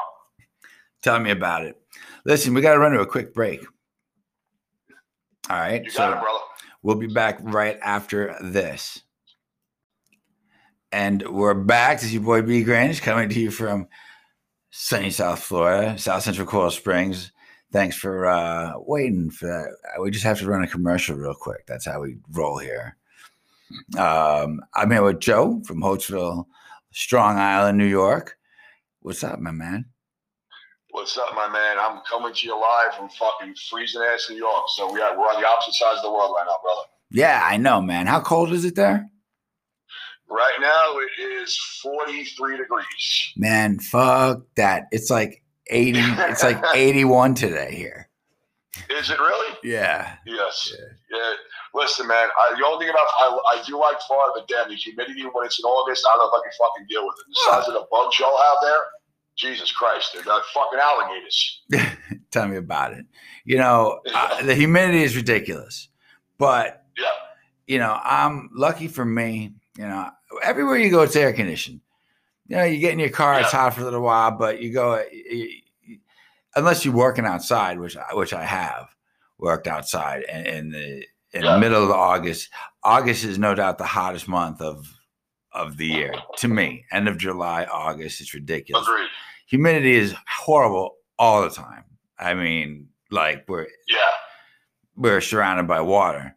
Tell 1.02 1.20
me 1.20 1.30
about 1.30 1.64
it. 1.64 1.76
Listen, 2.24 2.54
we 2.54 2.62
got 2.62 2.72
to 2.72 2.78
run 2.78 2.92
to 2.92 3.00
a 3.00 3.06
quick 3.06 3.34
break. 3.34 3.64
All 5.50 5.58
right. 5.58 5.84
You 5.84 5.90
so- 5.90 5.98
got 5.98 6.16
it, 6.16 6.20
brother. 6.20 6.38
We'll 6.82 6.96
be 6.96 7.06
back 7.06 7.38
right 7.40 7.78
after 7.82 8.36
this. 8.42 9.00
And 10.92 11.22
we're 11.26 11.54
back. 11.54 11.96
This 11.96 12.08
is 12.08 12.14
your 12.14 12.22
boy 12.22 12.42
B 12.42 12.62
Grynch 12.62 13.00
coming 13.00 13.30
to 13.30 13.40
you 13.40 13.50
from 13.50 13.88
sunny 14.70 15.08
South 15.10 15.42
Florida, 15.42 15.98
South 15.98 16.22
Central 16.22 16.46
Coral 16.46 16.70
Springs. 16.70 17.32
Thanks 17.74 17.96
for 17.96 18.26
uh, 18.26 18.74
waiting 18.76 19.30
for 19.30 19.46
that. 19.46 20.00
We 20.00 20.12
just 20.12 20.22
have 20.22 20.38
to 20.38 20.46
run 20.46 20.62
a 20.62 20.68
commercial 20.68 21.16
real 21.16 21.34
quick. 21.34 21.66
That's 21.66 21.84
how 21.84 22.02
we 22.02 22.18
roll 22.30 22.56
here. 22.56 22.96
Um, 23.98 24.60
I'm 24.74 24.92
here 24.92 25.02
with 25.02 25.18
Joe 25.18 25.60
from 25.66 25.80
Holtsville, 25.80 26.46
Strong 26.92 27.36
Island, 27.36 27.76
New 27.76 27.84
York. 27.84 28.38
What's 29.00 29.24
up, 29.24 29.40
my 29.40 29.50
man? 29.50 29.86
What's 30.90 31.18
up, 31.18 31.34
my 31.34 31.48
man? 31.48 31.76
I'm 31.80 32.00
coming 32.08 32.32
to 32.32 32.46
you 32.46 32.54
live 32.54 32.94
from 32.96 33.08
fucking 33.08 33.56
freezing 33.68 34.02
ass 34.02 34.28
New 34.30 34.36
York. 34.36 34.66
So 34.76 34.92
we 34.92 35.00
are, 35.00 35.18
we're 35.18 35.24
on 35.24 35.42
the 35.42 35.48
opposite 35.48 35.74
sides 35.74 35.98
of 35.98 36.04
the 36.04 36.12
world 36.12 36.32
right 36.38 36.46
now, 36.46 36.58
brother. 36.62 36.86
Yeah, 37.10 37.40
I 37.42 37.56
know, 37.56 37.82
man. 37.82 38.06
How 38.06 38.20
cold 38.20 38.52
is 38.52 38.64
it 38.64 38.76
there? 38.76 39.10
Right 40.30 40.58
now 40.60 40.96
it 40.96 41.20
is 41.42 41.58
43 41.82 42.56
degrees. 42.56 43.32
Man, 43.36 43.80
fuck 43.80 44.42
that. 44.54 44.86
It's 44.92 45.10
like 45.10 45.43
80, 45.68 45.98
it's 46.00 46.42
like 46.42 46.62
81 46.74 47.34
today 47.34 47.74
here. 47.74 48.08
Is 48.90 49.08
it 49.10 49.18
really? 49.18 49.56
Yeah. 49.62 50.16
Yes. 50.26 50.72
Yeah. 50.76 50.86
yeah. 51.16 51.32
Listen, 51.74 52.06
man. 52.08 52.28
I, 52.38 52.54
the 52.58 52.66
only 52.66 52.84
thing 52.86 52.90
about 52.94 53.06
I, 53.20 53.38
I 53.60 53.62
do 53.64 53.78
like 53.80 54.00
Florida, 54.06 54.32
but 54.36 54.48
damn, 54.48 54.68
the 54.68 54.74
humidity 54.76 55.22
when 55.22 55.46
it's 55.46 55.58
in 55.58 55.64
August, 55.64 56.04
I 56.08 56.16
don't 56.16 56.26
know 56.32 56.38
if 56.38 56.42
I 56.42 56.48
can 56.48 56.52
fucking 56.58 56.86
deal 56.88 57.06
with 57.06 57.14
it. 57.20 57.26
The 57.28 57.50
size 57.52 57.68
of 57.68 57.74
the 57.74 57.86
bugs 57.90 58.18
y'all 58.18 58.36
have 58.36 58.56
there, 58.62 58.78
Jesus 59.36 59.70
Christ, 59.72 60.10
they're 60.14 60.22
like 60.24 60.42
fucking 60.52 60.78
alligators. 60.80 61.62
Tell 62.30 62.48
me 62.48 62.56
about 62.56 62.94
it. 62.94 63.06
You 63.44 63.58
know, 63.58 64.00
uh, 64.12 64.42
the 64.44 64.54
humidity 64.56 65.02
is 65.04 65.14
ridiculous, 65.16 65.88
but 66.38 66.84
Yeah. 66.98 67.06
you 67.66 67.78
know, 67.78 67.96
I'm 68.02 68.50
lucky 68.54 68.88
for 68.88 69.04
me. 69.04 69.54
You 69.78 69.86
know, 69.86 70.10
everywhere 70.42 70.76
you 70.78 70.90
go, 70.90 71.02
it's 71.02 71.16
air 71.16 71.32
conditioned. 71.32 71.80
You 72.46 72.56
know, 72.56 72.64
you 72.64 72.78
get 72.78 72.92
in 72.92 72.98
your 72.98 73.08
car, 73.10 73.40
it's 73.40 73.52
hot 73.52 73.74
for 73.74 73.80
a 73.80 73.84
little 73.84 74.02
while, 74.02 74.30
but 74.32 74.60
you 74.60 74.72
go, 74.72 75.02
you, 75.12 75.60
you- 75.82 75.98
unless 76.56 76.84
you're 76.84 76.94
working 76.94 77.24
outside, 77.24 77.78
which 77.78 77.96
I, 77.96 78.14
which 78.14 78.32
I 78.32 78.44
have 78.44 78.88
worked 79.38 79.66
outside 79.66 80.22
in, 80.24 80.46
in 80.46 80.70
the 80.70 81.06
in 81.32 81.42
Yeah. 81.42 81.54
the 81.54 81.58
middle 81.58 81.82
of 81.82 81.90
August. 81.90 82.48
August 82.84 83.24
is 83.24 83.38
no 83.38 83.54
doubt 83.56 83.78
the 83.78 83.84
hottest 83.84 84.28
month 84.28 84.60
of 84.60 84.86
of 85.52 85.76
the 85.78 85.86
year 85.86 86.12
to 86.38 86.48
me. 86.48 86.84
End 86.92 87.08
of 87.08 87.16
July, 87.18 87.64
August, 87.64 88.20
it's 88.20 88.34
ridiculous. 88.34 88.86
Agreed. 88.86 89.08
Humidity 89.46 89.94
is 89.94 90.14
horrible 90.28 90.96
all 91.18 91.42
the 91.42 91.50
time. 91.50 91.84
I 92.18 92.34
mean, 92.34 92.88
like 93.10 93.44
we're 93.48 93.66
Yeah. 93.88 93.96
we're 94.96 95.20
surrounded 95.20 95.66
by 95.66 95.80
water 95.80 96.34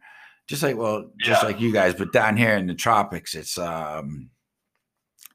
just 0.48 0.62
like 0.62 0.76
well 0.76 1.10
just 1.20 1.42
Yeah. 1.42 1.46
like 1.48 1.60
you 1.60 1.72
guys 1.72 1.94
but 1.94 2.12
down 2.12 2.36
here 2.36 2.54
in 2.56 2.66
the 2.66 2.74
tropics 2.74 3.34
it's 3.34 3.56
um 3.58 4.30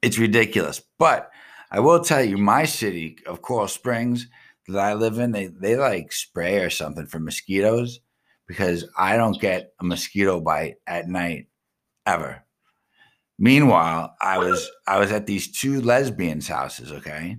it's 0.03 0.19
ridiculous. 0.19 0.81
But 0.99 1.29
i 1.71 1.79
will 1.79 2.03
tell 2.03 2.23
you 2.23 2.37
my 2.37 2.65
city 2.65 3.17
of 3.25 3.41
coral 3.41 3.67
springs 3.67 4.27
that 4.67 4.79
i 4.79 4.93
live 4.93 5.17
in 5.17 5.31
they 5.31 5.47
they 5.47 5.75
like 5.75 6.11
spray 6.11 6.59
or 6.59 6.69
something 6.69 7.07
for 7.07 7.19
mosquitoes 7.19 7.99
because 8.47 8.85
i 8.97 9.17
don't 9.17 9.41
get 9.41 9.73
a 9.81 9.83
mosquito 9.83 10.39
bite 10.39 10.75
at 10.85 11.07
night 11.07 11.47
ever. 12.05 12.43
Meanwhile 13.39 14.15
i 14.21 14.37
was 14.37 14.69
i 14.87 14.99
was 14.99 15.11
at 15.11 15.25
these 15.25 15.51
two 15.51 15.81
lesbians 15.81 16.47
houses 16.47 16.91
okay? 16.91 17.37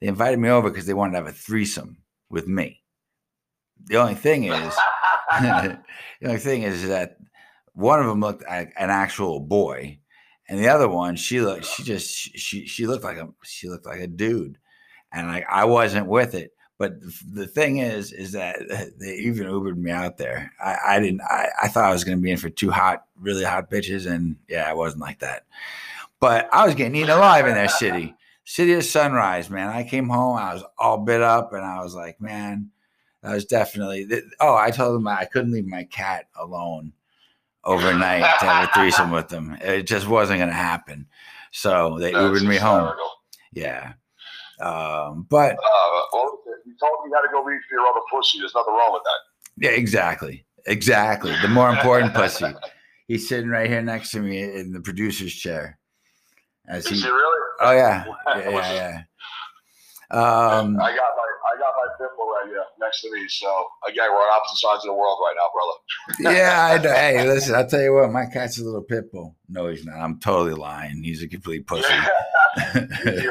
They 0.00 0.06
invited 0.08 0.38
me 0.38 0.50
over 0.50 0.70
because 0.70 0.86
they 0.86 0.94
wanted 0.94 1.12
to 1.12 1.18
have 1.18 1.26
a 1.26 1.32
threesome 1.32 1.96
with 2.28 2.46
me. 2.46 2.82
The 3.86 3.96
only 3.96 4.14
thing 4.14 4.44
is 4.44 4.74
the 5.40 5.78
only 6.24 6.38
thing 6.38 6.62
is 6.62 6.86
that 6.88 7.16
one 7.72 8.00
of 8.00 8.06
them 8.06 8.20
looked 8.20 8.44
like 8.48 8.72
an 8.76 8.90
actual 8.90 9.40
boy, 9.40 9.98
and 10.48 10.58
the 10.58 10.68
other 10.68 10.88
one, 10.88 11.16
she 11.16 11.40
looked, 11.40 11.64
she 11.64 11.82
just, 11.82 12.08
she, 12.08 12.66
she 12.66 12.86
looked 12.86 13.04
like 13.04 13.16
a, 13.16 13.28
she 13.42 13.68
looked 13.68 13.86
like 13.86 14.00
a 14.00 14.06
dude, 14.06 14.58
and 15.12 15.26
like 15.26 15.44
I 15.50 15.64
wasn't 15.64 16.06
with 16.06 16.34
it. 16.34 16.52
But 16.78 17.00
the, 17.32 17.46
thing 17.46 17.78
is, 17.78 18.12
is 18.12 18.32
that 18.32 18.58
they 19.00 19.14
even 19.14 19.46
Ubered 19.46 19.76
me 19.76 19.90
out 19.90 20.18
there. 20.18 20.52
I, 20.62 20.76
I 20.88 21.00
didn't. 21.00 21.22
I, 21.22 21.48
I 21.62 21.68
thought 21.68 21.84
I 21.84 21.92
was 21.92 22.04
going 22.04 22.18
to 22.18 22.22
be 22.22 22.30
in 22.30 22.36
for 22.36 22.50
two 22.50 22.70
hot, 22.70 23.04
really 23.18 23.44
hot 23.44 23.70
bitches, 23.70 24.10
and 24.10 24.36
yeah, 24.48 24.68
I 24.68 24.74
wasn't 24.74 25.02
like 25.02 25.20
that. 25.20 25.44
But 26.20 26.48
I 26.52 26.64
was 26.64 26.74
getting 26.74 26.94
eaten 26.94 27.10
alive 27.10 27.46
in 27.46 27.54
their 27.54 27.68
city, 27.68 28.14
city 28.44 28.72
of 28.74 28.84
sunrise, 28.84 29.50
man. 29.50 29.68
I 29.68 29.84
came 29.84 30.08
home, 30.08 30.36
I 30.36 30.54
was 30.54 30.64
all 30.78 30.98
bit 30.98 31.22
up, 31.22 31.52
and 31.52 31.64
I 31.64 31.82
was 31.82 31.94
like, 31.94 32.20
man, 32.20 32.70
that 33.22 33.34
was 33.34 33.44
definitely. 33.44 34.08
Oh, 34.40 34.56
I 34.56 34.70
told 34.70 34.94
them 34.94 35.08
I 35.08 35.24
couldn't 35.24 35.52
leave 35.52 35.66
my 35.66 35.84
cat 35.84 36.28
alone 36.38 36.92
overnight 37.66 38.22
to 38.40 38.46
have 38.46 38.68
a 38.68 38.72
threesome 38.72 39.10
with 39.10 39.28
them. 39.28 39.56
It 39.60 39.82
just 39.82 40.08
wasn't 40.08 40.38
going 40.38 40.48
to 40.48 40.54
happen. 40.54 41.06
So 41.52 41.98
they 41.98 42.12
That's 42.12 42.24
Ubered 42.24 42.46
me 42.48 42.56
home. 42.56 42.92
Yeah. 43.52 43.92
Um, 44.60 45.26
but 45.28 45.52
Uh, 45.52 46.00
well, 46.12 46.38
you 46.64 46.74
told 46.80 46.92
me 47.04 47.08
you 47.08 47.12
got 47.12 47.22
to 47.22 47.28
go 47.32 47.42
reach 47.42 47.62
for 47.68 47.74
your 47.76 47.86
other 47.86 48.00
pussy. 48.10 48.38
There's 48.38 48.54
nothing 48.54 48.72
wrong 48.74 48.92
with 48.92 49.02
that. 49.04 49.66
yeah, 49.68 49.76
exactly. 49.76 50.44
Exactly. 50.66 51.32
The 51.42 51.48
more 51.48 51.70
important 51.70 52.14
pussy. 52.14 52.46
He's 53.08 53.28
sitting 53.28 53.48
right 53.50 53.68
here 53.70 53.82
next 53.82 54.10
to 54.12 54.20
me 54.20 54.42
in 54.42 54.72
the 54.72 54.80
producer's 54.80 55.32
chair. 55.34 55.78
As 56.68 56.84
Is 56.86 56.90
he, 56.90 57.06
he 57.06 57.08
really? 57.08 57.40
oh 57.60 57.70
yeah, 57.72 58.04
yeah, 58.26 58.48
yeah, 58.50 58.72
yeah. 58.72 59.02
Um, 60.10 60.18
I 60.18 60.20
got 60.24 60.72
my 60.72 60.82
I 60.82 60.96
got 60.96 61.12
my 62.48 62.54
pimple 62.54 62.66
right 62.66 62.78
here 62.78 62.78
next 62.80 63.00
to 63.02 63.12
me. 63.12 63.28
So 63.28 63.66
again, 63.88 64.06
we're 64.10 64.16
on 64.18 64.36
opposite 64.36 64.58
sides 64.58 64.84
of 64.84 64.88
the 64.88 64.94
world 64.94 65.18
right 65.22 65.34
now, 65.36 65.50
brother. 65.52 66.36
yeah, 66.38 66.66
I 66.74 66.78
know. 66.82 66.94
Hey, 66.94 67.26
listen, 67.26 67.54
I'll 67.54 67.66
tell 67.68 67.82
you 67.82 67.92
what, 67.94 68.10
my 68.12 68.26
cat's 68.26 68.58
a 68.58 68.64
little 68.64 68.82
pit 68.82 69.12
bull. 69.12 69.36
No, 69.48 69.68
he's 69.68 69.84
not. 69.84 69.96
I'm 69.98 70.18
totally 70.20 70.54
lying. 70.54 71.02
He's 71.02 71.22
a 71.22 71.28
complete 71.28 71.66
pussy. 71.66 71.92
Yeah, 71.92 72.08
dude, 73.04 73.30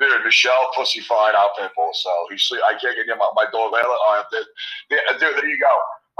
dude, 0.00 0.24
Michelle 0.24 0.70
pussy 0.74 1.00
fine 1.00 1.34
out 1.34 1.50
pitbull. 1.58 1.90
So 1.94 2.10
he 2.30 2.38
sleep. 2.38 2.62
I 2.66 2.72
can't 2.72 2.96
get 2.96 3.08
him 3.08 3.18
my, 3.18 3.28
my 3.34 3.44
dog 3.52 3.72
Layla. 3.72 3.96
Uh, 4.10 4.22
there, 4.32 4.44
there- 4.90 5.18
dude, 5.18 5.36
there 5.42 5.48
you 5.48 5.58
go. 5.58 5.68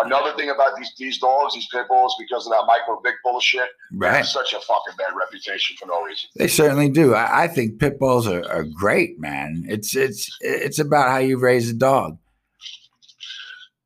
Another 0.05 0.33
thing 0.37 0.51
about 0.51 0.77
these 0.77 0.93
these 0.97 1.19
dogs, 1.19 1.55
these 1.55 1.67
pit 1.73 1.87
bulls, 1.89 2.15
because 2.19 2.47
of 2.47 2.53
that 2.53 2.65
Michael 2.67 3.01
Vick 3.05 3.17
bullshit, 3.23 3.69
they 3.93 4.07
have 4.07 4.15
right. 4.17 4.25
such 4.25 4.53
a 4.53 4.61
fucking 4.61 4.95
bad 4.97 5.15
reputation 5.19 5.77
for 5.79 5.87
no 5.87 6.03
reason. 6.03 6.29
They 6.37 6.49
certainly 6.49 6.89
do. 6.89 7.15
I, 7.15 7.45
I 7.45 7.49
think 7.49 7.79
pit 7.79 7.99
bulls 7.99 8.27
are, 8.27 8.49
are 8.51 8.65
great, 8.65 9.21
man. 9.21 9.65
It's 9.69 9.95
it's 9.95 10.37
it's 10.41 10.79
about 10.79 11.11
how 11.11 11.19
you 11.19 11.39
raise 11.39 11.69
a 11.69 11.75
dog. 11.75 12.19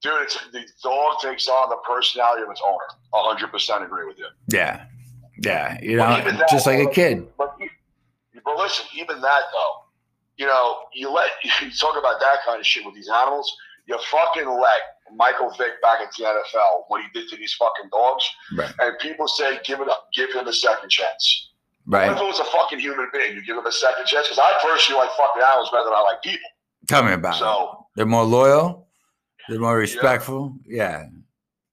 Dude, 0.02 0.12
it's, 0.22 0.38
the 0.52 0.62
dog 0.82 1.18
takes 1.22 1.48
on 1.48 1.70
the 1.70 1.78
personality 1.88 2.42
of 2.42 2.50
its 2.50 2.60
owner. 2.64 2.84
hundred 3.12 3.50
percent 3.50 3.82
agree 3.82 4.06
with 4.06 4.18
you. 4.18 4.26
Yeah, 4.48 4.84
yeah. 5.42 5.80
You 5.82 5.96
know, 5.96 6.04
that, 6.04 6.48
just 6.50 6.66
like 6.66 6.78
a 6.78 6.90
kid. 6.90 7.26
But, 7.38 7.56
but 8.44 8.56
listen, 8.56 8.86
even 8.94 9.20
that 9.20 9.40
though, 9.52 9.84
you 10.36 10.46
know, 10.46 10.80
you 10.92 11.10
let 11.10 11.30
you 11.42 11.70
talk 11.72 11.98
about 11.98 12.20
that 12.20 12.36
kind 12.46 12.60
of 12.60 12.66
shit 12.66 12.84
with 12.84 12.94
these 12.94 13.08
animals. 13.08 13.52
You 13.86 13.98
fucking 14.10 14.48
let 14.48 14.80
Michael 15.16 15.50
Vick 15.58 15.80
back 15.82 16.00
at 16.00 16.12
the 16.16 16.24
NFL 16.24 16.84
what 16.88 17.02
he 17.02 17.08
did 17.18 17.28
to 17.30 17.36
these 17.36 17.54
fucking 17.54 17.90
dogs, 17.92 18.24
Right, 18.56 18.72
and 18.80 18.98
people 18.98 19.28
say 19.28 19.58
give 19.64 19.80
it 19.80 19.88
up, 19.88 20.08
give 20.14 20.32
him 20.32 20.46
a 20.48 20.52
second 20.52 20.88
chance. 20.90 21.50
What 21.86 22.08
if 22.08 22.16
it 22.18 22.24
was 22.24 22.40
a 22.40 22.44
fucking 22.44 22.78
human 22.80 23.08
being? 23.12 23.34
You 23.34 23.44
give 23.44 23.56
him 23.58 23.66
a 23.66 23.72
second 23.72 24.06
chance 24.06 24.26
because 24.28 24.38
I 24.38 24.52
personally 24.62 25.00
like 25.02 25.10
fucking 25.16 25.42
animals 25.42 25.70
better 25.70 25.84
than 25.84 25.92
I 25.92 26.00
like 26.00 26.22
people. 26.22 26.48
Tell 26.88 27.02
me 27.02 27.12
about 27.12 27.34
it. 27.34 27.38
So 27.38 27.86
They're 27.94 28.06
more 28.06 28.24
loyal. 28.24 28.88
They're 29.48 29.60
more 29.60 29.76
respectful. 29.76 30.54
Yeah, 30.66 31.04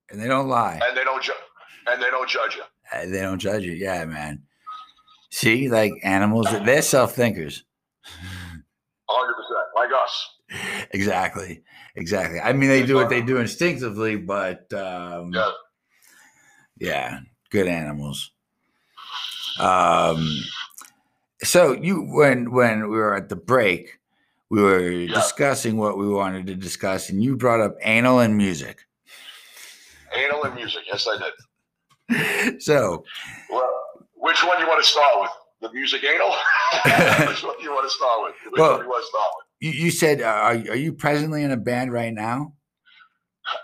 and 0.10 0.22
they 0.22 0.28
don't 0.28 0.50
lie. 0.50 0.80
and 0.86 0.98
they 0.98 1.04
don't 1.06 1.24
ju- 1.24 1.32
and 1.88 2.02
they 2.02 2.10
don't 2.10 2.28
judge 2.30 2.56
you. 2.56 2.64
Uh, 2.92 3.06
They 3.06 3.22
don't 3.22 3.40
judge 3.40 3.64
you. 3.64 3.72
Yeah, 3.72 4.04
man. 4.06 4.44
See, 5.32 5.70
like 5.70 5.94
animals, 6.04 6.48
they're 6.66 6.82
self 6.82 7.16
thinkers. 7.16 7.64
hundred 9.10 9.34
percent, 9.36 9.66
like 9.76 9.90
us. 10.04 10.88
exactly, 10.92 11.64
exactly. 11.96 12.40
I 12.40 12.54
mean, 12.54 12.70
they 12.70 12.86
do 12.86 12.96
what 12.96 13.10
they 13.10 13.22
do 13.22 13.38
instinctively, 13.38 14.16
but 14.18 14.72
um, 14.74 15.32
Yeah. 15.34 15.52
yeah, 16.80 17.20
good 17.50 17.68
animals. 17.68 18.32
Um, 19.60 20.28
so 21.44 21.74
you 21.74 22.02
when 22.04 22.52
when 22.52 22.90
we 22.90 22.98
were 22.98 23.16
at 23.16 23.30
the 23.30 23.36
break, 23.36 24.00
we 24.50 24.62
were 24.62 24.90
Yeah. 24.90 25.14
discussing 25.14 25.78
what 25.78 25.98
we 25.98 26.08
wanted 26.08 26.48
to 26.48 26.56
discuss, 26.56 27.10
and 27.10 27.24
you 27.24 27.36
brought 27.36 27.62
up 27.62 27.76
anal 27.82 28.20
and 28.20 28.38
music. 28.38 28.86
Anal 30.16 30.44
and 30.44 30.56
music, 30.56 30.84
yes, 30.88 31.08
I 31.08 31.18
did. 31.18 32.62
So 32.62 33.06
Well, 33.50 33.70
which 34.16 34.44
one 34.44 34.60
you 34.60 34.68
want 34.68 34.84
to 34.84 34.90
start 34.90 35.22
with? 35.22 35.32
The 35.62 35.72
music 35.74 36.04
anal? 36.04 36.30
which 37.30 37.44
one 37.44 37.56
you 37.62 37.72
want 37.72 37.86
to 37.90 37.94
start 37.96 38.24
with? 38.24 38.36
Which 38.52 38.60
Well- 38.60 38.74
one 38.78 38.84
you 38.84 38.90
want 38.90 39.04
to 39.04 39.08
start 39.08 39.32
with? 39.38 39.41
You, 39.62 39.72
you 39.72 39.92
said, 39.92 40.22
uh, 40.22 40.26
are, 40.26 40.54
are 40.54 40.76
you 40.76 40.92
presently 40.92 41.44
in 41.44 41.52
a 41.52 41.58
band 41.58 41.94
right 41.94 42.14
now? 42.14 42.54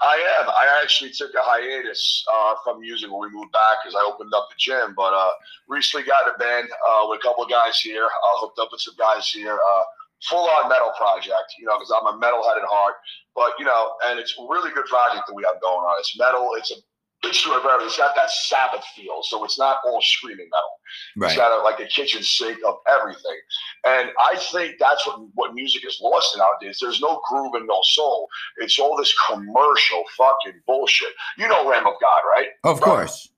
I 0.01 0.17
am. 0.39 0.49
I 0.49 0.81
actually 0.81 1.11
took 1.11 1.33
a 1.33 1.41
hiatus 1.41 2.23
uh, 2.33 2.55
from 2.63 2.81
music 2.81 3.11
when 3.11 3.21
we 3.21 3.35
moved 3.35 3.51
back 3.51 3.83
because 3.83 3.95
I 3.95 4.05
opened 4.05 4.33
up 4.33 4.49
the 4.49 4.55
gym. 4.57 4.93
But 4.95 5.13
uh, 5.13 5.31
recently 5.67 6.05
got 6.05 6.27
a 6.27 6.37
band 6.37 6.69
uh, 6.69 7.07
with 7.09 7.19
a 7.19 7.23
couple 7.23 7.43
of 7.43 7.49
guys 7.49 7.79
here. 7.79 8.05
Uh, 8.05 8.35
hooked 8.41 8.59
up 8.59 8.69
with 8.71 8.81
some 8.81 8.95
guys 8.97 9.29
here. 9.29 9.53
Uh, 9.53 9.83
full 10.29 10.49
on 10.49 10.69
metal 10.69 10.91
project, 10.97 11.53
you 11.59 11.65
know, 11.65 11.77
because 11.77 11.93
I'm 11.93 12.09
a 12.09 12.17
metalhead 12.17 12.57
at 12.57 12.67
heart. 12.67 12.95
But 13.35 13.53
you 13.59 13.65
know, 13.65 13.93
and 14.07 14.19
it's 14.19 14.33
a 14.37 14.41
really 14.49 14.73
good 14.73 14.85
project 14.85 15.25
that 15.27 15.33
we 15.33 15.43
have 15.45 15.61
going 15.61 15.81
on. 15.85 15.95
It's 15.99 16.17
metal. 16.17 16.49
It's 16.57 16.71
a 16.71 16.77
of 17.23 17.65
everything. 17.65 17.87
It's 17.87 17.97
got 17.97 18.15
that 18.15 18.29
Sabbath 18.29 18.83
feel, 18.95 19.21
so 19.23 19.43
it's 19.43 19.59
not 19.59 19.77
all 19.85 20.01
screaming 20.01 20.49
metal. 20.51 21.27
It's 21.29 21.37
got 21.37 21.57
a, 21.57 21.63
like 21.63 21.79
a 21.79 21.87
kitchen 21.87 22.23
sink 22.23 22.59
of 22.65 22.75
everything. 22.87 23.37
And 23.85 24.09
I 24.19 24.37
think 24.51 24.75
that's 24.79 25.05
what 25.05 25.19
what 25.33 25.53
music 25.53 25.85
is 25.85 25.99
lost 26.01 26.37
nowadays. 26.37 26.79
There's 26.81 27.01
no 27.01 27.21
groove 27.29 27.53
and 27.55 27.67
no 27.67 27.79
soul. 27.83 28.27
It's 28.57 28.79
all 28.79 28.95
this 28.97 29.13
commercial 29.27 30.03
fucking 30.17 30.61
bullshit. 30.65 31.13
You 31.37 31.47
know 31.47 31.63
Lamb 31.63 31.87
of 31.87 31.93
God, 32.01 32.21
right? 32.29 32.47
Of 32.63 32.81
course. 32.81 33.29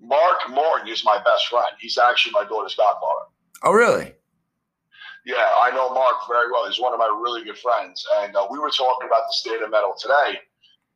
Mark 0.00 0.38
Morton 0.48 0.88
is 0.88 1.04
my 1.04 1.18
best 1.18 1.48
friend. 1.48 1.68
He's 1.78 1.98
actually 1.98 2.32
my 2.32 2.44
daughter's 2.44 2.74
godfather. 2.74 3.26
Oh, 3.62 3.72
really? 3.72 4.14
Yeah, 5.26 5.52
I 5.60 5.70
know 5.72 5.92
Mark 5.92 6.14
very 6.26 6.50
well. 6.50 6.66
He's 6.66 6.80
one 6.80 6.94
of 6.94 6.98
my 6.98 7.06
really 7.22 7.44
good 7.44 7.58
friends, 7.58 8.06
and 8.20 8.34
uh, 8.34 8.46
we 8.50 8.58
were 8.58 8.70
talking 8.70 9.06
about 9.06 9.24
the 9.28 9.32
state 9.32 9.60
of 9.60 9.70
metal 9.70 9.94
today. 9.98 10.40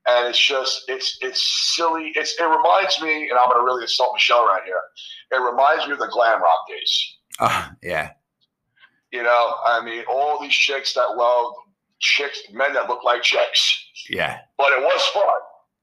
And 0.07 0.29
it's 0.29 0.39
just, 0.39 0.85
it's 0.89 1.17
it's 1.23 1.75
silly. 1.77 2.13
It's 2.15 2.39
it 2.39 2.45
reminds 2.45 3.01
me, 3.01 3.29
and 3.31 3.39
I'm 3.39 3.49
gonna 3.51 3.65
really 3.65 3.83
insult 3.85 4.11
Michelle 4.15 4.45
right 4.47 4.63
here. 4.65 4.81
It 5.33 5.37
reminds 5.37 5.87
me 5.87 5.93
of 5.95 5.99
the 5.99 6.09
glam 6.09 6.43
rock 6.43 6.69
days. 6.69 7.17
Oh, 7.41 7.69
yeah. 7.83 8.11
You 9.13 9.23
know, 9.23 9.55
I 9.67 9.83
mean, 9.85 10.05
all 10.11 10.41
these 10.41 10.53
chicks 10.53 10.93
that 10.95 11.17
love 11.17 11.53
chicks, 12.01 12.43
men 12.53 12.75
that 12.75 12.89
look 12.89 13.03
like 13.05 13.23
chicks. 13.23 13.83
Yeah. 14.11 14.41
But 14.59 14.73
it 14.73 14.81
was 14.83 15.03
fun. 15.15 15.25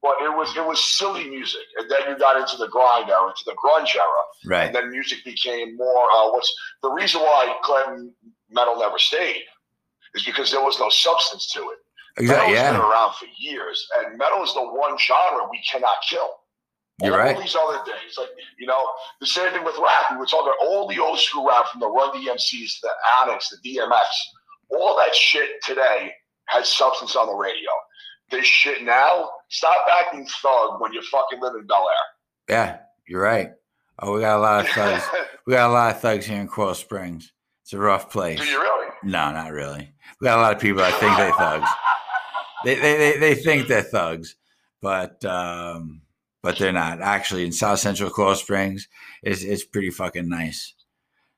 But 0.04 0.16
it 0.22 0.30
was 0.30 0.56
it 0.56 0.66
was 0.66 0.84
silly 0.98 1.28
music, 1.30 1.62
and 1.78 1.90
then 1.90 2.02
you 2.10 2.18
got 2.20 2.40
into 2.40 2.58
the 2.58 2.68
grind 2.68 3.10
era, 3.10 3.28
into 3.28 3.44
the 3.46 3.54
grunge 3.54 3.96
era, 3.96 4.24
Right. 4.46 4.66
and 4.66 4.76
then 4.76 4.90
music 4.90 5.24
became 5.24 5.78
more. 5.78 6.06
Uh, 6.16 6.32
what's 6.32 6.52
the 6.84 6.90
reason 6.92 7.22
why 7.22 7.56
glam 7.64 8.14
metal 8.50 8.78
never 8.80 8.98
stayed? 8.98 9.44
Is 10.16 10.24
because 10.26 10.52
there 10.52 10.62
was 10.62 10.80
no 10.80 10.90
substance 10.90 11.52
to 11.54 11.60
it. 11.62 11.78
Exactly. 12.18 12.54
Metal's 12.54 12.72
been 12.78 12.82
around 12.82 13.14
for 13.16 13.26
years, 13.38 13.88
and 14.00 14.18
metal 14.18 14.44
is 14.44 14.54
the 14.54 14.62
one 14.62 14.98
genre 14.98 15.48
we 15.50 15.62
cannot 15.70 15.96
kill. 16.10 16.30
You're 17.02 17.14
all 17.14 17.20
right. 17.20 17.38
these 17.40 17.56
other 17.56 17.80
things, 17.84 18.16
like 18.18 18.30
you 18.60 18.68
know, 18.68 18.86
the 19.22 19.26
same 19.28 19.52
thing 19.54 19.64
with 19.64 19.76
rap. 19.82 20.12
We 20.12 20.18
were 20.18 20.26
talking 20.26 20.54
about 20.54 20.68
all 20.68 20.88
the 20.88 21.00
old 21.00 21.20
school 21.20 21.48
rap 21.48 21.68
from 21.72 21.80
the 21.80 21.88
Run 21.88 22.12
DMCs 22.12 22.80
to 22.80 22.82
the 22.84 22.90
Onyx, 23.22 23.50
the 23.50 23.78
DMX. 23.78 24.04
All 24.70 24.96
that 24.98 25.16
shit 25.16 25.64
today 25.64 26.12
has 26.48 26.70
substance 26.72 27.16
on 27.16 27.28
the 27.28 27.34
radio. 27.34 27.70
This 28.30 28.46
shit 28.46 28.84
now, 28.84 29.30
stop 29.50 29.86
acting 30.00 30.28
thug 30.42 30.80
when 30.80 30.94
you 30.94 31.02
fucking 31.02 31.42
live 31.42 31.56
in 31.56 31.66
Bel 31.66 31.88
Air. 31.90 32.56
Yeah. 32.56 32.78
You're 33.08 33.22
right. 33.22 33.50
Oh, 34.00 34.14
we 34.14 34.22
got 34.22 34.38
a 34.38 34.40
lot 34.40 34.66
of 34.66 34.72
thugs. 34.74 35.04
we 35.46 35.54
got 35.54 35.70
a 35.70 35.74
lot 35.74 35.96
of 35.96 36.02
thugs 36.02 36.26
here 36.26 36.40
in 36.40 36.48
Coral 36.48 36.76
Springs. 36.76 37.32
It's 37.64 37.74
a 37.74 37.78
rough 37.78 38.10
place. 38.10 38.40
Do 38.40 38.46
you 38.46 38.60
really? 38.60 38.88
No, 39.04 39.32
not 39.32 39.52
really. 39.52 39.92
We 40.20 40.26
got 40.26 40.38
a 40.40 40.42
lot 40.42 40.56
of 40.56 40.62
people 40.62 40.82
that 40.82 40.94
think 41.00 41.18
they 41.18 41.32
thugs. 41.32 41.70
They 42.64 42.76
they 42.76 43.18
they, 43.18 43.36
think 43.36 43.68
they're 43.68 43.82
thugs, 43.82 44.36
but 44.82 45.24
um, 45.26 46.02
but 46.42 46.58
they're 46.58 46.72
not. 46.72 47.02
Actually, 47.02 47.46
in 47.46 47.52
South 47.52 47.80
Central 47.80 48.10
Coral 48.10 48.36
Springs, 48.36 48.88
it's 49.24 49.44
it's 49.44 49.66
pretty 49.66 49.90
fucking 49.90 50.30
nice. 50.30 50.74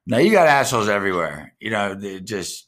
Now 0.06 0.18
you 0.18 0.32
got 0.32 0.48
assholes 0.48 0.90
everywhere. 0.90 1.54
You 1.60 1.72
know, 1.72 1.96
they 1.96 2.20
just 2.20 2.68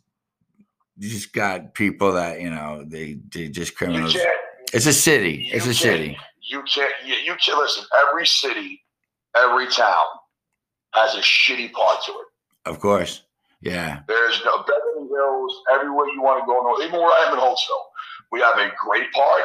you 0.98 1.10
just 1.10 1.34
got 1.34 1.74
people 1.74 2.14
that 2.14 2.42
you 2.42 2.50
know 2.50 2.84
they 2.86 3.20
they 3.34 3.50
just 3.50 3.76
criminals. 3.76 4.14
can't. 4.14 4.30
It's 4.74 4.86
a 4.86 4.94
city. 4.94 5.50
It's 5.54 5.68
a 5.68 5.74
city. 5.74 6.18
You 6.42 6.64
can't. 6.64 6.94
You, 7.06 7.14
you 7.16 7.36
can 7.44 7.58
listen. 7.58 7.84
Every 8.08 8.26
city, 8.26 8.84
every 9.36 9.68
town 9.68 10.06
has 10.94 11.16
a 11.16 11.20
shitty 11.20 11.72
part 11.74 12.04
to 12.06 12.12
it. 12.12 12.28
Of 12.66 12.80
course. 12.80 13.24
Yeah. 13.62 14.02
There's 14.08 14.42
no 14.46 14.64
Beverly 14.64 15.10
Hills, 15.10 15.62
everywhere 15.74 16.08
you 16.14 16.22
want 16.22 16.42
to 16.42 16.46
go. 16.46 16.62
No, 16.62 16.86
even 16.86 17.00
where 17.00 17.10
I 17.10 17.26
am 17.28 17.34
in 17.34 17.40
Holtsville, 17.40 17.86
we 18.32 18.40
have 18.42 18.58
a 18.58 18.72
great 18.84 19.12
part, 19.14 19.44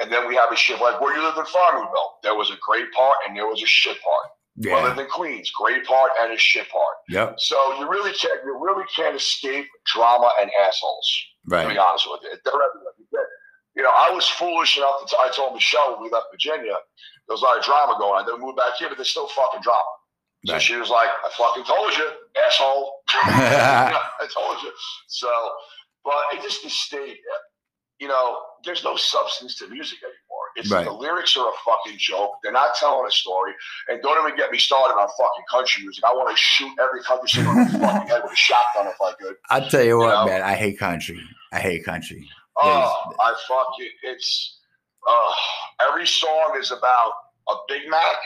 and 0.00 0.12
then 0.12 0.26
we 0.28 0.34
have 0.36 0.50
a 0.52 0.56
shit 0.56 0.80
like 0.80 1.00
where 1.00 1.14
you 1.16 1.22
live 1.22 1.36
in 1.36 1.44
Farmingville. 1.44 2.10
There 2.22 2.34
was 2.34 2.50
a 2.50 2.56
great 2.66 2.90
part, 2.92 3.16
and 3.26 3.36
there 3.36 3.46
was 3.46 3.62
a 3.62 3.66
shit 3.66 3.96
part. 4.02 4.26
Where 4.56 4.74
I 4.76 4.80
Yeah. 4.80 4.84
lived 4.88 5.00
in 5.00 5.06
Queens, 5.06 5.50
great 5.50 5.84
part 5.86 6.10
and 6.20 6.32
a 6.32 6.36
shit 6.38 6.68
part. 6.68 6.96
Yep. 7.08 7.36
So 7.40 7.78
you 7.78 7.88
really 7.88 8.12
can't, 8.12 8.44
you 8.44 8.58
really 8.60 8.84
can't 8.94 9.16
escape 9.16 9.66
drama 9.86 10.30
and 10.40 10.50
assholes. 10.66 11.08
Right. 11.46 11.62
To 11.64 11.68
be 11.70 11.78
honest 11.78 12.06
with 12.10 12.20
you, 12.22 12.30
they're 12.44 12.52
everywhere. 12.52 12.92
You 12.98 13.26
You 13.76 13.82
know, 13.82 13.88
I 13.90 14.10
was 14.10 14.28
foolish 14.28 14.76
enough 14.76 15.00
to. 15.00 15.06
T- 15.06 15.16
I 15.18 15.30
told 15.30 15.54
Michelle 15.54 15.94
when 15.94 16.02
we 16.04 16.10
left 16.10 16.26
Virginia, 16.30 16.76
there 17.26 17.32
was 17.34 17.40
a 17.40 17.44
lot 17.46 17.56
of 17.56 17.64
drama 17.64 17.96
going 17.98 18.20
on. 18.20 18.26
Then 18.26 18.36
we 18.36 18.44
moved 18.44 18.58
back 18.58 18.74
here, 18.78 18.88
but 18.90 18.98
there's 18.98 19.08
still 19.08 19.28
fucking 19.28 19.62
drama. 19.62 19.80
So 20.44 20.52
Right. 20.52 20.60
she 20.62 20.76
was 20.76 20.90
like, 20.90 21.08
"I 21.08 21.30
fucking 21.30 21.64
told 21.64 21.96
you, 21.96 22.10
asshole." 22.44 23.00
I 23.08 24.26
told 24.34 24.62
you. 24.62 24.72
So, 25.08 25.30
but 26.04 26.20
it 26.34 26.42
just 26.42 26.62
the 26.62 26.68
state. 26.68 27.18
You 28.02 28.08
know, 28.08 28.36
there's 28.64 28.82
no 28.82 28.96
substance 28.96 29.54
to 29.58 29.68
music 29.68 30.00
anymore. 30.02 30.46
It's 30.56 30.70
Right. 30.72 30.84
the 30.84 30.90
lyrics 30.92 31.36
are 31.36 31.48
a 31.48 31.52
fucking 31.64 31.98
joke. 31.98 32.32
They're 32.42 32.50
not 32.50 32.74
telling 32.74 33.06
a 33.06 33.10
story. 33.12 33.52
And 33.86 34.02
don't 34.02 34.18
even 34.26 34.36
get 34.36 34.50
me 34.50 34.58
started 34.58 34.94
on 34.94 35.06
fucking 35.16 35.44
country 35.48 35.84
music. 35.84 36.02
I 36.04 36.12
want 36.12 36.28
to 36.28 36.36
shoot 36.36 36.72
every 36.80 37.00
country 37.04 37.28
singer 37.28 37.52
in 37.52 37.72
the 37.72 37.78
fucking 37.86 38.08
head 38.08 38.22
with 38.24 38.32
a 38.32 38.36
shotgun 38.36 38.88
if 38.88 39.00
I 39.00 39.12
could. 39.20 39.36
I'll 39.50 39.68
tell 39.68 39.84
you 39.84 39.98
what, 39.98 40.08
know? 40.10 40.26
man. 40.26 40.42
I 40.42 40.54
hate 40.56 40.80
country. 40.80 41.20
I 41.52 41.60
hate 41.60 41.84
country. 41.84 42.28
Oh, 42.60 42.92
I 43.20 43.34
fucking 43.46 43.90
it's 44.02 44.58
uh, 45.08 45.34
every 45.88 46.06
song 46.08 46.56
is 46.58 46.72
about 46.72 47.12
a 47.50 47.54
Big 47.68 47.82
Mac. 47.88 48.16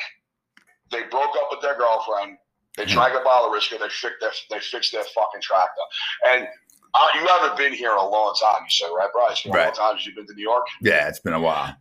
They 0.90 1.02
broke 1.02 1.36
up 1.36 1.48
with 1.50 1.60
their 1.60 1.76
girlfriend. 1.76 2.38
They 2.78 2.84
Mhm. 2.86 2.92
drank 2.94 3.14
a 3.14 3.20
bottle 3.24 3.46
of 3.46 3.52
whiskey. 3.52 3.76
They 3.78 3.88
fixed 3.90 4.20
their 4.20 4.32
they 4.50 4.60
fixed 4.60 4.92
their 4.92 5.04
fucking 5.04 5.42
tractor. 5.42 5.82
And 6.28 6.48
uh, 6.96 7.08
you 7.20 7.26
haven't 7.26 7.56
been 7.58 7.72
here 7.74 7.90
in 7.92 7.98
a 7.98 8.08
long 8.08 8.34
time. 8.40 8.62
You 8.64 8.70
said 8.70 8.88
right, 8.96 9.08
Bryce? 9.12 9.42
Been 9.42 9.52
a 9.52 9.56
long 9.56 9.64
Right. 9.66 9.74
time 9.74 9.92
since 9.94 10.06
you've 10.06 10.16
been 10.16 10.26
to 10.26 10.34
New 10.34 10.42
York. 10.42 10.66
Yeah, 10.80 11.08
it's 11.08 11.20
been 11.20 11.34
a 11.34 11.40
while. 11.40 11.76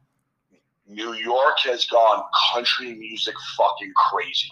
New 0.88 1.14
York 1.14 1.56
has 1.64 1.86
gone 1.86 2.24
country 2.54 2.94
music 2.94 3.34
fucking 3.58 3.92
crazy. 4.12 4.52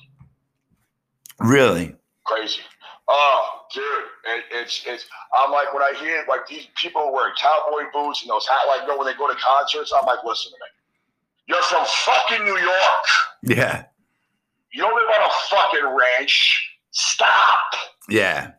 Really? 1.39 1.95
crazy. 2.25 2.61
Oh, 3.09 3.49
dude, 3.73 3.83
it, 4.25 4.45
it's 4.51 4.81
it's. 4.87 5.05
I'm 5.35 5.51
like 5.51 5.73
when 5.73 5.83
I 5.83 5.91
hear 5.99 6.23
like 6.29 6.47
these 6.47 6.67
people 6.81 7.11
wearing 7.11 7.33
cowboy 7.37 7.83
boots 7.91 8.21
and 8.21 8.29
those 8.31 8.47
hat 8.47 8.59
like 8.67 8.81
you 8.83 8.87
know 8.87 8.97
when 8.97 9.07
they 9.07 9.13
go 9.17 9.27
to 9.27 9.35
concerts. 9.35 9.91
I'm 9.93 10.05
like, 10.05 10.19
listen 10.23 10.51
to 10.53 10.57
me. 10.57 10.67
You're 11.47 11.61
from 11.63 11.83
fucking 11.85 12.45
New 12.45 12.57
York. 12.57 13.05
Yeah. 13.43 13.83
You 14.71 14.83
don't 14.83 14.95
live 14.95 15.15
on 15.21 15.29
a 15.29 15.33
fucking 15.49 15.97
ranch. 16.17 16.69
Stop. 16.91 17.59
Yeah. 18.07 18.51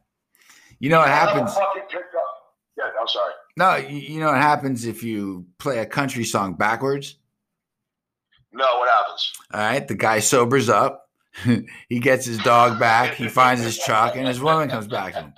You 0.84 0.90
know 0.90 0.98
what 0.98 1.08
happens? 1.08 1.54
Fucking 1.54 1.84
pick 1.88 2.02
up. 2.14 2.26
Yeah, 2.76 2.84
I'm 3.00 3.08
sorry. 3.08 3.32
No, 3.56 3.76
you, 3.76 4.00
you 4.00 4.20
know 4.20 4.26
what 4.26 4.36
happens 4.36 4.84
if 4.84 5.02
you 5.02 5.46
play 5.56 5.78
a 5.78 5.86
country 5.86 6.24
song 6.24 6.52
backwards? 6.52 7.16
No, 8.52 8.66
what 8.80 8.90
happens? 8.90 9.32
All 9.54 9.60
right. 9.60 9.88
The 9.88 9.94
guy 9.94 10.20
sobers 10.20 10.68
up. 10.68 11.08
he 11.88 12.00
gets 12.00 12.26
his 12.26 12.36
dog 12.40 12.78
back. 12.78 13.14
He 13.14 13.28
finds 13.28 13.62
his 13.62 13.78
truck, 13.78 14.16
and 14.16 14.28
his 14.28 14.42
woman 14.42 14.68
comes 14.68 14.86
back 14.86 15.14
to 15.14 15.22
him. 15.22 15.32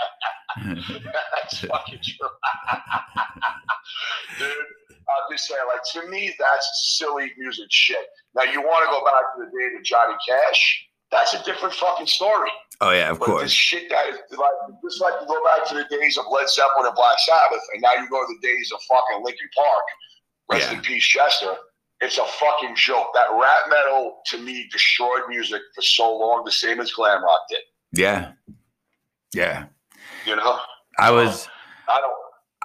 That's 1.32 1.61
fucking 1.61 2.01
true. 2.03 2.28
Dude, 4.40 4.51
I'm 4.51 5.30
just 5.30 5.47
saying, 5.47 5.61
like, 5.68 5.84
to 5.92 6.09
me, 6.11 6.34
that's 6.40 6.97
silly 6.99 7.30
music 7.38 7.68
shit. 7.70 8.05
Now, 8.34 8.42
you 8.42 8.62
want 8.62 8.84
to 8.84 8.90
go 8.90 9.05
back 9.05 9.22
to 9.36 9.44
the 9.44 9.51
days 9.57 9.76
of 9.78 9.84
Johnny 9.84 10.16
Cash? 10.28 10.88
That's 11.12 11.34
a 11.34 11.42
different 11.44 11.76
fucking 11.76 12.09
story. 12.09 12.51
Oh 12.81 12.91
yeah, 12.91 13.11
of 13.11 13.18
But 13.18 13.27
this 13.27 13.33
course. 13.35 13.51
shit 13.53 13.89
that 13.91 14.07
is 14.09 14.18
like, 14.39 14.51
just 14.85 15.01
like 15.01 15.14
you 15.20 15.27
go 15.27 15.43
back 15.45 15.66
to 15.68 15.74
the 15.74 15.97
days 15.97 16.16
of 16.18 16.24
Led 16.31 16.49
Zeppelin 16.49 16.87
and 16.87 16.95
Black 16.95 17.18
Sabbath, 17.20 17.61
and 17.72 17.83
now 17.83 17.95
you 17.95 18.09
go 18.11 18.20
to 18.27 18.35
the 18.41 18.47
days 18.47 18.70
of 18.74 18.81
fucking 18.89 19.24
Linkin 19.24 19.49
Park. 19.57 19.83
Rest 20.51 20.70
Yeah. 20.70 20.77
in 20.79 20.83
peace, 20.83 21.05
Chester. 21.05 21.55
It's 22.01 22.18
a 22.18 22.24
fucking 22.24 22.77
joke. 22.77 23.09
That 23.14 23.29
rap 23.33 23.61
metal, 23.70 24.18
to 24.27 24.39
me, 24.39 24.68
destroyed 24.70 25.22
music 25.29 25.61
for 25.74 25.83
so 25.83 26.16
long, 26.16 26.45
the 26.45 26.53
same 26.53 26.79
as 26.81 26.93
glam 26.93 27.24
rock 27.24 27.41
did. 27.49 27.61
Yeah. 27.93 28.33
Yeah. 29.35 29.64
You 30.27 30.37
know? 30.37 30.59
I 30.99 31.11
was. 31.11 31.49
I 31.89 32.01
don't. 32.01 32.12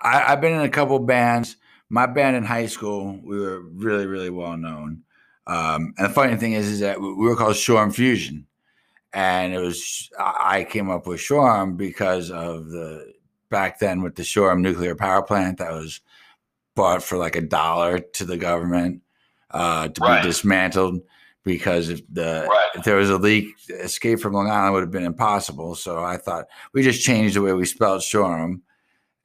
I, 0.03 0.33
I've 0.33 0.41
been 0.41 0.53
in 0.53 0.61
a 0.61 0.69
couple 0.69 0.99
bands. 0.99 1.55
My 1.89 2.05
band 2.07 2.35
in 2.35 2.43
high 2.43 2.65
school, 2.67 3.19
we 3.23 3.39
were 3.39 3.61
really, 3.61 4.05
really 4.05 4.29
well 4.29 4.57
known. 4.57 5.03
Um, 5.47 5.93
and 5.97 6.09
the 6.09 6.13
funny 6.13 6.35
thing 6.37 6.53
is, 6.53 6.67
is 6.67 6.79
that 6.81 7.01
we 7.01 7.13
we 7.13 7.25
were 7.27 7.35
called 7.35 7.55
Shorm 7.55 7.93
Fusion, 7.93 8.47
and 9.13 9.53
it 9.53 9.59
was 9.59 10.09
I 10.19 10.63
came 10.69 10.89
up 10.89 11.05
with 11.07 11.19
Shoreham 11.19 11.75
because 11.77 12.31
of 12.31 12.69
the 12.69 13.13
back 13.49 13.79
then 13.79 14.01
with 14.01 14.15
the 14.15 14.23
Shoreham 14.23 14.61
nuclear 14.61 14.95
power 14.95 15.21
plant 15.21 15.57
that 15.57 15.71
was 15.73 15.99
bought 16.75 17.03
for 17.03 17.17
like 17.17 17.35
a 17.35 17.41
dollar 17.41 17.99
to 17.99 18.23
the 18.25 18.37
government 18.37 19.01
uh, 19.51 19.89
to 19.89 20.01
Right. 20.01 20.21
be 20.21 20.27
dismantled 20.29 21.01
because 21.43 21.89
if 21.89 22.01
the 22.09 22.47
Right. 22.49 22.69
if 22.75 22.83
there 22.85 22.95
was 22.95 23.09
a 23.09 23.17
leak, 23.17 23.47
escape 23.69 24.19
from 24.21 24.33
Long 24.33 24.49
Island 24.49 24.73
would 24.73 24.83
have 24.83 24.91
been 24.91 25.03
impossible. 25.03 25.75
So 25.75 26.01
I 26.03 26.15
thought 26.17 26.45
we 26.73 26.81
just 26.81 27.03
changed 27.03 27.35
the 27.35 27.41
way 27.41 27.51
we 27.53 27.65
spelled 27.65 28.01
Shoreham 28.03 28.61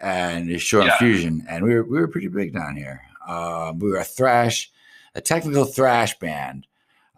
and 0.00 0.50
it's 0.50 0.62
Shoreham 0.64 0.88
Yeah. 0.88 0.98
Fusion, 0.98 1.46
and 1.48 1.64
we 1.64 1.74
were 1.74 1.84
we 1.84 1.98
were 2.00 2.08
pretty 2.08 2.28
big 2.28 2.52
down 2.52 2.76
here. 2.76 3.00
Uh, 3.26 3.72
we 3.78 3.90
were 3.90 3.98
a 3.98 4.04
thrash, 4.04 4.70
a 5.14 5.20
technical 5.20 5.64
thrash 5.64 6.18
band, 6.18 6.66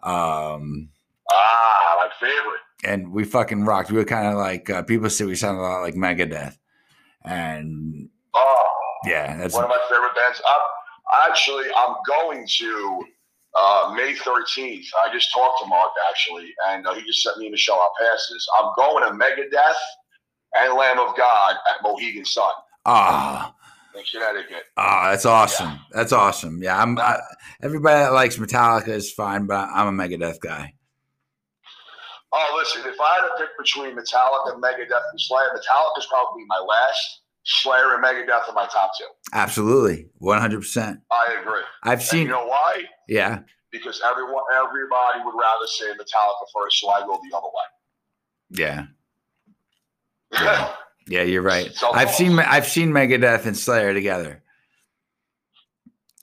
um, 0.03 0.89
Ah, 1.31 1.88
favorite. 2.19 2.61
and 2.83 3.11
we 3.11 3.23
fucking 3.23 3.65
rocked. 3.65 3.91
We 3.91 3.97
were 3.97 4.05
kind 4.05 4.27
of 4.27 4.35
like 4.35 4.69
uh, 4.69 4.83
people 4.83 5.09
say 5.09 5.25
we 5.25 5.35
sounded 5.35 5.61
a 5.61 5.63
lot 5.63 5.81
like 5.81 5.95
Megadeth, 5.95 6.57
and 7.23 8.09
Oh, 8.33 8.69
yeah, 9.05 9.37
that's 9.37 9.53
one 9.53 9.63
of 9.63 9.69
my 9.69 9.79
favorite 9.89 10.15
bands. 10.15 10.41
I'm, 10.45 11.29
actually, 11.29 11.65
I'm 11.75 11.95
going 12.07 12.45
to 12.59 13.01
uh, 13.55 13.93
May 13.95 14.13
13th. 14.13 14.85
I 15.03 15.11
just 15.11 15.33
talked 15.33 15.61
to 15.61 15.67
Mark 15.67 15.91
actually, 16.09 16.53
and 16.69 16.85
uh, 16.85 16.93
he 16.93 17.01
just 17.03 17.23
sent 17.23 17.37
me 17.37 17.45
and 17.45 17.51
Michelle 17.51 17.79
our 17.79 17.89
passes. 17.99 18.47
I'm 18.59 18.71
going 18.75 19.03
to 19.03 19.17
Megadeth 19.17 19.73
and 20.55 20.73
Lamb 20.77 20.99
of 20.99 21.15
God 21.17 21.55
at 21.69 21.81
Mohegan 21.83 22.25
Sun 22.25 22.51
ah. 22.85 23.53
in 23.95 24.03
Connecticut. 24.11 24.63
Ah, 24.77 25.09
that's 25.11 25.25
awesome. 25.25 25.79
That's 25.91 26.11
awesome. 26.11 26.61
Yeah, 26.61 26.81
I'm. 26.81 26.99
I, 26.99 27.19
everybody 27.61 28.03
that 28.03 28.13
likes 28.13 28.37
Metallica 28.37 28.89
is 28.89 29.11
fine, 29.11 29.47
but 29.47 29.69
I'm 29.73 29.99
a 29.99 30.03
Megadeth 30.03 30.39
guy. 30.39 30.73
Oh, 32.31 32.55
listen, 32.59 32.81
if 32.91 32.99
I 33.01 33.15
had 33.15 33.21
to 33.27 33.31
pick 33.39 33.49
between 33.57 33.95
Metallica, 33.95 34.53
and 34.53 34.61
Megadeth, 34.63 35.01
and 35.11 35.19
Slayer, 35.19 35.49
Metallica's 35.49 36.05
probably 36.09 36.43
my 36.47 36.59
last. 36.59 37.21
Slayer 37.43 37.95
and 37.95 38.03
Megadeth 38.03 38.47
are 38.49 38.53
my 38.53 38.67
top 38.67 38.91
two. 38.99 39.05
Absolutely, 39.33 40.07
one 40.19 40.39
hundred 40.39 40.59
percent. 40.59 40.99
I 41.11 41.35
agree. 41.41 41.61
I've 41.83 41.93
And 41.99 42.01
seen. 42.07 42.21
you 42.23 42.27
know 42.33 42.45
why? 42.45 42.83
yeah, 43.07 43.39
Because 43.71 43.99
everyone, 44.05 44.43
everybody 44.53 45.19
would 45.25 45.33
rather 45.39 45.65
say 45.65 45.85
Metallica 45.93 46.45
first, 46.53 46.79
so 46.79 46.89
I 46.89 46.99
go 47.01 47.19
the 47.31 47.35
other 47.37 47.47
way. 47.47 48.61
yeah, 48.61 48.85
Yeah. 50.33 50.73
yeah. 51.07 51.23
You're 51.23 51.41
right. 51.41 51.71
So 51.73 51.91
I've 51.91 52.11
seen. 52.11 52.37
I've 52.37 52.67
seen 52.67 52.89
Megadeth 52.91 53.45
and 53.47 53.57
Slayer 53.57 53.93
together. 53.93 54.43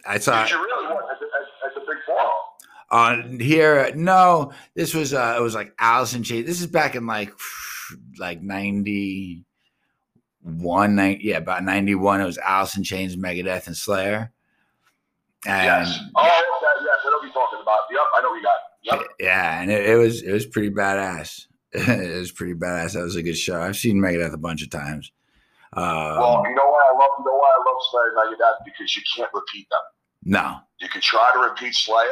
I 0.07 0.19
saw. 0.19 0.43
Did 0.45 0.53
you 0.53 0.59
really 0.63 0.87
want 0.87 1.07
at 1.11 1.19
the, 1.19 1.27
at, 1.27 1.71
at 1.71 1.75
the 1.75 1.81
big 1.81 1.99
forum? 2.07 2.31
On 2.89 3.41
here 3.41 3.91
no 3.97 4.53
this 4.75 4.95
was 4.95 5.13
uh 5.13 5.35
it 5.37 5.43
was 5.43 5.55
like 5.57 5.75
Alice 5.79 6.15
in 6.15 6.23
Chains. 6.23 6.47
this 6.47 6.61
is 6.61 6.69
back 6.69 6.95
in 6.95 7.05
like 7.07 7.33
like 8.19 8.41
91 8.43 9.45
nine, 10.95 11.19
yeah 11.21 11.39
about 11.39 11.65
91 11.65 12.21
it 12.21 12.25
was 12.25 12.39
Alice 12.39 12.77
in 12.77 12.85
Chains 12.85 13.17
megadeth 13.17 13.67
and 13.67 13.77
slayer 13.77 14.31
and 15.47 15.65
yes. 15.65 15.99
Oh, 16.17 16.23
yeah, 16.25 16.29
yes. 16.29 16.45
I 16.65 17.09
know 17.11 17.17
what 17.19 17.23
you're 17.25 17.33
talking 17.33 17.61
about. 17.63 17.81
Yep, 17.91 18.01
I 18.17 18.21
know 18.23 18.35
you 18.35 18.43
got. 18.43 18.55
Yep. 18.83 19.03
yeah 19.21 19.61
and 19.63 19.71
it, 19.71 19.91
it 19.91 19.97
was 19.97 20.23
it 20.23 20.31
was 20.33 20.47
pretty 20.47 20.71
badass 20.71 21.47
it 21.73 22.19
was 22.19 22.31
pretty 22.31 22.55
badass 22.55 22.93
that 22.93 23.03
was 23.03 23.17
a 23.17 23.23
good 23.23 23.37
show 23.37 23.61
i've 23.61 23.77
seen 23.77 23.97
megadeth 23.97 24.33
a 24.33 24.39
bunch 24.39 24.63
of 24.63 24.71
times 24.71 25.11
um, 25.73 25.85
Well, 25.85 26.45
you 26.49 26.55
know 26.55 26.67
why 26.71 26.85
I 26.89 26.93
love 26.95 27.11
you 27.19 27.25
know 27.25 27.35
why 27.37 27.51
I 27.51 27.59
love 27.67 27.77
Slayer 27.91 28.13
Megadeth 28.17 28.65
because 28.65 28.95
you 28.97 29.03
can't 29.17 29.31
repeat 29.35 29.67
them. 29.71 29.81
no 30.23 30.59
You 30.81 30.89
can 30.89 31.01
try 31.01 31.31
to 31.35 31.41
repeat 31.41 31.75
Slayer. 31.75 32.07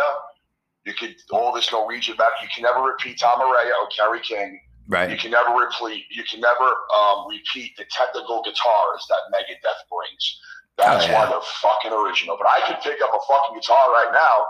You 0.84 0.92
could 0.94 1.14
all 1.30 1.52
this 1.52 1.70
Norwegian 1.72 2.16
back. 2.16 2.32
You 2.42 2.48
can 2.54 2.62
never 2.62 2.80
repeat 2.82 3.18
Tom 3.18 3.40
Araya 3.40 3.72
or 3.82 3.88
Kerry 3.96 4.20
King. 4.20 4.60
Right. 4.86 5.10
You 5.10 5.16
can 5.16 5.30
never 5.30 5.50
repeat. 5.56 6.04
You 6.10 6.24
can 6.30 6.40
never 6.40 6.64
um, 6.94 7.26
repeat 7.28 7.74
the 7.78 7.84
technical 7.90 8.42
guitars 8.42 9.06
that 9.08 9.32
Megadeth 9.32 9.88
brings. 9.90 10.40
That's 10.76 11.04
Oh, 11.04 11.08
yeah. 11.08 11.14
why 11.24 11.30
they're 11.30 11.40
fucking 11.62 11.92
original. 11.92 12.36
But 12.36 12.48
I 12.48 12.66
could 12.66 12.80
pick 12.82 13.00
up 13.02 13.10
a 13.14 13.20
fucking 13.26 13.56
guitar 13.60 13.90
right 13.92 14.10
now. 14.12 14.44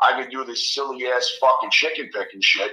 I 0.00 0.20
could 0.20 0.30
do 0.30 0.44
this 0.44 0.74
silly 0.74 1.06
ass 1.06 1.30
fucking 1.40 1.70
chicken 1.70 2.10
picking 2.12 2.40
shit, 2.42 2.72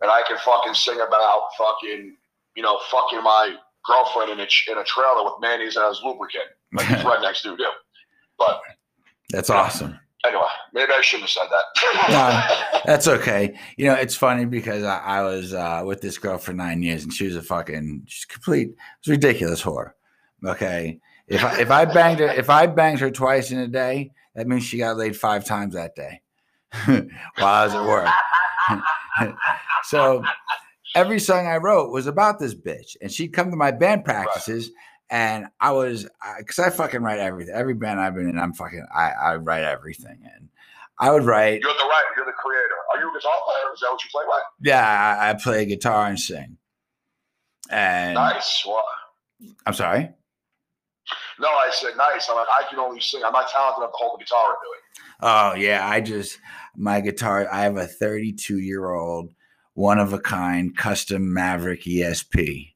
and 0.00 0.10
I 0.10 0.22
can 0.26 0.36
fucking 0.38 0.74
sing 0.74 0.96
about 1.00 1.42
fucking 1.56 2.16
you 2.56 2.62
know 2.62 2.78
fucking 2.90 3.22
my 3.22 3.54
girlfriend 3.86 4.32
in 4.32 4.40
a 4.40 4.48
in 4.70 4.78
a 4.78 4.84
trailer 4.84 5.24
with 5.24 5.34
mayonnaise 5.40 5.76
as 5.78 6.00
lubricant, 6.02 6.44
like 6.72 6.88
these 6.88 6.98
rednecks 7.04 7.42
do 7.42 7.56
do. 7.56 7.66
But 8.36 8.60
that's 9.30 9.48
awesome 9.50 9.98
anyway, 10.24 10.42
maybe 10.72 10.92
I 10.92 11.00
shouldn't 11.00 11.30
have 11.30 11.30
said 11.30 11.48
that. 11.50 12.08
no, 12.74 12.80
That's 12.84 13.08
okay. 13.08 13.58
You 13.76 13.86
know, 13.86 13.94
it's 13.94 14.16
funny 14.16 14.44
because 14.44 14.84
I, 14.84 14.98
I 14.98 15.22
was 15.22 15.54
uh, 15.54 15.82
with 15.84 16.00
this 16.00 16.18
girl 16.18 16.38
for 16.38 16.52
nine 16.52 16.82
years, 16.82 17.04
and 17.04 17.12
she 17.12 17.26
was 17.26 17.36
a 17.36 17.42
fucking 17.42 18.04
she's 18.06 18.24
complete, 18.24 18.74
it's 19.00 19.08
ridiculous 19.08 19.62
whore. 19.62 19.92
Okay, 20.44 21.00
if 21.26 21.44
I, 21.44 21.60
if 21.60 21.70
I 21.70 21.84
banged 21.84 22.20
her, 22.20 22.28
if 22.28 22.48
I 22.50 22.66
banged 22.66 23.00
her 23.00 23.10
twice 23.10 23.50
in 23.50 23.58
a 23.58 23.68
day, 23.68 24.12
that 24.34 24.46
means 24.46 24.64
she 24.64 24.78
got 24.78 24.96
laid 24.96 25.16
five 25.16 25.44
times 25.44 25.74
that 25.74 25.94
day 25.94 26.20
while 26.84 27.06
I 27.38 27.64
was 27.64 27.74
at 27.74 27.84
work. 27.84 29.36
so 29.84 30.22
every 30.94 31.18
song 31.18 31.46
I 31.46 31.56
wrote 31.56 31.90
was 31.90 32.06
about 32.06 32.38
this 32.38 32.54
bitch, 32.54 32.96
and 33.02 33.10
she'd 33.10 33.32
come 33.32 33.50
to 33.50 33.56
my 33.56 33.70
band 33.70 34.04
practices. 34.04 34.70
And 35.10 35.46
I 35.60 35.72
was, 35.72 36.06
because 36.38 36.58
I 36.58 36.70
fucking 36.70 37.02
write 37.02 37.18
everything. 37.18 37.54
Every 37.54 37.74
band 37.74 38.00
I've 38.00 38.14
been 38.14 38.28
in, 38.28 38.38
I'm 38.38 38.52
fucking, 38.52 38.86
I, 38.94 39.10
I 39.10 39.36
write 39.36 39.64
everything. 39.64 40.18
And 40.34 40.48
I 40.98 41.10
would 41.10 41.24
write, 41.24 41.62
You're 41.62 41.72
the 41.72 41.78
writer. 41.78 42.08
You're 42.16 42.26
the 42.26 42.32
creator. 42.32 42.64
Are 42.94 43.00
you 43.00 43.10
a 43.10 43.18
guitar 43.18 43.32
player? 43.46 43.72
Is 43.74 43.80
that 43.80 43.90
what 43.90 44.04
you 44.04 44.10
play 44.10 44.24
with? 44.26 44.42
Yeah, 44.62 45.16
I, 45.20 45.30
I 45.30 45.34
play 45.34 45.64
guitar 45.64 46.06
and 46.08 46.20
sing. 46.20 46.58
And 47.70 48.14
Nice. 48.14 48.64
Well, 48.66 48.84
I'm 49.66 49.74
sorry. 49.74 50.10
no, 51.38 51.48
I 51.48 51.68
said 51.72 51.96
nice. 51.96 52.28
I'm 52.28 52.36
like, 52.36 52.46
I 52.50 52.64
can 52.68 52.78
only 52.78 53.00
sing. 53.00 53.22
I'm 53.24 53.32
not 53.32 53.48
talented 53.50 53.78
enough 53.78 53.92
to 53.92 53.96
hold 53.98 54.18
the 54.20 54.24
guitar 54.24 54.46
and 54.48 54.56
do 54.62 54.68
it. 54.74 55.04
Oh 55.20 55.54
yeah, 55.54 55.88
I 55.88 56.00
just 56.00 56.38
my 56.76 57.00
guitar. 57.00 57.48
I 57.50 57.62
have 57.62 57.76
a 57.76 57.86
32 57.86 58.58
year 58.58 58.90
old, 58.90 59.32
one 59.74 59.98
of 59.98 60.12
a 60.12 60.18
kind, 60.18 60.76
custom 60.76 61.32
Maverick 61.32 61.82
ESP, 61.82 62.72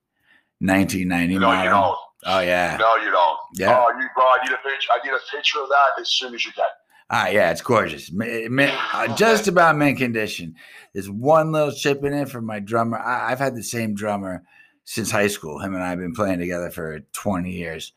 1990 0.60 1.34
No, 1.38 1.40
you 1.40 1.56
model. 1.70 1.70
don't. 1.72 1.98
Oh 2.24 2.40
yeah, 2.40 2.76
No, 2.78 2.96
you 2.96 3.10
don't. 3.10 3.38
yeah. 3.54 3.76
Oh, 3.76 3.90
you, 3.98 4.06
bro, 4.14 4.24
I 4.24 4.38
need 4.44 4.52
a 4.52 4.68
picture. 4.68 4.88
I 4.92 5.04
need 5.06 5.12
a 5.14 5.36
picture 5.36 5.60
of 5.60 5.68
that 5.68 6.00
as 6.00 6.08
soon 6.10 6.34
as 6.34 6.44
you 6.44 6.52
can. 6.52 6.64
Ah, 7.10 7.28
yeah, 7.28 7.50
it's 7.50 7.60
gorgeous. 7.60 8.10
Uh, 8.10 9.16
just 9.16 9.48
about 9.48 9.76
mint 9.76 9.98
condition. 9.98 10.54
There's 10.94 11.10
one 11.10 11.52
little 11.52 11.72
chip 11.72 12.02
in 12.04 12.14
it 12.14 12.28
from 12.30 12.46
my 12.46 12.58
drummer. 12.60 12.98
I, 12.98 13.32
I've 13.32 13.38
had 13.38 13.54
the 13.56 13.62
same 13.62 13.94
drummer 13.94 14.44
since 14.84 15.10
high 15.10 15.26
school. 15.26 15.58
Him 15.58 15.74
and 15.74 15.82
I 15.82 15.90
have 15.90 15.98
been 15.98 16.14
playing 16.14 16.38
together 16.38 16.70
for 16.70 17.00
20 17.12 17.50
years, 17.50 17.92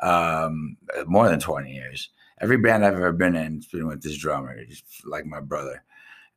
um, 0.00 0.76
more 1.06 1.28
than 1.28 1.40
20 1.40 1.70
years. 1.70 2.10
Every 2.40 2.56
band 2.56 2.84
I've 2.84 2.94
ever 2.94 3.12
been 3.12 3.36
in 3.36 3.56
has 3.56 3.66
been 3.66 3.86
with 3.86 4.02
this 4.02 4.16
drummer, 4.16 4.56
he's 4.66 4.82
like 5.04 5.26
my 5.26 5.40
brother. 5.40 5.82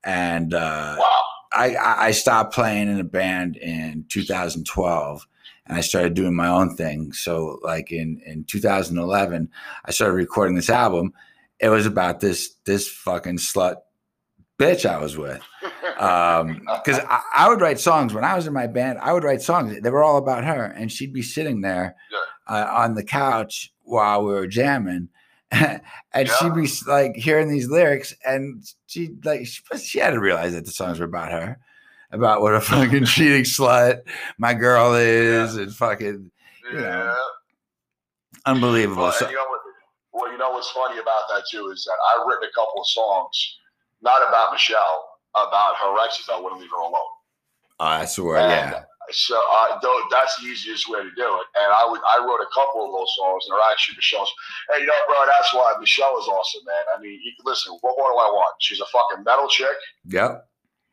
And 0.04 0.54
uh, 0.54 0.96
Wow. 1.00 1.22
I, 1.54 1.76
I 1.76 2.06
I 2.08 2.12
stopped 2.12 2.54
playing 2.54 2.90
in 2.90 3.00
a 3.00 3.04
band 3.06 3.56
in 3.58 4.06
2012 4.10 5.28
and 5.68 5.78
I 5.78 5.82
started 5.82 6.14
doing 6.14 6.36
my 6.36 6.48
own 6.48 6.76
thing. 6.76 7.14
So 7.14 7.60
like 7.64 7.92
in 7.92 8.22
in 8.26 8.44
2011, 8.46 9.50
I 9.86 9.92
started 9.92 10.14
recording 10.14 10.56
this 10.56 10.70
album. 10.70 11.14
It 11.60 11.70
was 11.70 11.86
about 11.86 12.20
this 12.20 12.56
this 12.66 12.88
fucking 12.88 13.38
slut 13.38 13.78
bitch 14.58 14.90
I 14.90 14.98
was 14.98 15.18
with. 15.18 15.42
Um, 16.00 16.62
because 16.86 17.00
I, 17.08 17.22
I 17.36 17.50
would 17.50 17.62
write 17.62 17.80
songs 17.80 18.14
when 18.14 18.24
I 18.24 18.36
was 18.36 18.48
in 18.48 18.54
my 18.54 18.68
band. 18.68 19.00
I 19.00 19.14
would 19.14 19.24
write 19.24 19.42
songs. 19.42 19.80
They 19.82 19.90
were 19.90 20.04
all 20.04 20.18
about 20.18 20.44
her, 20.44 20.66
and 20.66 20.92
she'd 20.92 21.14
be 21.14 21.22
sitting 21.22 21.62
there 21.62 21.96
uh, 22.48 22.68
on 22.70 22.96
the 22.96 23.04
couch 23.04 23.74
while 23.84 24.24
we 24.24 24.34
were 24.34 24.48
jamming, 24.48 25.10
and 25.52 25.82
she'd 26.14 26.56
be 26.56 26.70
like 26.88 27.16
hearing 27.16 27.50
these 27.50 27.70
lyrics, 27.70 28.16
and 28.26 28.64
she 28.88 29.16
like 29.24 29.46
she, 29.46 29.62
she 29.78 30.00
had 30.00 30.12
to 30.12 30.20
realize 30.20 30.54
that 30.54 30.66
the 30.66 30.72
songs 30.72 31.00
were 31.00 31.06
about 31.06 31.32
her, 31.32 31.60
about 32.12 32.42
what 32.42 32.54
a 32.54 32.62
fucking 32.62 33.06
cheating 33.06 33.44
slut 33.44 34.02
my 34.38 34.54
girl 34.54 34.96
is, 34.96 35.56
and 35.56 35.74
fucking 35.74 36.32
you 36.72 36.80
yeah. 36.80 36.82
know, 36.82 37.18
unbelievable. 38.46 39.04
Well, 39.04 39.14
So, 39.14 39.30
you 39.30 39.36
know 39.36 39.46
what? 39.48 39.62
Well, 40.14 40.32
you 40.32 40.38
know 40.38 40.52
what's 40.52 40.72
funny 40.72 41.00
about 41.00 41.24
that 41.30 41.44
too 41.52 41.70
is 41.70 41.86
that 41.86 41.98
I've 42.10 42.26
written 42.26 42.50
a 42.50 42.54
couple 42.54 42.82
of 42.82 42.88
songs, 42.88 43.58
not 44.02 44.28
about 44.28 44.52
Michelle, 44.52 45.06
about 45.36 45.76
her 45.78 46.04
exes 46.04 46.26
that 46.28 46.42
wouldn't 46.42 46.62
leave 46.62 46.72
her 46.72 46.82
alone. 46.82 47.14
I 47.80 48.06
swear, 48.06 48.40
yeah, 48.40 48.84
So 49.12 49.38
uh, 49.38 49.78
though 49.84 50.02
that's 50.10 50.36
the 50.42 50.48
easiest 50.48 50.90
way 50.90 51.04
to 51.04 51.12
do 51.16 51.28
it. 51.38 51.48
And 51.62 51.70
I 51.70 51.86
would 51.88 52.02
I 52.02 52.26
wrote 52.26 52.42
a 52.42 52.50
couple 52.54 52.86
of 52.86 52.92
those 52.92 53.14
songs, 53.16 53.46
and 53.46 53.54
they're 53.54 53.70
actually 53.72 53.96
Michelle's. 53.96 54.32
Hey, 54.74 54.82
you 54.82 54.88
know, 54.88 54.94
bro, 55.06 55.22
that's 55.28 55.54
why 55.54 55.74
Michelle 55.80 56.18
is 56.18 56.28
awesome, 56.28 56.66
man. 56.66 56.86
I 56.98 57.02
mean, 57.02 57.20
you, 57.24 57.32
listen, 57.46 57.78
what 57.82 57.96
more 57.98 58.10
do 58.10 58.18
I 58.18 58.32
want? 58.34 58.56
She's 58.60 58.80
a 58.80 58.86
fucking 58.86 59.24
metal 59.24 59.48
chick. 59.48 59.78
yep. 60.06 60.50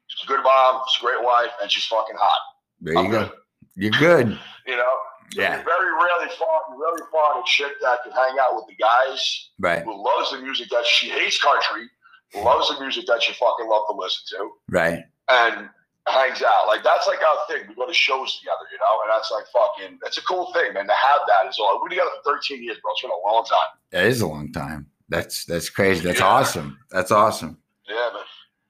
She's 0.06 0.24
a 0.24 0.26
good 0.26 0.42
mom. 0.42 0.82
She's 0.88 1.02
a 1.02 1.06
great 1.06 1.22
wife, 1.24 1.50
and 1.62 1.70
she's 1.70 1.84
fucking 1.86 2.16
hot. 2.18 2.40
There 2.80 2.96
I'm 2.98 3.06
you 3.06 3.10
go. 3.12 3.20
good. 3.26 3.32
You're 3.76 3.90
good. 3.98 4.38
You 4.66 4.76
know. 4.76 4.94
Yeah. 5.36 5.56
You're 5.56 5.64
very 5.64 5.92
rarely 5.92 6.28
find 6.38 6.62
you 6.70 6.80
really 6.80 7.02
find 7.12 7.40
a 7.40 7.42
chick 7.44 7.72
that 7.82 7.98
can 8.02 8.12
hang 8.12 8.36
out 8.40 8.54
with 8.56 8.64
the 8.66 8.74
guys 8.82 9.50
Right. 9.58 9.82
who 9.84 9.92
loves 10.02 10.30
the 10.30 10.38
music 10.38 10.70
that 10.70 10.86
she 10.86 11.10
hates 11.10 11.38
country, 11.38 11.86
loves 12.34 12.68
the 12.72 12.80
music 12.80 13.04
that 13.08 13.28
you 13.28 13.34
fucking 13.34 13.68
love 13.68 13.82
to 13.90 13.94
listen 13.94 14.22
to, 14.38 14.50
Right. 14.70 15.04
and 15.28 15.68
hangs 16.08 16.42
out. 16.42 16.66
Like 16.66 16.82
that's 16.82 17.06
like 17.06 17.18
our 17.20 17.36
thing. 17.46 17.68
We 17.68 17.74
go 17.74 17.86
to 17.86 17.92
shows 17.92 18.38
together, 18.38 18.64
you 18.72 18.78
know, 18.78 19.00
and 19.04 19.10
that's 19.12 19.30
like 19.30 19.44
fucking. 19.52 19.98
It's 20.06 20.16
a 20.16 20.22
cool 20.22 20.50
thing, 20.54 20.72
man. 20.72 20.86
To 20.86 20.94
have 20.94 21.20
that 21.28 21.46
is 21.50 21.58
all. 21.60 21.78
We're 21.82 21.90
together 21.90 22.08
for 22.24 22.32
13 22.36 22.62
years, 22.62 22.78
bro. 22.82 22.92
It's 22.92 23.02
been 23.02 23.10
a 23.10 23.28
long 23.28 23.44
time. 23.44 23.68
That 23.90 24.06
is 24.06 24.22
a 24.22 24.26
long 24.26 24.50
time. 24.50 24.86
That's 25.10 25.44
that's 25.44 25.68
crazy. 25.68 26.00
That's 26.06 26.20
Yeah. 26.20 26.26
awesome. 26.26 26.78
That's 26.90 27.10
awesome. 27.10 27.58
Yeah, 27.86 27.96
man. 28.14 28.22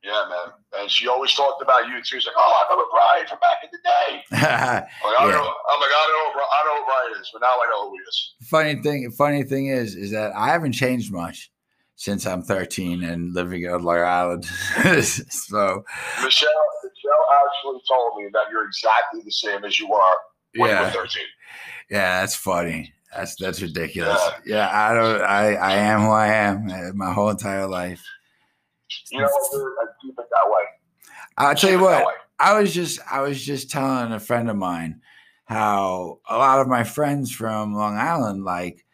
Yeah, 0.05 0.24
man. 0.28 0.52
And 0.82 0.90
she 0.90 1.09
always 1.09 1.32
talked 1.34 1.62
about 1.62 1.88
you 1.88 1.96
too. 1.96 2.20
She's 2.20 2.26
like, 2.26 2.34
"Oh, 2.36 2.61
I 2.61 2.72
remember 2.72 2.90
Brian 2.92 3.26
from 3.26 3.38
back 3.40 3.59
in 3.64 3.70
the 3.72 3.78
day." 3.82 4.22
funny 4.30 4.84
Like, 5.02 5.18
I 5.18 5.22
don't 5.22 5.30
Yeah. 5.30 5.36
know. 5.36 5.55
I'm 5.72 5.80
like, 5.80 5.90
I 5.90 6.07
don't 6.07 6.36
know. 6.36 6.44
I 6.44 6.64
know 6.66 6.76
who 6.78 6.84
Brian 6.84 7.20
is, 7.22 7.30
but 7.32 7.40
now 7.40 7.48
I 7.48 7.66
know 7.70 7.88
who 7.88 7.96
he 7.96 8.02
is. 8.02 8.34
Funny 8.50 8.82
thing. 8.82 9.11
Funny 9.16 9.42
thing 9.44 9.66
is, 9.68 9.94
is 9.96 10.11
that 10.11 10.32
I 10.36 10.48
haven't 10.48 10.72
changed 10.72 11.11
much 11.12 11.50
since 11.96 12.26
I'm 12.26 12.42
13 12.42 13.02
and 13.02 13.32
living 13.34 13.66
on 13.66 13.82
Long 13.82 13.98
Island. 13.98 14.44
so 14.44 15.84
Michelle, 16.22 16.50
Michelle 16.82 17.26
actually 17.40 17.80
told 17.88 18.16
me 18.18 18.28
that 18.32 18.42
you're 18.50 18.66
exactly 18.66 19.22
the 19.24 19.30
same 19.32 19.64
as 19.64 19.78
you 19.78 19.92
are 19.94 20.16
when 20.57 20.70
you 20.70 20.76
were 20.76 20.82
yeah, 20.82 20.90
13. 20.90 21.22
yeah, 21.90 22.20
that's 22.20 22.34
funny. 22.36 22.92
That's 23.14 23.36
that's 23.36 23.62
ridiculous. 23.62 24.20
Yeah, 24.44 24.68
I 24.70 24.92
don't. 24.92 25.22
I 25.22 25.55
I 25.55 25.76
am 25.76 26.00
who 26.02 26.11
I 26.11 26.26
am 26.26 26.68
uh, 26.68 26.92
my 26.94 27.12
whole 27.12 27.30
entire 27.30 27.66
life. 27.68 28.05
You 29.11 29.20
know? 29.20 29.26
I 29.26 29.86
keep 30.03 30.14
it 30.18 30.26
that 30.30 30.51
way. 30.51 30.62
I'll 31.36 31.55
tell 31.55 31.70
you 31.70 31.78
Keep 31.78 31.86
it 31.86 31.90
that 31.90 32.05
what. 32.05 32.14
I 32.40 32.59
was 32.61 32.74
just 32.74 33.01
I 33.11 33.20
was 33.20 33.42
just 33.45 33.70
telling 33.70 34.12
a 34.12 34.20
friend 34.20 34.51
of 34.51 34.57
mine 34.57 35.01
how 35.47 36.20
a 36.28 36.36
lot 36.38 36.61
of 36.61 36.68
my 36.68 36.84
friends 36.84 37.30
from 37.30 37.74
Long 37.74 37.97
Island 37.97 38.45
like 38.45 38.84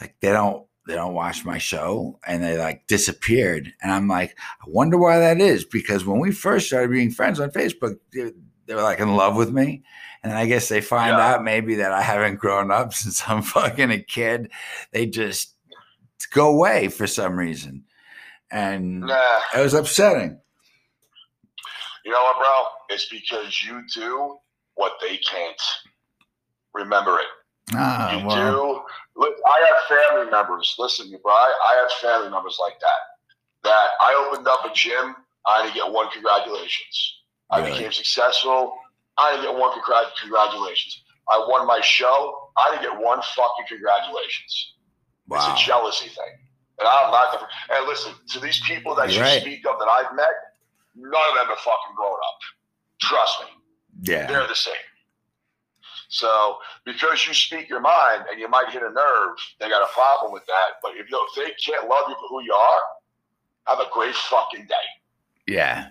like 0.00 0.14
they 0.20 0.30
don't 0.30 0.66
they 0.86 0.94
don't 0.94 1.14
watch 1.14 1.44
my 1.44 1.58
show 1.58 2.18
and 2.26 2.42
they 2.42 2.56
like 2.58 2.86
disappeared 2.86 3.72
and 3.82 3.92
I'm 3.92 4.08
like 4.08 4.36
I 4.60 4.64
wonder 4.66 4.96
why 4.98 5.18
that 5.18 5.40
is 5.40 5.64
because 5.64 6.04
when 6.06 6.20
we 6.20 6.32
first 6.32 6.68
started 6.68 6.90
being 6.90 7.10
friends 7.10 7.38
on 7.38 7.50
Facebook 7.50 7.96
they, 8.14 8.32
they 8.66 8.74
were 8.74 8.82
like 8.82 9.00
in 9.00 9.14
love 9.16 9.36
with 9.36 9.50
me. 9.52 9.82
And 10.22 10.32
I 10.32 10.46
guess 10.46 10.68
they 10.68 10.80
find 10.80 11.16
Yeah. 11.16 11.34
out 11.34 11.44
maybe 11.44 11.76
that 11.76 11.92
I 11.92 12.02
haven't 12.02 12.36
grown 12.38 12.70
up 12.70 12.92
since 12.94 13.22
I'm 13.28 13.42
fucking 13.42 13.90
a 13.90 13.98
kid. 14.02 14.50
They 14.92 15.06
just 15.06 15.54
go 16.30 16.48
away 16.54 16.88
for 16.88 17.06
some 17.06 17.36
reason. 17.38 17.84
And 18.50 19.00
Nah. 19.00 19.40
it 19.56 19.60
was 19.60 19.74
upsetting. 19.74 20.40
You 22.04 22.12
know 22.12 22.22
what, 22.22 22.36
bro? 22.38 22.94
It's 22.96 23.06
because 23.08 23.62
you 23.62 23.82
do 23.94 24.38
what 24.74 24.94
they 25.00 25.16
can't. 25.18 25.60
Remember 26.74 27.18
it. 27.18 27.26
Ah, 27.74 28.12
You 28.18 28.26
well, 28.26 28.36
do. 29.16 29.20
Look, 29.20 29.34
I 29.46 29.66
have 29.68 29.98
family 29.98 30.30
members. 30.30 30.74
Listen, 30.78 31.10
bro. 31.22 31.32
I, 31.32 31.52
I 31.70 31.74
have 31.82 31.92
family 32.00 32.30
members 32.30 32.58
like 32.60 32.78
that. 32.80 33.00
That 33.68 33.88
I 34.00 34.26
opened 34.28 34.46
up 34.48 34.64
a 34.64 34.72
gym. 34.74 35.14
I 35.46 35.62
didn't 35.62 35.74
get 35.74 35.90
one 35.92 36.10
congratulations. 36.10 37.16
I 37.50 37.62
became 37.68 37.92
successful. 37.92 38.74
I 39.18 39.32
didn't 39.32 39.46
get 39.52 39.60
one 39.60 39.70
congrat- 39.78 40.16
congratulations. 40.20 41.02
I 41.28 41.44
won 41.48 41.66
my 41.66 41.80
show. 41.82 42.50
I 42.56 42.70
didn't 42.70 42.82
get 42.92 43.02
one 43.04 43.20
fucking 43.36 43.66
congratulations. 43.68 44.74
wow. 45.28 45.52
It's 45.52 45.62
a 45.62 45.66
jealousy 45.66 46.08
thing. 46.08 46.49
And 46.80 46.88
I'm 46.88 47.10
not 47.10 47.38
the. 47.38 47.74
And 47.74 47.86
listen, 47.86 48.12
to 48.30 48.40
these 48.40 48.60
people 48.66 48.94
that 48.94 49.12
you 49.12 49.20
right. 49.20 49.40
speak 49.40 49.66
of 49.66 49.78
that 49.78 49.88
I've 49.88 50.14
met, 50.16 50.32
none 50.96 51.12
of 51.30 51.36
them 51.36 51.46
have 51.48 51.58
fucking 51.58 51.94
grown 51.96 52.12
up. 52.12 52.40
Trust 53.00 53.40
me. 53.40 53.46
Yeah. 54.02 54.26
They're 54.26 54.46
the 54.46 54.54
same. 54.54 54.74
So 56.08 56.56
because 56.84 57.26
you 57.26 57.34
speak 57.34 57.68
your 57.68 57.80
mind 57.80 58.24
and 58.30 58.40
you 58.40 58.48
might 58.48 58.70
hit 58.70 58.82
a 58.82 58.90
nerve, 58.90 59.36
they 59.60 59.68
got 59.68 59.82
a 59.82 59.92
problem 59.92 60.32
with 60.32 60.44
that. 60.46 60.80
But 60.82 60.92
if, 60.96 61.08
you 61.08 61.12
know, 61.12 61.24
if 61.28 61.36
they 61.36 61.54
can't 61.64 61.88
love 61.88 62.04
you 62.08 62.14
for 62.14 62.28
who 62.28 62.42
you 62.42 62.52
are, 62.52 62.80
have 63.66 63.78
a 63.78 63.88
great 63.92 64.14
fucking 64.14 64.66
day. 64.66 64.74
Yeah. 65.46 65.88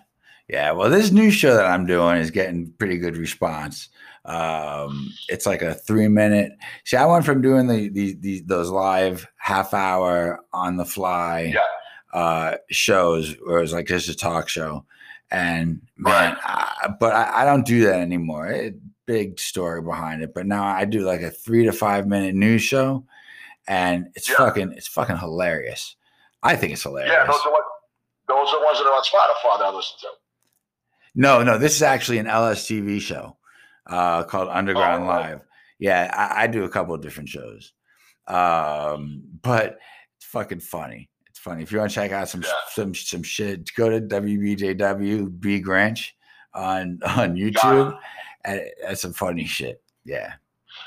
Yeah. 0.49 0.71
Well, 0.71 0.89
this 0.89 1.11
new 1.11 1.31
show 1.31 1.55
that 1.55 1.65
I'm 1.65 1.85
doing 1.85 2.17
is 2.17 2.31
getting 2.31 2.73
pretty 2.73 2.97
good 2.97 3.15
response. 3.15 3.89
Um, 4.25 5.11
it's 5.27 5.45
like 5.45 5.61
a 5.61 5.73
three 5.73 6.07
minute. 6.07 6.51
See, 6.85 6.97
I 6.97 7.05
went 7.05 7.25
from 7.25 7.41
doing 7.41 7.67
the, 7.67 7.89
the, 7.89 8.13
the 8.19 8.41
those 8.41 8.69
live 8.69 9.27
half 9.37 9.73
hour 9.73 10.39
on 10.53 10.77
the 10.77 10.85
fly 10.85 11.53
Yeah. 11.53 11.59
uh, 12.19 12.57
shows 12.69 13.35
where 13.45 13.57
it 13.57 13.61
was 13.61 13.73
like 13.73 13.87
just 13.87 14.09
a 14.09 14.15
talk 14.15 14.49
show. 14.49 14.85
And 15.31 15.81
man, 15.97 16.37
I, 16.43 16.89
but 16.99 17.13
I, 17.13 17.41
I 17.41 17.45
don't 17.45 17.65
do 17.65 17.85
that 17.85 17.99
anymore. 17.99 18.47
It, 18.47 18.75
big 19.05 19.39
story 19.39 19.81
behind 19.81 20.21
it. 20.21 20.33
But 20.35 20.45
now 20.45 20.63
I 20.63 20.85
do 20.85 21.01
like 21.01 21.21
a 21.21 21.31
three 21.31 21.65
to 21.65 21.71
five 21.71 22.07
minute 22.07 22.35
news 22.35 22.61
show, 22.61 23.05
and 23.67 24.07
it's 24.15 24.29
Yeah. 24.29 24.35
fucking 24.37 24.73
it's 24.73 24.87
fucking 24.87 25.17
hilarious. 25.17 25.95
I 26.43 26.55
think 26.55 26.73
it's 26.73 26.83
hilarious. 26.83 27.11
Yeah, 27.13 27.25
those 27.25 27.41
are 27.45 27.51
what 27.51 27.63
those 28.27 28.47
are 28.53 28.59
the 28.59 28.65
ones 28.65 28.77
that 28.79 28.85
are 28.85 28.93
on 28.93 29.03
Spotify 29.03 29.59
that 29.59 29.65
I 29.65 29.75
listen 29.75 29.97
to. 30.01 30.07
No, 31.15 31.41
no, 31.43 31.57
this 31.57 31.75
is 31.75 31.81
actually 31.81 32.19
an 32.19 32.27
LSTV 32.27 33.01
show 33.01 33.35
uh, 33.87 34.23
called 34.23 34.49
Underground 34.49 35.03
Oh, 35.03 35.07
right. 35.07 35.29
Live. 35.31 35.41
Yeah, 35.79 36.11
I, 36.15 36.43
I 36.43 36.47
do 36.47 36.63
a 36.65 36.69
couple 36.69 36.93
of 36.93 37.01
different 37.01 37.29
shows, 37.29 37.71
um, 38.27 39.21
but 39.41 39.79
it's 40.17 40.25
fucking 40.25 40.59
funny. 40.59 41.09
It's 41.29 41.39
funny. 41.39 41.63
If 41.63 41.71
you 41.71 41.79
want 41.79 41.91
to 41.91 41.95
check 41.95 42.11
out 42.11 42.29
some 42.29 42.41
Yeah. 42.41 42.49
some 42.73 42.93
some 42.93 43.23
shit, 43.23 43.73
go 43.75 43.89
to 43.89 44.01
WBJW 44.01 45.39
B 45.39 45.61
Grynch 45.61 46.11
on 46.53 46.99
on 47.05 47.35
YouTube. 47.35 47.97
And 48.45 48.61
that's 48.81 49.01
some 49.01 49.13
funny 49.13 49.45
shit. 49.45 49.81
Yeah, 50.05 50.33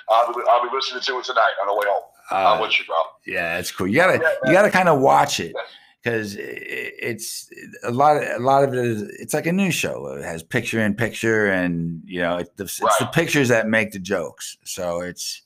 I'll 0.09 0.33
be, 0.33 0.41
I'll 0.49 0.63
be 0.69 0.75
listening 0.75 1.03
to 1.03 1.19
it 1.19 1.25
tonight 1.25 1.53
on 1.61 1.69
the 1.69 1.75
way 1.75 1.87
home. 1.87 2.03
I'm 2.31 2.59
uh, 2.59 2.63
with 2.63 2.79
you, 2.79 2.85
bro. 2.87 2.97
yeah, 3.27 3.59
it's 3.59 3.71
cool. 3.71 3.87
You 3.87 3.97
gotta 3.97 4.19
Yeah, 4.23 4.33
you 4.47 4.53
gotta 4.53 4.71
kind 4.71 4.89
of 4.89 5.01
watch 5.01 5.39
it 5.41 5.53
Yeah. 5.55 5.63
Because 6.03 6.37
it's 6.39 7.49
a 7.85 7.91
lot. 7.91 8.17
Of, 8.17 8.41
a 8.41 8.45
lot 8.45 8.65
of 8.65 8.75
it 8.75 8.85
is 8.85 9.03
it's 9.03 9.35
like 9.35 9.47
a 9.47 9.53
news 9.53 9.75
show. 9.75 10.07
It 10.17 10.25
has 10.25 10.43
picture 10.43 10.81
in 10.81 10.95
picture, 10.95 11.47
and 11.47 12.03
you 12.05 12.21
know 12.21 12.39
it's 12.39 12.51
the, 12.57 12.65
it's 12.65 12.99
the 12.99 13.07
pictures 13.13 13.49
that 13.49 13.69
make 13.69 13.93
the 13.93 13.99
jokes. 13.99 14.57
So 14.65 15.01
it's 15.01 15.43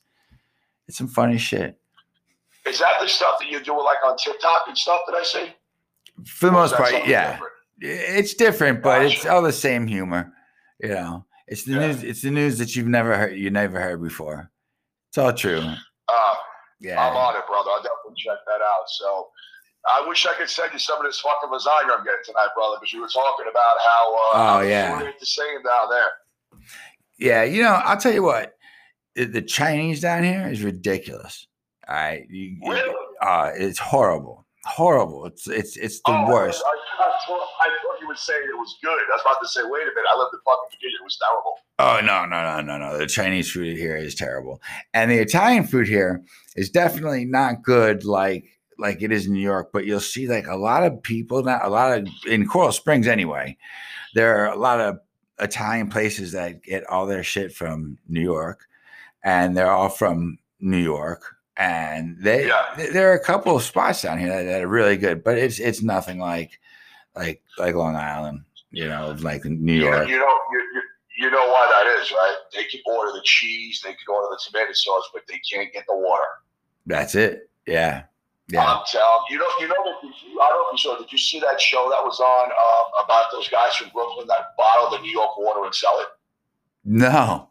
it's 0.87 0.97
some 0.97 1.07
funny 1.07 1.37
shit 1.37 1.77
Is 2.65 2.79
that 2.79 2.93
the 3.01 3.07
stuff 3.07 3.35
that 3.39 3.49
you 3.49 3.59
do 3.63 3.77
like 3.83 3.97
on 4.05 4.17
TikTok 4.17 4.63
and 4.67 4.77
stuff 4.77 5.01
that 5.07 5.15
I 5.15 5.23
see? 5.23 5.49
for 6.25 6.47
the 6.47 6.51
most 6.53 6.73
part. 6.75 6.91
Yeah, 7.05 7.33
different? 7.33 7.53
it's 7.79 8.33
different, 8.33 8.81
but 8.81 9.05
it's 9.05 9.25
all 9.25 9.41
the 9.43 9.51
same 9.53 9.85
humor. 9.85 10.33
You 10.81 10.89
know, 10.89 11.25
it's 11.47 11.63
the 11.63 11.73
Yeah. 11.73 11.87
news. 11.87 12.03
It's 12.03 12.21
the 12.23 12.31
news 12.31 12.57
that 12.57 12.75
you've 12.75 12.87
never 12.87 13.15
heard. 13.15 13.35
You 13.37 13.51
never 13.51 13.79
heard 13.79 14.01
before. 14.01 14.49
It's 15.09 15.17
all 15.19 15.33
true. 15.33 15.61
Uh, 16.07 16.35
Yeah. 16.79 16.99
I'm 16.99 17.15
on 17.15 17.35
it, 17.35 17.45
brother. 17.47 17.69
I'll 17.71 17.81
definitely 17.83 18.15
check 18.17 18.37
that 18.47 18.61
out. 18.61 18.87
So 18.87 19.29
I 19.89 20.05
wish 20.07 20.25
I 20.25 20.33
could 20.33 20.49
send 20.49 20.73
you 20.73 20.79
some 20.79 20.99
of 20.99 21.05
this 21.05 21.19
fucking 21.19 21.49
lasagna 21.49 21.97
I'm 21.97 22.03
getting 22.03 22.19
tonight, 22.25 22.49
brother, 22.55 22.77
because 22.79 22.93
you 22.93 23.01
were 23.01 23.07
talking 23.07 23.45
about 23.49 23.77
how 23.85 24.15
uh, 24.15 24.57
Oh, 24.57 24.61
yeah. 24.61 25.11
the 25.19 25.25
same 25.25 25.63
down 25.63 25.89
there. 25.89 26.09
Yeah, 27.17 27.43
you 27.43 27.63
know, 27.63 27.79
I'll 27.83 27.97
tell 27.97 28.13
you 28.13 28.23
what, 28.23 28.53
the, 29.15 29.41
Chinese 29.41 30.01
down 30.01 30.23
here 30.23 30.47
is 30.47 30.61
ridiculous. 30.63 31.47
All 31.87 31.95
right, 31.95 32.25
you, 32.29 32.57
Really? 32.67 32.93
uh, 33.21 33.51
it's 33.55 33.79
horrible, 33.79 34.45
horrible. 34.65 35.25
It's 35.25 35.47
it's 35.47 35.77
it's 35.77 35.97
the 36.05 36.11
Oh, 36.11 36.15
I- 36.15 36.29
worst. 36.29 36.61
I, 36.65 36.69
I, 37.03 37.17
thought, 37.25 37.47
I 37.61 37.69
thought 37.81 38.01
you 38.01 38.07
would 38.07 38.17
say 38.17 38.33
it 38.33 38.57
was 38.57 38.75
good. 38.83 38.91
I 38.91 39.13
was 39.13 39.21
about 39.21 39.41
to 39.41 39.47
say, 39.47 39.61
wait 39.63 39.83
a 39.83 39.85
minute, 39.95 40.05
I 40.13 40.17
lived 40.19 40.33
in 40.33 40.39
fucking 40.45 40.69
Virginia. 40.73 40.97
It 40.99 41.03
was 41.03 41.17
terrible. 41.23 41.53
Oh 41.79 41.99
no, 42.05 42.25
no, 42.25 42.43
no, 42.43 42.61
no, 42.61 42.77
no. 42.91 42.97
The 42.97 43.07
Chinese 43.07 43.49
food 43.51 43.77
here 43.77 43.95
is 43.95 44.13
terrible, 44.15 44.61
and 44.93 45.09
the 45.09 45.17
Italian 45.19 45.65
food 45.65 45.87
here 45.87 46.23
is 46.57 46.69
definitely 46.69 47.23
not 47.25 47.63
good 47.63 48.03
like 48.03 48.45
like 48.77 49.01
it 49.01 49.11
is 49.11 49.25
in 49.27 49.33
New 49.33 49.39
York. 49.41 49.69
But 49.73 49.85
you'll 49.85 49.99
see 49.99 50.27
like 50.27 50.47
a 50.47 50.55
lot 50.55 50.83
of 50.83 51.01
people 51.03 51.43
now, 51.43 51.59
a 51.63 51.69
lot 51.69 51.97
of 51.97 52.07
in 52.27 52.47
Coral 52.47 52.71
Springs 52.71 53.07
anyway. 53.07 53.57
There 54.13 54.37
are 54.45 54.53
a 54.53 54.57
lot 54.57 54.79
of 54.79 54.99
Italian 55.39 55.89
places 55.89 56.31
that 56.31 56.63
get 56.63 56.85
all 56.89 57.05
their 57.05 57.23
shit 57.23 57.53
from 57.53 57.97
New 58.07 58.21
York, 58.21 58.65
and 59.23 59.55
they're 59.55 59.69
all 59.71 59.89
from 59.89 60.39
New 60.59 60.77
York. 60.77 61.35
And 61.57 62.17
they, 62.21 62.47
Yeah. 62.47 62.65
th- 62.75 62.91
there 62.93 63.11
are 63.11 63.15
a 63.15 63.23
couple 63.23 63.55
of 63.55 63.63
spots 63.63 64.01
down 64.03 64.19
here 64.19 64.29
that, 64.29 64.43
that 64.43 64.61
are 64.63 64.67
really 64.67 64.97
good, 64.97 65.23
but 65.23 65.37
it's 65.37 65.59
it's 65.59 65.81
nothing 65.81 66.19
like 66.19 66.59
like 67.15 67.41
like 67.57 67.73
Long 67.75 67.95
Island, 67.95 68.41
you 68.71 68.87
know, 68.87 69.15
like 69.21 69.43
New 69.45 69.73
You 69.73 69.81
know, 69.89 69.95
York. 69.97 70.07
you 70.09 70.19
know, 70.19 70.39
you, 70.51 70.59
you, 70.73 70.81
you 71.25 71.31
know 71.31 71.47
why 71.47 71.67
that 71.71 71.99
is, 72.01 72.11
right? 72.11 72.35
They 72.53 72.65
can 72.65 72.79
order 72.85 73.11
the 73.11 73.21
cheese, 73.23 73.81
they 73.83 73.89
can 73.89 74.05
order 74.13 74.27
the 74.29 74.39
tomato 74.47 74.71
sauce, 74.73 75.09
but 75.13 75.23
they 75.27 75.39
can't 75.51 75.73
get 75.73 75.85
the 75.87 75.95
water. 75.95 76.23
That's 76.85 77.15
it. 77.15 77.49
Yeah. 77.65 78.03
Yeah. 78.49 78.63
I'm 78.63 78.83
telling 78.89 79.23
you, 79.29 79.39
know, 79.39 79.47
you 79.59 79.67
know 79.67 79.75
that. 79.83 79.95
You, 80.03 80.39
I 80.41 80.47
don't 80.47 80.57
know 80.57 80.65
if 80.71 80.73
you 80.73 80.77
saw. 80.77 80.97
Did 80.97 81.11
you 81.11 81.17
see 81.17 81.39
that 81.41 81.59
show 81.59 81.89
that 81.89 82.01
was 82.03 82.19
on 82.21 82.45
um, 82.49 83.03
about 83.05 83.25
those 83.33 83.49
guys 83.49 83.75
from 83.75 83.89
Brooklyn 83.89 84.25
that 84.27 84.55
bottle 84.57 84.89
the 84.89 85.01
New 85.03 85.11
York 85.11 85.37
water 85.37 85.65
and 85.65 85.75
sell 85.75 85.99
it? 85.99 86.07
No. 86.85 87.49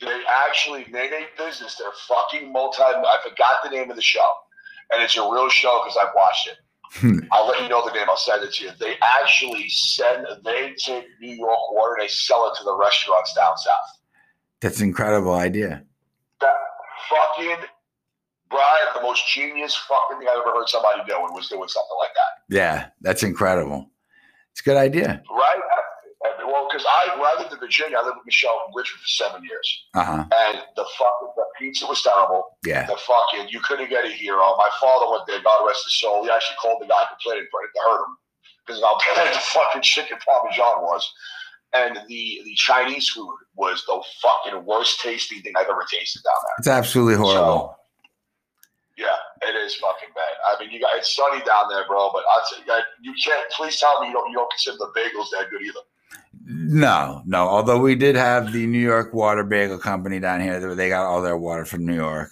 They 0.00 0.22
actually 0.46 0.86
made 0.90 1.10
a 1.12 1.26
business. 1.36 1.74
They're 1.74 1.88
fucking 2.08 2.52
multi. 2.52 2.80
I 2.82 3.16
forgot 3.28 3.56
the 3.64 3.70
name 3.70 3.90
of 3.90 3.96
the 3.96 4.02
show, 4.02 4.24
and 4.92 5.02
it's 5.02 5.16
a 5.16 5.22
real 5.22 5.48
show 5.48 5.82
because 5.82 5.98
I've 6.00 6.14
watched 6.14 6.48
it. 6.48 6.56
I'll 7.32 7.46
let 7.46 7.60
you 7.62 7.68
know 7.68 7.84
the 7.86 7.92
name. 7.92 8.06
I'll 8.08 8.16
send 8.16 8.42
it 8.42 8.52
to 8.54 8.64
you. 8.64 8.70
They 8.78 8.94
actually 9.02 9.68
send. 9.68 10.26
They 10.44 10.72
take 10.78 11.04
New 11.20 11.34
York 11.34 11.72
water. 11.72 11.94
and 11.94 12.02
They 12.04 12.08
sell 12.08 12.48
it 12.50 12.56
to 12.58 12.64
the 12.64 12.76
restaurants 12.76 13.34
down 13.34 13.56
south. 13.56 13.74
That's 14.60 14.78
an 14.80 14.88
incredible 14.88 15.34
idea. 15.34 15.84
That 16.40 16.54
fucking 17.08 17.56
Brian, 18.50 18.88
the 18.94 19.02
most 19.02 19.22
genius 19.32 19.74
fucking 19.76 20.18
thing 20.18 20.28
I've 20.28 20.38
ever 20.40 20.50
heard 20.56 20.68
somebody 20.68 21.00
doing 21.08 21.32
was 21.32 21.48
doing 21.48 21.68
something 21.68 21.96
like 22.00 22.10
that. 22.14 22.54
Yeah, 22.54 22.86
that's 23.00 23.22
incredible. 23.22 23.90
It's 24.52 24.60
a 24.60 24.64
good 24.64 24.76
idea. 24.76 25.22
Right? 25.30 25.60
Well, 26.44 26.66
because 26.68 26.84
I, 26.86 27.16
when 27.16 27.24
I 27.26 27.40
lived 27.40 27.52
in 27.52 27.60
Virginia, 27.60 27.96
I 27.96 28.02
lived 28.04 28.16
with 28.18 28.26
Michelle 28.26 28.58
in 28.68 28.74
Richmond 28.74 29.00
for 29.00 29.08
seven 29.08 29.44
years, 29.44 29.84
Uh 29.94 30.04
huh. 30.04 30.24
and 30.50 30.58
the 30.76 30.84
fucking 30.98 31.30
the 31.36 31.44
pizza 31.58 31.86
was 31.86 32.02
terrible. 32.02 32.58
Yeah. 32.66 32.86
The 32.86 32.96
fucking 32.96 33.48
you 33.48 33.60
couldn't 33.60 33.88
get 33.88 34.04
a 34.04 34.08
hero. 34.10 34.42
My 34.58 34.68
father 34.80 35.10
went 35.10 35.22
there, 35.28 35.40
God 35.42 35.64
rest 35.66 35.84
his 35.86 35.98
soul. 36.00 36.24
He 36.24 36.30
actually 36.30 36.56
called 36.60 36.82
the 36.82 36.86
guy 36.86 37.04
complaining 37.08 37.46
for 37.50 37.60
it 37.62 37.70
to 37.74 37.80
hurt 37.88 38.02
him 38.04 38.16
because 38.66 38.82
of 38.82 38.84
how 38.84 38.98
bad 39.14 39.34
the 39.34 39.38
fucking 39.38 39.82
chicken 39.82 40.18
parmesan 40.26 40.82
was. 40.82 41.08
And 41.72 41.96
the 42.08 42.40
the 42.44 42.54
Chinese 42.56 43.08
food 43.10 43.32
was 43.54 43.84
the 43.86 44.02
fucking 44.20 44.66
worst 44.66 45.00
tasting 45.00 45.40
thing 45.42 45.52
I've 45.56 45.68
ever 45.70 45.86
tasted 45.90 46.20
down 46.24 46.34
there. 46.44 46.54
It's 46.58 46.68
absolutely 46.68 47.14
horrible. 47.14 47.76
Yeah, 49.00 49.48
it 49.48 49.56
is 49.56 49.74
fucking 49.76 50.10
bad. 50.14 50.34
I 50.46 50.60
mean, 50.60 50.70
you 50.70 50.80
got 50.80 50.90
it's 50.96 51.16
sunny 51.16 51.38
down 51.38 51.64
there, 51.70 51.86
bro. 51.88 52.10
But 52.12 52.22
I'll 52.30 52.42
tell 52.50 52.58
you, 52.78 52.82
you 53.00 53.14
can't. 53.24 53.50
Please 53.52 53.80
tell 53.80 53.98
me 54.02 54.08
you 54.08 54.12
don't 54.12 54.28
you 54.30 54.36
don't 54.36 54.50
consider 54.50 54.76
the 54.76 54.92
bagels 54.94 55.28
that 55.32 55.48
good 55.50 55.62
either. 55.62 55.80
No, 56.44 57.22
no. 57.24 57.48
Although 57.48 57.80
we 57.80 57.94
did 57.94 58.14
have 58.16 58.52
the 58.52 58.66
New 58.66 58.78
York 58.78 59.14
Water 59.14 59.42
Bagel 59.44 59.78
Company 59.78 60.20
down 60.20 60.40
here, 60.40 60.74
they- 60.74 60.88
got 60.88 61.06
all 61.06 61.22
their 61.22 61.36
water 61.36 61.64
from 61.64 61.86
New 61.86 61.94
York, 61.94 62.30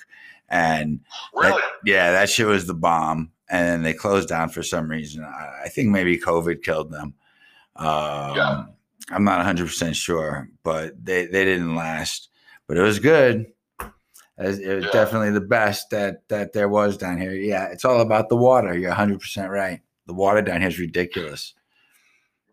and 0.49 1.01
that- 1.35 1.49
Really? 1.51 1.62
yeah, 1.85 2.12
that 2.12 2.29
shit 2.29 2.47
was 2.47 2.66
the 2.66 2.75
bomb. 2.75 3.31
And 3.51 3.66
then 3.66 3.83
they 3.83 3.95
closed 3.95 4.29
down 4.29 4.51
for 4.51 4.62
some 4.62 4.91
reason. 4.91 5.25
I, 5.25 5.62
I 5.64 5.69
think 5.71 5.89
maybe 5.89 6.19
COVID 6.19 6.62
killed 6.62 6.91
them. 6.91 7.14
Um, 7.77 8.37
Yeah. 8.37 8.64
I'm 9.11 9.25
not 9.25 9.39
100 9.39 9.66
percent 9.69 9.97
sure, 9.97 10.51
but 10.62 11.03
they 11.03 11.25
they 11.27 11.45
didn't 11.47 11.75
last. 11.77 12.29
But 12.66 12.77
it 12.77 12.83
was 12.83 12.99
good. 12.99 13.47
It 14.39 14.47
was, 14.47 14.59
it 14.61 14.74
was 14.74 14.84
Yeah. 14.84 14.91
definitely 14.93 15.30
the 15.30 15.41
best 15.41 15.91
that 15.91 16.28
that 16.28 16.53
there 16.53 16.68
was 16.68 16.97
down 16.97 17.18
here. 17.20 17.32
Yeah, 17.32 17.66
it's 17.66 17.84
all 17.84 18.01
about 18.01 18.28
the 18.28 18.36
water. 18.36 18.76
You're 18.76 18.91
100 18.91 19.20
percent 19.20 19.51
right. 19.51 19.80
The 20.07 20.14
water 20.14 20.41
down 20.43 20.61
here 20.61 20.68
is 20.70 20.78
ridiculous. 20.78 21.55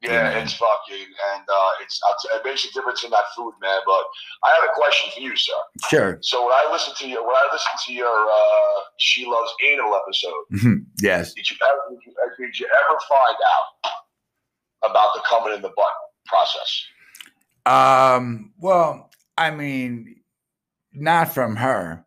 Yeah, 0.01 0.11
Yeah. 0.31 0.43
it's 0.43 0.53
fucking, 0.53 1.07
and 1.33 1.43
uh, 1.47 1.69
it's 1.81 1.99
it 2.35 2.43
makes 2.45 2.65
a 2.65 2.71
difference 2.73 3.03
in 3.03 3.09
that 3.11 3.23
food, 3.35 3.53
man. 3.61 3.79
But 3.85 4.03
I 4.43 4.49
have 4.55 4.63
a 4.69 4.73
question 4.75 5.11
for 5.13 5.19
you, 5.21 5.35
sir. 5.35 5.53
Sure. 5.89 6.17
So 6.21 6.43
when 6.43 6.51
I 6.53 6.67
listen 6.71 6.93
to 6.97 7.07
your 7.07 7.21
when 7.25 7.35
I 7.35 7.47
listen 7.51 7.71
to 7.87 7.93
your 7.93 8.29
uh, 8.29 8.81
"She 8.97 9.25
Loves 9.25 9.51
Anal" 9.65 9.95
episode, 9.95 10.85
yes. 11.01 11.33
did 11.33 11.49
you 11.49 11.55
ever 11.63 11.79
did 11.91 11.99
you, 12.05 12.13
uh, 12.23 12.29
did 12.37 12.59
you 12.59 12.67
ever 12.67 12.99
find 13.07 13.37
out 13.53 13.91
about 14.91 15.13
the 15.15 15.21
coming 15.27 15.53
in 15.55 15.61
the 15.61 15.71
butt 15.75 15.93
process? 16.25 16.83
Um, 17.65 18.53
well, 18.59 19.09
I 19.37 19.49
mean, 19.51 20.17
not 20.95 21.33
from 21.33 21.55
her. 21.57 22.05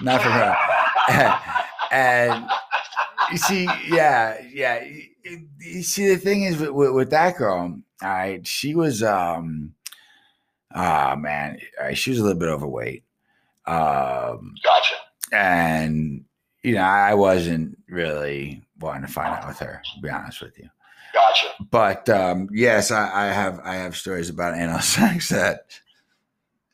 not 0.00 0.22
from 0.22 0.32
her. 0.32 0.56
and 1.92 2.46
you 3.30 3.38
see, 3.38 3.68
yeah, 3.88 4.40
yeah. 4.52 4.84
You, 5.60 5.82
see, 5.82 6.08
the 6.08 6.16
thing 6.16 6.42
is 6.44 6.58
with, 6.58 6.70
with, 6.70 6.92
with 6.92 7.10
that 7.10 7.36
girl, 7.36 7.78
all 8.02 8.08
right, 8.08 8.46
she 8.46 8.74
was, 8.74 9.02
um, 9.02 9.74
ah, 10.74 11.16
man, 11.18 11.58
all 11.80 11.86
right, 11.86 11.98
she 11.98 12.10
was 12.10 12.18
a 12.18 12.22
little 12.22 12.38
bit 12.38 12.48
overweight. 12.48 13.04
Um, 13.66 14.54
Gotcha. 14.62 14.94
and, 15.32 16.24
you 16.62 16.74
know, 16.74 16.82
I 16.82 17.14
wasn't 17.14 17.78
really 17.88 18.62
wanting 18.80 19.06
to 19.06 19.12
find 19.12 19.34
out 19.34 19.48
with 19.48 19.58
her, 19.58 19.82
to 19.94 20.00
be 20.00 20.10
honest 20.10 20.40
with 20.40 20.58
you. 20.58 20.68
Gotcha. 21.16 21.48
But 21.70 22.08
um, 22.08 22.48
yes, 22.52 22.90
I, 22.90 23.28
I 23.28 23.32
have 23.32 23.60
I 23.64 23.76
have 23.76 23.96
stories 23.96 24.28
about 24.28 24.56
anal 24.56 24.80
sex 24.80 25.30
that 25.30 25.64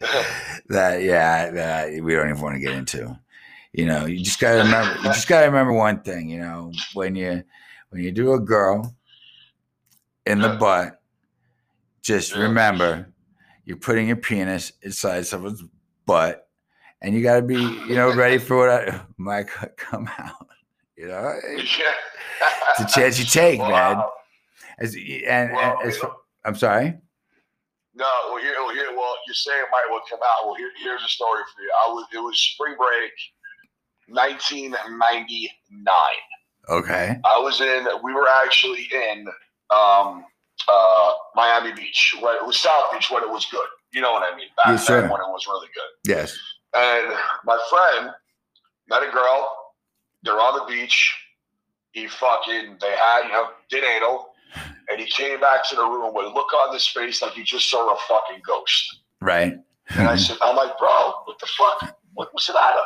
that 0.69 1.03
yeah 1.03 1.51
that 1.51 2.03
we 2.03 2.15
don't 2.15 2.29
even 2.31 2.41
want 2.41 2.55
to 2.55 2.61
get 2.61 2.75
into. 2.75 3.19
You 3.73 3.87
know, 3.87 4.05
you 4.07 4.23
just 4.23 4.39
gotta 4.39 4.59
remember. 4.59 4.97
You 4.99 5.05
just 5.05 5.29
gotta 5.29 5.47
remember 5.47 5.73
one 5.73 6.03
thing. 6.03 6.29
You 6.29 6.41
know, 6.41 6.73
when 6.95 7.15
you 7.15 7.43
when 7.91 8.03
you 8.03 8.13
do 8.13 8.35
a 8.35 8.41
girl 8.41 8.95
in 10.27 10.41
the 10.41 10.51
butt, 10.51 11.01
just 12.03 12.35
remember 12.37 13.09
you're 13.65 13.77
putting 13.79 14.09
your 14.09 14.17
penis 14.17 14.73
inside 14.83 15.27
someone's 15.27 15.63
butt, 16.05 16.49
and 17.01 17.15
you 17.15 17.23
gotta 17.23 17.43
be 17.43 17.57
you 17.57 17.95
know 17.95 18.13
ready 18.15 18.39
for 18.39 18.57
what 18.57 18.71
I, 18.71 19.01
might 19.17 19.47
come 19.77 20.09
out. 20.19 20.49
You 20.97 21.09
know, 21.09 21.35
it's 21.43 22.81
a 22.81 22.87
chance 22.87 23.19
you 23.19 23.25
take, 23.25 23.59
man. 23.59 24.03
As, 24.79 24.95
and, 24.95 25.53
and 25.53 25.77
as, 25.85 25.95
you 25.95 26.01
fa- 26.01 26.07
know- 26.09 26.17
I'm 26.45 26.57
sorry. 26.57 26.99
No, 27.95 28.09
well, 28.31 28.43
here, 28.43 28.55
well, 28.59 28.73
here, 28.75 28.89
well, 28.97 29.15
you're 29.27 29.35
saying 29.35 29.59
it 29.61 29.69
might 29.71 29.87
well 29.91 30.01
come 30.09 30.21
out. 30.25 30.47
Well, 30.47 30.55
here, 30.55 30.71
here's 30.83 31.03
a 31.05 31.09
story 31.09 31.43
for 31.55 31.61
you. 31.63 31.71
I 31.87 31.93
was, 31.93 32.07
it 32.15 32.19
was 32.19 32.41
spring 32.41 32.75
break, 32.79 33.13
1999. 34.09 35.95
Okay. 36.69 37.17
I 37.25 37.39
was 37.39 37.61
in. 37.61 37.87
We 38.03 38.15
were 38.15 38.29
actually 38.45 38.89
in 38.93 39.27
um, 39.71 40.25
uh, 40.69 41.13
Miami 41.35 41.73
Beach. 41.73 42.15
When 42.21 42.35
it 42.37 42.47
was 42.47 42.59
South 42.59 42.93
Beach 42.93 43.11
when 43.11 43.23
it 43.23 43.29
was 43.29 43.47
good. 43.47 43.67
You 43.93 44.01
know 44.01 44.13
what 44.13 44.23
I 44.33 44.37
mean? 44.37 44.47
Back 44.57 44.67
Yes, 44.69 44.87
then 44.87 45.03
sir. 45.05 45.11
when 45.11 45.21
it 45.21 45.29
was 45.29 45.47
really 45.47 45.69
good. 45.75 46.11
Yes. 46.11 46.39
And 46.75 47.15
my 47.45 47.59
friend 47.69 48.11
met 48.89 49.03
a 49.03 49.11
girl. 49.13 49.51
They're 50.23 50.41
on 50.41 50.55
the 50.61 50.65
beach. 50.73 51.15
He 51.91 52.07
fucking, 52.07 52.77
they 52.81 52.91
had, 52.97 53.25
you 53.27 53.33
know, 53.33 53.49
did 53.69 53.85
anal. 53.85 54.32
And 54.93 55.01
he 55.01 55.07
came 55.07 55.41
back 55.41 55.67
to 55.71 55.77
the 55.77 55.83
room 55.83 56.13
with 56.15 56.27
a 56.27 56.29
look 56.29 56.53
on 56.53 56.75
his 56.75 56.87
face 56.87 57.23
like 57.23 57.33
he 57.33 57.43
just 57.43 57.71
saw 57.71 57.95
a 57.95 57.99
fucking 58.09 58.43
ghost. 58.47 59.01
Right. 59.21 59.59
And 59.97 60.09
I 60.09 60.17
said, 60.25 60.37
I'm 60.43 60.55
like, 60.55 60.79
bro, 60.79 61.13
what 61.25 61.39
the 61.41 61.47
fuck? 61.47 61.97
What 62.13 62.33
was 62.35 62.49
it 62.51 62.57
out? 62.57 62.77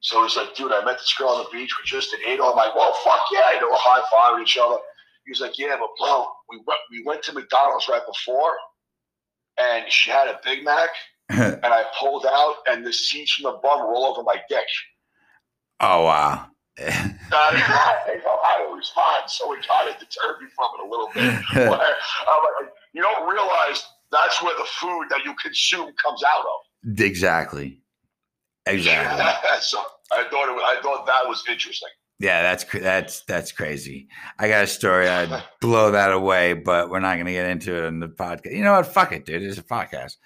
So 0.00 0.22
he's 0.22 0.36
like, 0.36 0.54
dude, 0.54 0.72
I 0.72 0.82
met 0.84 0.98
this 0.98 1.14
girl 1.18 1.28
on 1.28 1.44
the 1.44 1.50
beach. 1.56 1.70
We 1.78 1.84
just 1.84 2.16
anal. 2.26 2.50
I'm 2.50 2.56
like, 2.56 2.74
well, 2.74 2.94
fuck 3.04 3.20
yeah. 3.30 3.52
You 3.54 3.60
know, 3.60 3.68
high 3.72 4.02
five 4.10 4.40
each 4.42 4.58
other. 4.60 4.76
He's 5.26 5.40
like, 5.40 5.58
yeah, 5.58 5.76
but 5.78 5.88
bro, 5.98 6.26
we 6.50 6.56
went, 6.66 6.80
we 6.90 7.02
went 7.04 7.22
to 7.24 7.32
McDonald's 7.32 7.88
right 7.88 8.02
before 8.06 8.54
and 9.58 9.90
she 9.90 10.10
had 10.10 10.28
a 10.28 10.40
Big 10.44 10.64
Mac 10.64 10.90
and 11.30 11.64
I 11.64 11.84
pulled 11.98 12.26
out 12.26 12.56
and 12.68 12.86
the 12.86 12.92
seeds 12.92 13.32
from 13.32 13.52
the 13.52 13.58
bun 13.62 13.80
roll 13.80 14.06
over 14.06 14.22
my 14.22 14.36
dick. 14.48 14.66
oh 15.80 16.04
wow. 16.04 16.46
I 16.80 18.20
know 18.24 18.38
how 18.42 18.66
to 18.68 18.74
respond, 18.74 19.28
so 19.28 19.52
it 19.54 19.66
kind 19.66 19.88
of 19.88 19.94
deterred 19.98 20.40
me 20.40 20.48
from 20.54 20.68
it 20.78 20.86
a 20.86 20.88
little 20.90 21.10
bit. 21.14 21.44
But 21.70 21.80
uh, 21.80 21.84
I'm 21.84 22.66
uh, 22.66 22.68
you 22.92 23.02
don't 23.02 23.28
realize 23.28 23.84
that's 24.10 24.42
where 24.42 24.54
the 24.56 24.66
food 24.80 25.06
that 25.10 25.24
you 25.24 25.34
consume 25.42 25.92
comes 26.04 26.22
out 26.24 26.44
of. 26.44 27.00
exactly. 27.00 27.80
Exactly. 28.66 29.24
so 29.60 29.78
I 30.12 30.24
thought 30.30 30.48
it, 30.48 30.54
was- 30.54 30.64
I 30.66 30.80
thought 30.82 31.06
that 31.06 31.28
was 31.28 31.44
interesting. 31.48 31.88
Yeah, 32.20 32.42
that's 32.42 32.64
that's 32.64 33.22
that's 33.24 33.50
crazy. 33.52 34.08
I 34.38 34.48
got 34.48 34.64
a 34.64 34.66
story. 34.68 35.08
I'd 35.08 35.42
blow 35.60 35.90
that 35.90 36.12
away, 36.12 36.54
but 36.54 36.88
we're 36.88 37.00
not 37.00 37.14
going 37.14 37.26
to 37.26 37.32
get 37.32 37.46
into 37.48 37.74
it 37.76 37.84
in 37.88 37.98
the 37.98 38.06
podcast. 38.08 38.52
You 38.54 38.62
know 38.62 38.72
what? 38.72 38.86
Fuck 38.86 39.10
it, 39.12 39.26
dude. 39.26 39.42
It's 39.42 39.58
a 39.58 39.64
podcast, 39.64 40.16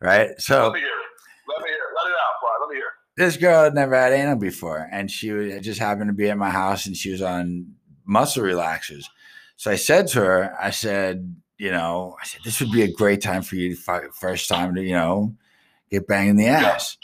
right? 0.00 0.30
So 0.40 0.64
Let 0.64 0.72
me 0.72 0.80
hear 0.80 0.88
it. 0.88 1.52
Let 1.54 1.62
me 1.62 1.68
hear 1.68 1.76
it. 1.76 1.94
Let 2.02 2.10
it 2.10 2.16
out, 2.16 2.40
Brian. 2.40 2.60
Let 2.62 2.68
me 2.70 2.76
hear 2.76 2.86
it. 2.86 2.94
This 3.16 3.36
girl 3.36 3.64
had 3.64 3.74
never 3.74 3.94
had 3.94 4.12
anal 4.12 4.36
before, 4.36 4.88
and 4.90 5.10
she 5.10 5.28
just 5.60 5.80
happened 5.80 6.08
to 6.08 6.14
be 6.14 6.30
at 6.30 6.38
my 6.38 6.50
house, 6.50 6.86
and 6.86 6.96
she 6.96 7.10
was 7.10 7.22
on 7.22 7.74
muscle 8.04 8.42
relaxers. 8.42 9.04
So 9.56 9.70
I 9.70 9.76
said 9.76 10.08
to 10.08 10.20
her, 10.20 10.56
I 10.60 10.70
said, 10.70 11.36
you 11.58 11.70
know, 11.70 12.16
I 12.20 12.26
said 12.26 12.40
this 12.44 12.60
would 12.60 12.72
be 12.72 12.82
a 12.82 12.92
great 12.92 13.22
time 13.22 13.42
for 13.42 13.56
you 13.56 13.76
to 13.76 14.10
first 14.12 14.48
time 14.48 14.74
to, 14.74 14.82
you 14.82 14.94
know, 14.94 15.34
get 15.90 16.08
banged 16.08 16.30
in 16.30 16.36
the 16.36 16.46
ass. 16.46 16.96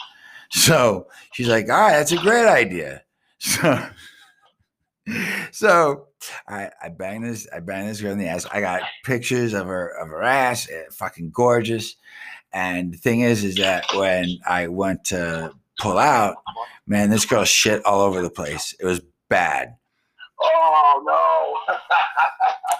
So 0.49 1.07
she's 1.31 1.47
like, 1.47 1.69
all 1.69 1.79
right, 1.79 1.91
that's 1.91 2.11
a 2.11 2.17
great 2.17 2.47
idea. 2.47 3.03
So, 3.43 3.87
so 5.51 6.07
I 6.47 6.69
I 6.81 6.89
banged 6.89 7.25
this 7.25 7.47
I 7.51 7.59
banged 7.59 7.89
this 7.89 7.99
girl 8.01 8.11
in 8.11 8.19
the 8.19 8.27
ass. 8.27 8.45
I 8.51 8.61
got 8.61 8.83
pictures 9.03 9.53
of 9.53 9.65
her 9.65 9.87
of 9.87 10.09
her 10.09 10.21
ass, 10.21 10.69
eh, 10.69 10.83
fucking 10.91 11.31
gorgeous. 11.31 11.95
And 12.53 12.93
the 12.93 12.97
thing 12.97 13.21
is, 13.21 13.43
is 13.43 13.55
that 13.55 13.85
when 13.95 14.37
I 14.47 14.67
went 14.67 15.05
to 15.05 15.53
pull 15.81 15.97
out, 15.97 16.35
man, 16.87 17.09
this 17.09 17.25
girl 17.25 17.43
shit 17.43 17.83
all 17.85 18.01
over 18.01 18.21
the 18.21 18.29
place. 18.29 18.75
It 18.79 18.85
was 18.85 19.01
bad. 19.29 19.75
Oh 20.43 21.03
no! 21.67 21.75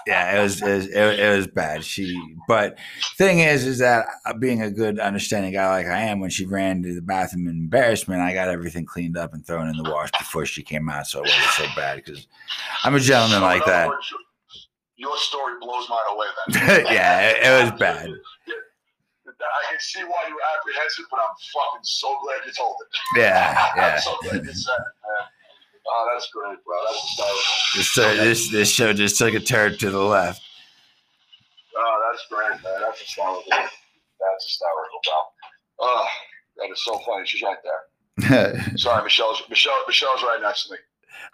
Yeah, 0.04 0.40
it 0.40 0.42
was 0.42 0.60
it 0.60 0.68
was, 0.74 0.86
it, 0.88 1.20
it 1.20 1.36
was 1.36 1.46
bad. 1.46 1.84
She, 1.84 2.20
but 2.48 2.76
thing 3.16 3.38
is, 3.38 3.64
is 3.64 3.78
that 3.78 4.04
uh, 4.26 4.32
being 4.34 4.60
a 4.60 4.68
good, 4.68 4.98
understanding 4.98 5.52
guy 5.52 5.68
like 5.70 5.86
I 5.86 6.00
am, 6.00 6.18
when 6.18 6.28
she 6.30 6.44
ran 6.44 6.82
to 6.82 6.92
the 6.92 7.00
bathroom 7.00 7.46
in 7.46 7.52
embarrassment, 7.52 8.20
I 8.20 8.34
got 8.34 8.48
everything 8.48 8.84
cleaned 8.84 9.16
up 9.16 9.32
and 9.32 9.46
thrown 9.46 9.68
in 9.68 9.76
the 9.76 9.88
wash 9.88 10.10
before 10.18 10.44
she 10.44 10.64
came 10.64 10.88
out, 10.88 11.06
so 11.06 11.20
it 11.20 11.28
wasn't 11.28 11.50
so 11.52 11.66
bad. 11.76 12.02
Because 12.04 12.26
I'm 12.82 12.96
a 12.96 13.00
gentleman 13.00 13.38
So, 13.38 13.44
like 13.44 13.64
that. 13.66 13.86
words, 13.86 14.12
your 14.96 15.16
story 15.18 15.54
blows 15.60 15.88
mine 15.88 15.98
away. 16.10 16.26
Then 16.48 16.84
yeah, 16.92 17.28
it, 17.28 17.46
it 17.46 17.62
was 17.70 17.78
bad. 17.78 18.08
I 19.48 19.70
can 19.70 19.80
see 19.80 20.02
why 20.04 20.22
you 20.28 20.34
were 20.34 20.46
apprehensive, 20.58 21.06
but 21.10 21.20
I'm 21.20 21.34
fucking 21.52 21.84
so 21.84 22.18
glad 22.22 22.40
you 22.46 22.52
told 22.52 22.76
it. 22.80 22.98
Yeah, 23.20 23.68
yeah. 23.76 23.98
So 24.00 24.16
glad 24.22 24.44
you 24.44 24.52
said 24.52 24.72
it, 24.78 24.94
man. 25.02 25.26
Oh, 25.84 26.08
that's 26.12 26.30
great, 26.30 26.58
bro. 26.64 26.76
That's. 26.86 27.76
This 27.76 27.98
uh, 27.98 28.14
this 28.14 28.50
this 28.50 28.70
show 28.70 28.92
just 28.92 29.18
took 29.18 29.34
a 29.34 29.40
turn 29.40 29.76
to 29.78 29.90
the 29.90 29.98
left. 29.98 30.40
Oh, 31.76 32.10
that's 32.10 32.26
great, 32.30 32.62
man. 32.62 32.80
That's 32.80 33.00
hysterical. 33.00 33.42
That's 33.50 34.44
hysterical, 34.46 35.00
bro. 35.04 35.14
Oh, 35.80 36.06
that 36.58 36.70
is 36.70 36.84
so 36.84 36.98
funny. 37.00 37.26
She's 37.26 37.42
right 37.42 37.56
there. 37.64 38.62
Sorry, 38.76 39.02
Michelle's 39.02 39.42
Michelle. 39.48 39.82
Michelle's 39.86 40.22
right 40.22 40.38
next 40.40 40.66
to 40.66 40.72
me. 40.72 40.78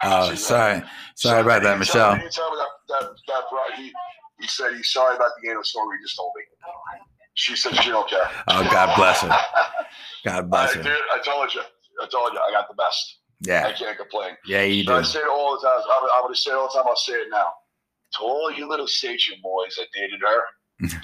Oh, 0.03 0.33
sorry, 0.35 0.81
sorry 1.15 1.41
about 1.41 1.61
that, 1.63 1.69
tell- 1.69 1.77
Michelle. 1.77 2.15
Can 2.15 2.23
you 2.23 2.29
tell 2.31 2.51
me 2.51 2.57
that 2.89 3.01
that 3.27 3.77
he 3.77 3.91
he 4.39 4.47
said 4.47 4.73
he's 4.73 4.91
sorry 4.91 5.15
about 5.15 5.31
the 5.41 5.49
anal 5.49 5.63
story 5.63 5.97
he 5.97 6.03
just 6.05 6.15
told 6.15 6.31
me. 6.35 6.43
She 7.39 7.55
said 7.55 7.73
she 7.81 7.89
don't 7.89 8.07
care. 8.09 8.29
Oh, 8.49 8.67
God 8.69 8.93
bless 8.97 9.21
her. 9.21 9.29
God 10.25 10.49
bless 10.51 10.73
her. 10.73 10.83
dude, 10.83 10.91
I 10.91 11.19
told 11.23 11.53
you. 11.55 11.61
I 12.01 12.07
told 12.07 12.33
you. 12.33 12.39
I 12.39 12.51
got 12.51 12.67
the 12.67 12.73
best. 12.73 13.19
Yeah. 13.39 13.65
I 13.65 13.71
can't 13.71 13.97
complain. 13.97 14.31
yeah, 14.45 14.63
you 14.63 14.83
do. 14.85 14.91
I 14.91 15.03
say 15.03 15.19
it 15.19 15.29
all 15.31 15.53
the 15.55 15.65
time. 15.65 15.79
I'm, 15.79 16.09
I'm 16.15 16.21
going 16.23 16.33
to 16.33 16.39
say 16.39 16.51
it 16.51 16.55
all 16.55 16.67
the 16.67 16.73
time. 16.77 16.83
I'll 16.85 16.97
say 16.97 17.13
it 17.13 17.27
now. 17.31 17.47
To 18.17 18.23
all 18.23 18.51
you 18.51 18.67
little 18.67 18.87
station 18.87 19.37
boys 19.41 19.77
that 19.77 19.87
dated 19.95 20.19
her, 20.19 20.41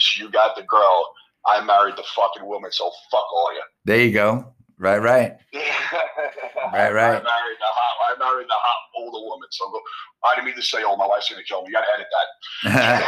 you 0.19 0.29
got 0.29 0.57
the 0.57 0.63
girl. 0.63 1.07
I 1.47 1.63
married 1.63 1.95
the 1.95 2.03
fucking 2.13 2.45
woman, 2.45 2.69
so 2.73 2.91
fuck 3.09 3.31
all 3.33 3.53
you. 3.53 3.61
There 3.85 4.01
you 4.01 4.11
go. 4.11 4.53
Right, 4.77 4.97
right. 5.01 5.37
right, 5.53 6.91
right. 6.91 7.15
I 7.15 7.23
married 7.23 7.59
the 7.63 7.71
hot. 7.71 7.95
I 8.11 8.19
married 8.19 8.47
the 8.49 8.59
hot 8.59 8.81
older 8.97 9.25
woman. 9.25 9.47
So 9.51 9.71
go, 9.71 9.79
I 10.25 10.35
didn't 10.35 10.47
mean 10.47 10.55
to 10.55 10.61
say, 10.61 10.79
"Oh, 10.85 10.97
my 10.97 11.07
wife's 11.07 11.29
gonna 11.29 11.43
kill 11.47 11.61
me." 11.61 11.69
You 11.69 11.75
gotta 11.75 11.87
edit 11.95 12.07
that. 12.65 13.07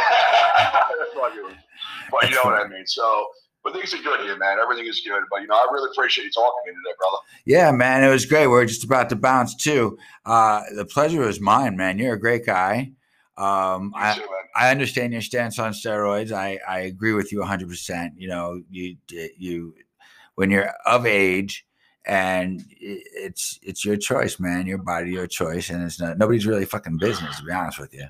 but 2.10 2.28
you 2.28 2.34
know 2.34 2.42
what 2.44 2.54
I 2.54 2.68
mean. 2.68 2.86
So, 2.86 3.26
but 3.64 3.72
things 3.72 3.92
are 3.94 4.02
good 4.02 4.20
here, 4.20 4.36
man. 4.36 4.58
Everything 4.60 4.86
is 4.86 5.00
good. 5.00 5.22
But 5.30 5.42
you 5.42 5.46
know, 5.46 5.54
I 5.54 5.66
really 5.72 5.90
appreciate 5.92 6.24
you 6.24 6.30
talking 6.30 6.60
to 6.66 6.72
me 6.72 6.78
today, 6.84 6.94
brother. 6.98 7.16
yeah, 7.44 7.70
man, 7.70 8.04
it 8.04 8.08
was 8.08 8.26
great. 8.26 8.46
We're 8.46 8.64
just 8.66 8.84
about 8.84 9.08
to 9.10 9.16
bounce 9.16 9.54
too. 9.54 9.98
Uh, 10.24 10.62
the 10.74 10.84
pleasure 10.84 11.20
was 11.20 11.40
mine, 11.40 11.76
man. 11.76 11.98
You're 11.98 12.14
a 12.14 12.20
great 12.20 12.46
guy. 12.46 12.92
Um, 13.36 13.92
I, 13.94 14.14
too. 14.14 14.26
I 14.56 14.70
understand 14.70 15.12
your 15.12 15.22
stance 15.22 15.58
on 15.58 15.72
steroids. 15.72 16.32
I, 16.32 16.58
I 16.68 16.80
agree 16.80 17.12
with 17.12 17.30
you 17.30 17.38
100%. 17.40 18.12
You 18.16 18.28
know, 18.28 18.60
you 18.70 18.96
you 19.08 19.74
when 20.34 20.50
you're 20.50 20.72
of 20.86 21.06
age 21.06 21.64
and 22.08 22.64
it's 22.80 23.58
it's 23.62 23.84
your 23.84 23.96
choice, 23.96 24.40
man. 24.40 24.66
Your 24.66 24.78
body, 24.78 25.12
your 25.12 25.26
choice, 25.26 25.70
and 25.70 25.84
it's 25.84 26.00
not 26.00 26.18
nobody's 26.18 26.46
really 26.46 26.64
fucking 26.64 26.96
business 26.96 27.38
to 27.38 27.44
be 27.44 27.52
honest 27.52 27.78
with 27.78 27.92
you. 27.92 28.06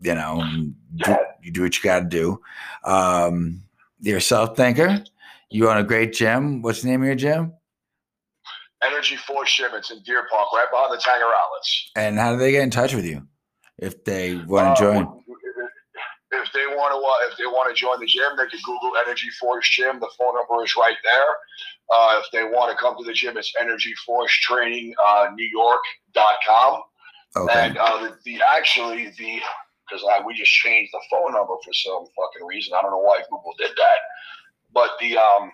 You 0.00 0.14
know, 0.14 0.42
do, 0.96 1.16
You 1.42 1.50
do 1.52 1.62
what 1.62 1.76
you 1.76 1.82
got 1.82 2.00
to 2.00 2.06
do. 2.06 2.40
Um, 2.84 3.62
you're 4.00 4.18
a 4.18 4.20
self 4.22 4.56
thinker. 4.56 5.02
You 5.50 5.68
own 5.68 5.76
a 5.76 5.84
great 5.84 6.12
gym. 6.12 6.62
What's 6.62 6.82
the 6.82 6.88
name 6.88 7.02
of 7.02 7.06
your 7.06 7.16
gym? 7.16 7.52
Energy 8.82 9.16
Force 9.16 9.52
Gym. 9.54 9.70
It's 9.74 9.90
in 9.90 10.00
Deer 10.04 10.26
Park, 10.30 10.48
right 10.54 10.66
behind 10.70 10.92
the 10.92 10.96
Tanger 10.96 11.30
outlets. 11.44 11.90
And 11.96 12.18
how 12.18 12.32
do 12.32 12.38
they 12.38 12.52
get 12.52 12.62
in 12.62 12.70
touch 12.70 12.94
with 12.94 13.04
you 13.04 13.26
if 13.78 14.04
they 14.04 14.36
want 14.36 14.76
to 14.78 14.88
Uh, 14.88 14.92
join? 14.94 15.22
If 16.32 16.52
they 16.52 16.64
want 16.68 16.92
to, 16.92 16.98
uh, 16.98 17.30
if 17.32 17.36
they 17.36 17.44
want 17.46 17.74
to 17.74 17.78
join 17.78 17.98
the 18.00 18.06
gym, 18.06 18.30
they 18.38 18.46
can 18.46 18.60
Google 18.64 18.92
Energy 19.04 19.28
Force 19.40 19.68
Gym. 19.68 19.98
The 20.00 20.08
phone 20.16 20.34
number 20.36 20.64
is 20.64 20.74
right 20.76 20.96
there. 21.04 21.30
Uh, 21.92 22.20
if 22.24 22.30
they 22.32 22.44
want 22.44 22.70
to 22.70 22.76
come 22.78 22.96
to 22.96 23.04
the 23.04 23.12
gym, 23.12 23.36
it's 23.36 23.52
Energy 23.60 23.92
Force 24.06 24.32
Training 24.40 24.94
uh, 25.04 25.26
New 25.34 25.44
York.com. 25.52 26.82
Okay. 27.36 27.52
And 27.66 27.76
uh, 27.76 27.98
the, 28.02 28.16
the 28.24 28.40
actually 28.56 29.12
the 29.18 29.40
because 29.90 30.04
we 30.24 30.34
just 30.34 30.52
changed 30.52 30.92
the 30.92 31.00
phone 31.10 31.32
number 31.32 31.54
for 31.64 31.72
some 31.72 32.06
fucking 32.14 32.46
reason. 32.46 32.74
I 32.78 32.82
don't 32.82 32.92
know 32.92 32.98
why 32.98 33.20
Google 33.30 33.54
did 33.58 33.70
that. 33.76 34.00
But 34.72 34.90
the 35.00 35.16
um 35.16 35.50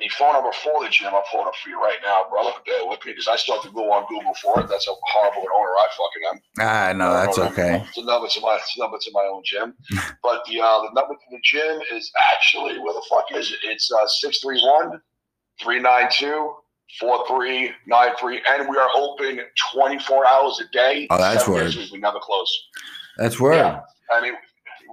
the 0.00 0.08
phone 0.08 0.32
number 0.32 0.50
for 0.52 0.82
the 0.82 0.90
gym, 0.90 1.08
I'll 1.08 1.24
pull 1.30 1.42
it 1.42 1.46
up 1.46 1.54
for 1.62 1.68
you 1.68 1.80
right 1.80 1.98
now, 2.02 2.24
brother. 2.28 2.50
Bear 2.66 2.86
with 2.86 3.04
me 3.04 3.12
because 3.12 3.28
I 3.28 3.36
still 3.36 3.54
have 3.56 3.64
to 3.64 3.70
go 3.70 3.92
on 3.92 4.06
Google 4.08 4.34
for 4.42 4.60
it. 4.60 4.68
That's 4.68 4.88
a 4.88 4.92
horrible 5.02 5.46
owner 5.54 5.70
I 5.70 5.86
fucking 5.90 6.22
am. 6.32 6.40
Ah, 6.60 6.92
no, 6.96 7.12
that's 7.12 7.38
okay. 7.38 7.84
It's 7.88 7.98
a 7.98 8.04
number 8.04 8.28
to 8.28 8.40
my 8.40 8.56
it's 8.56 8.76
a 8.76 8.80
number 8.80 8.98
to 8.98 9.10
my 9.12 9.28
own 9.30 9.42
gym. 9.44 9.74
but 10.22 10.44
the 10.46 10.60
uh, 10.60 10.82
the 10.82 10.90
number 10.94 11.14
to 11.14 11.26
the 11.30 11.38
gym 11.42 11.80
is 11.92 12.10
actually 12.34 12.78
where 12.78 12.94
the 12.94 13.04
fuck 13.08 13.26
is 13.34 13.52
it? 13.52 13.58
It's 13.62 13.90
uh 13.92 14.06
631 14.06 15.00
392 15.62 16.54
4393 17.00 18.42
and 18.48 18.68
we 18.68 18.76
are 18.76 18.90
open 18.96 19.40
24 19.74 20.26
hours 20.26 20.60
a 20.60 20.68
day. 20.72 21.06
Oh, 21.10 21.18
that's 21.18 21.44
seven 21.44 21.60
days 21.60 21.76
word. 21.76 21.80
a 21.80 21.84
week. 21.84 21.92
We 21.92 21.98
never 21.98 22.18
close. 22.20 22.50
That's 23.18 23.38
where. 23.40 23.54
Yeah. 23.54 23.80
I 24.12 24.20
mean, 24.20 24.34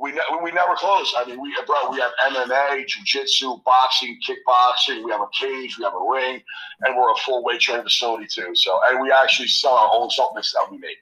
we 0.02 0.12
ne- 0.14 0.40
we 0.44 0.52
never 0.52 0.74
close. 0.76 1.14
I 1.18 1.26
mean, 1.26 1.40
we 1.42 1.56
bro, 1.68 1.92
we 1.92 2.00
have 2.00 2.12
MMA, 2.32 2.86
jujitsu, 2.88 3.64
boxing, 3.64 4.18
kickboxing. 4.28 5.04
We 5.04 5.12
have 5.12 5.22
a 5.22 5.28
cage, 5.40 5.78
we 5.78 5.84
have 5.84 5.94
a 5.94 6.12
ring, 6.12 6.42
and 6.82 6.96
we're 6.96 7.12
a 7.12 7.16
full 7.18 7.44
weight 7.44 7.60
training 7.62 7.84
facility 7.84 8.26
too. 8.28 8.52
So, 8.56 8.80
and 8.90 9.02
we 9.02 9.12
actually 9.12 9.48
sell 9.50 9.74
our 9.74 9.90
own 9.94 10.10
supplements 10.10 10.52
that 10.54 10.66
we 10.72 10.78
make. 10.78 10.98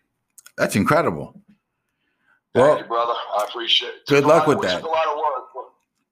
That's 0.58 0.76
incredible. 0.76 1.34
Thank 2.56 2.66
Well, 2.68 2.78
you, 2.80 2.84
brother. 2.86 3.14
I 3.38 3.46
appreciate 3.48 3.90
it. 3.90 4.06
good 4.08 4.26
luck 4.26 4.48
with 4.48 4.58
it 4.60 4.62
that. 4.64 4.82
A 4.84 4.86
lot 4.88 5.08
of 5.08 5.18
work. 5.18 5.26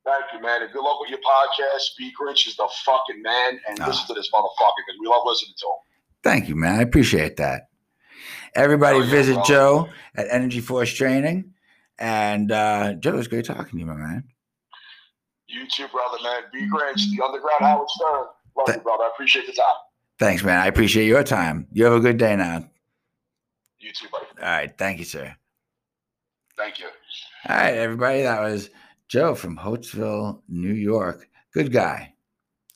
Thank 0.05 0.25
you, 0.33 0.41
man. 0.41 0.61
And 0.61 0.71
good 0.71 0.83
luck 0.83 1.01
with 1.01 1.09
your 1.09 1.19
podcast. 1.19 1.97
B 1.97 2.13
Grynch 2.17 2.47
is 2.47 2.55
the 2.55 2.69
fucking 2.85 3.21
man, 3.21 3.59
and 3.67 3.77
Ah. 3.81 3.87
listen 3.87 4.07
to 4.07 4.13
this 4.13 4.29
motherfucker 4.33 4.71
because 4.85 4.97
we 5.01 5.07
love 5.07 5.23
listening 5.25 5.55
to 5.57 5.65
him. 5.65 5.71
thank 6.23 6.47
you, 6.47 6.55
man. 6.55 6.79
I 6.79 6.81
appreciate 6.83 7.37
that. 7.37 7.69
Everybody 8.55 8.97
Oh, 8.99 9.01
yeah, 9.03 9.09
visit 9.11 9.33
bro. 9.35 9.43
Joe 9.43 9.89
at 10.15 10.27
Energy 10.29 10.59
Force 10.59 10.93
Training. 10.93 11.53
And 11.99 12.51
uh, 12.51 12.93
Joe, 12.93 13.13
it 13.13 13.17
was 13.17 13.27
great 13.27 13.45
talking 13.45 13.71
to 13.71 13.77
you, 13.77 13.85
my 13.85 13.95
man. 13.95 14.23
You 15.47 15.65
too, 15.67 15.87
brother, 15.87 16.17
man. 16.23 16.41
B 16.51 16.67
Grynch, 16.69 17.09
the 17.15 17.23
underground 17.23 17.61
Howard 17.61 17.89
Stern. 17.89 18.25
Love 18.55 18.65
Th- 18.67 18.77
you, 18.77 18.83
brother. 18.83 19.03
I 19.03 19.09
appreciate 19.13 19.45
the 19.47 19.53
time. 19.53 19.65
Thanks, 20.19 20.43
man. 20.43 20.59
I 20.59 20.67
appreciate 20.67 21.07
your 21.07 21.23
time. 21.23 21.67
You 21.71 21.85
have 21.85 21.93
a 21.93 21.99
good 21.99 22.17
day 22.17 22.35
now. 22.35 22.69
You 23.79 23.91
too, 23.93 24.07
buddy. 24.11 24.25
All 24.41 24.47
right. 24.49 24.77
Thank 24.77 24.99
you, 24.99 25.05
sir. 25.05 25.35
Thank 26.57 26.79
you. 26.79 26.87
All 27.47 27.55
right, 27.55 27.75
everybody. 27.75 28.23
That 28.23 28.41
was 28.41 28.69
Joe 29.07 29.35
from 29.35 29.57
Holtsville, 29.57 30.41
New 30.49 30.73
York. 30.73 31.29
Good 31.53 31.71
guy. 31.71 32.13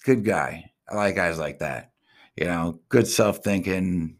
Good 0.05 0.23
guy. 0.23 0.71
I 0.89 0.95
like 0.95 1.15
guys 1.15 1.39
like 1.39 1.59
that. 1.59 1.91
You 2.37 2.45
know, 2.45 2.79
good 2.89 3.07
self 3.07 3.39
thinking, 3.43 4.17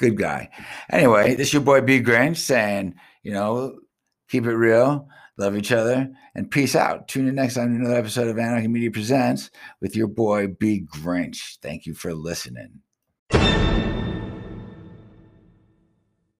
good 0.00 0.16
guy. 0.16 0.48
Anyway, 0.90 1.34
this 1.34 1.48
is 1.48 1.52
your 1.52 1.62
boy 1.62 1.82
B 1.82 2.02
Grynch 2.02 2.38
saying, 2.38 2.94
you 3.22 3.32
know, 3.32 3.78
keep 4.28 4.46
it 4.46 4.54
real, 4.54 5.08
love 5.36 5.56
each 5.56 5.70
other, 5.70 6.10
and 6.34 6.50
peace 6.50 6.74
out. 6.74 7.06
Tune 7.06 7.28
in 7.28 7.34
next 7.34 7.54
time 7.54 7.72
to 7.72 7.78
another 7.78 7.98
episode 7.98 8.28
of 8.28 8.38
Anarchy 8.38 8.66
Media 8.66 8.90
Presents 8.90 9.50
with 9.80 9.94
your 9.94 10.08
boy 10.08 10.48
B 10.48 10.84
Grynch. 10.90 11.58
Thank 11.62 11.86
you 11.86 11.94
for 11.94 12.14
listening. 12.14 12.80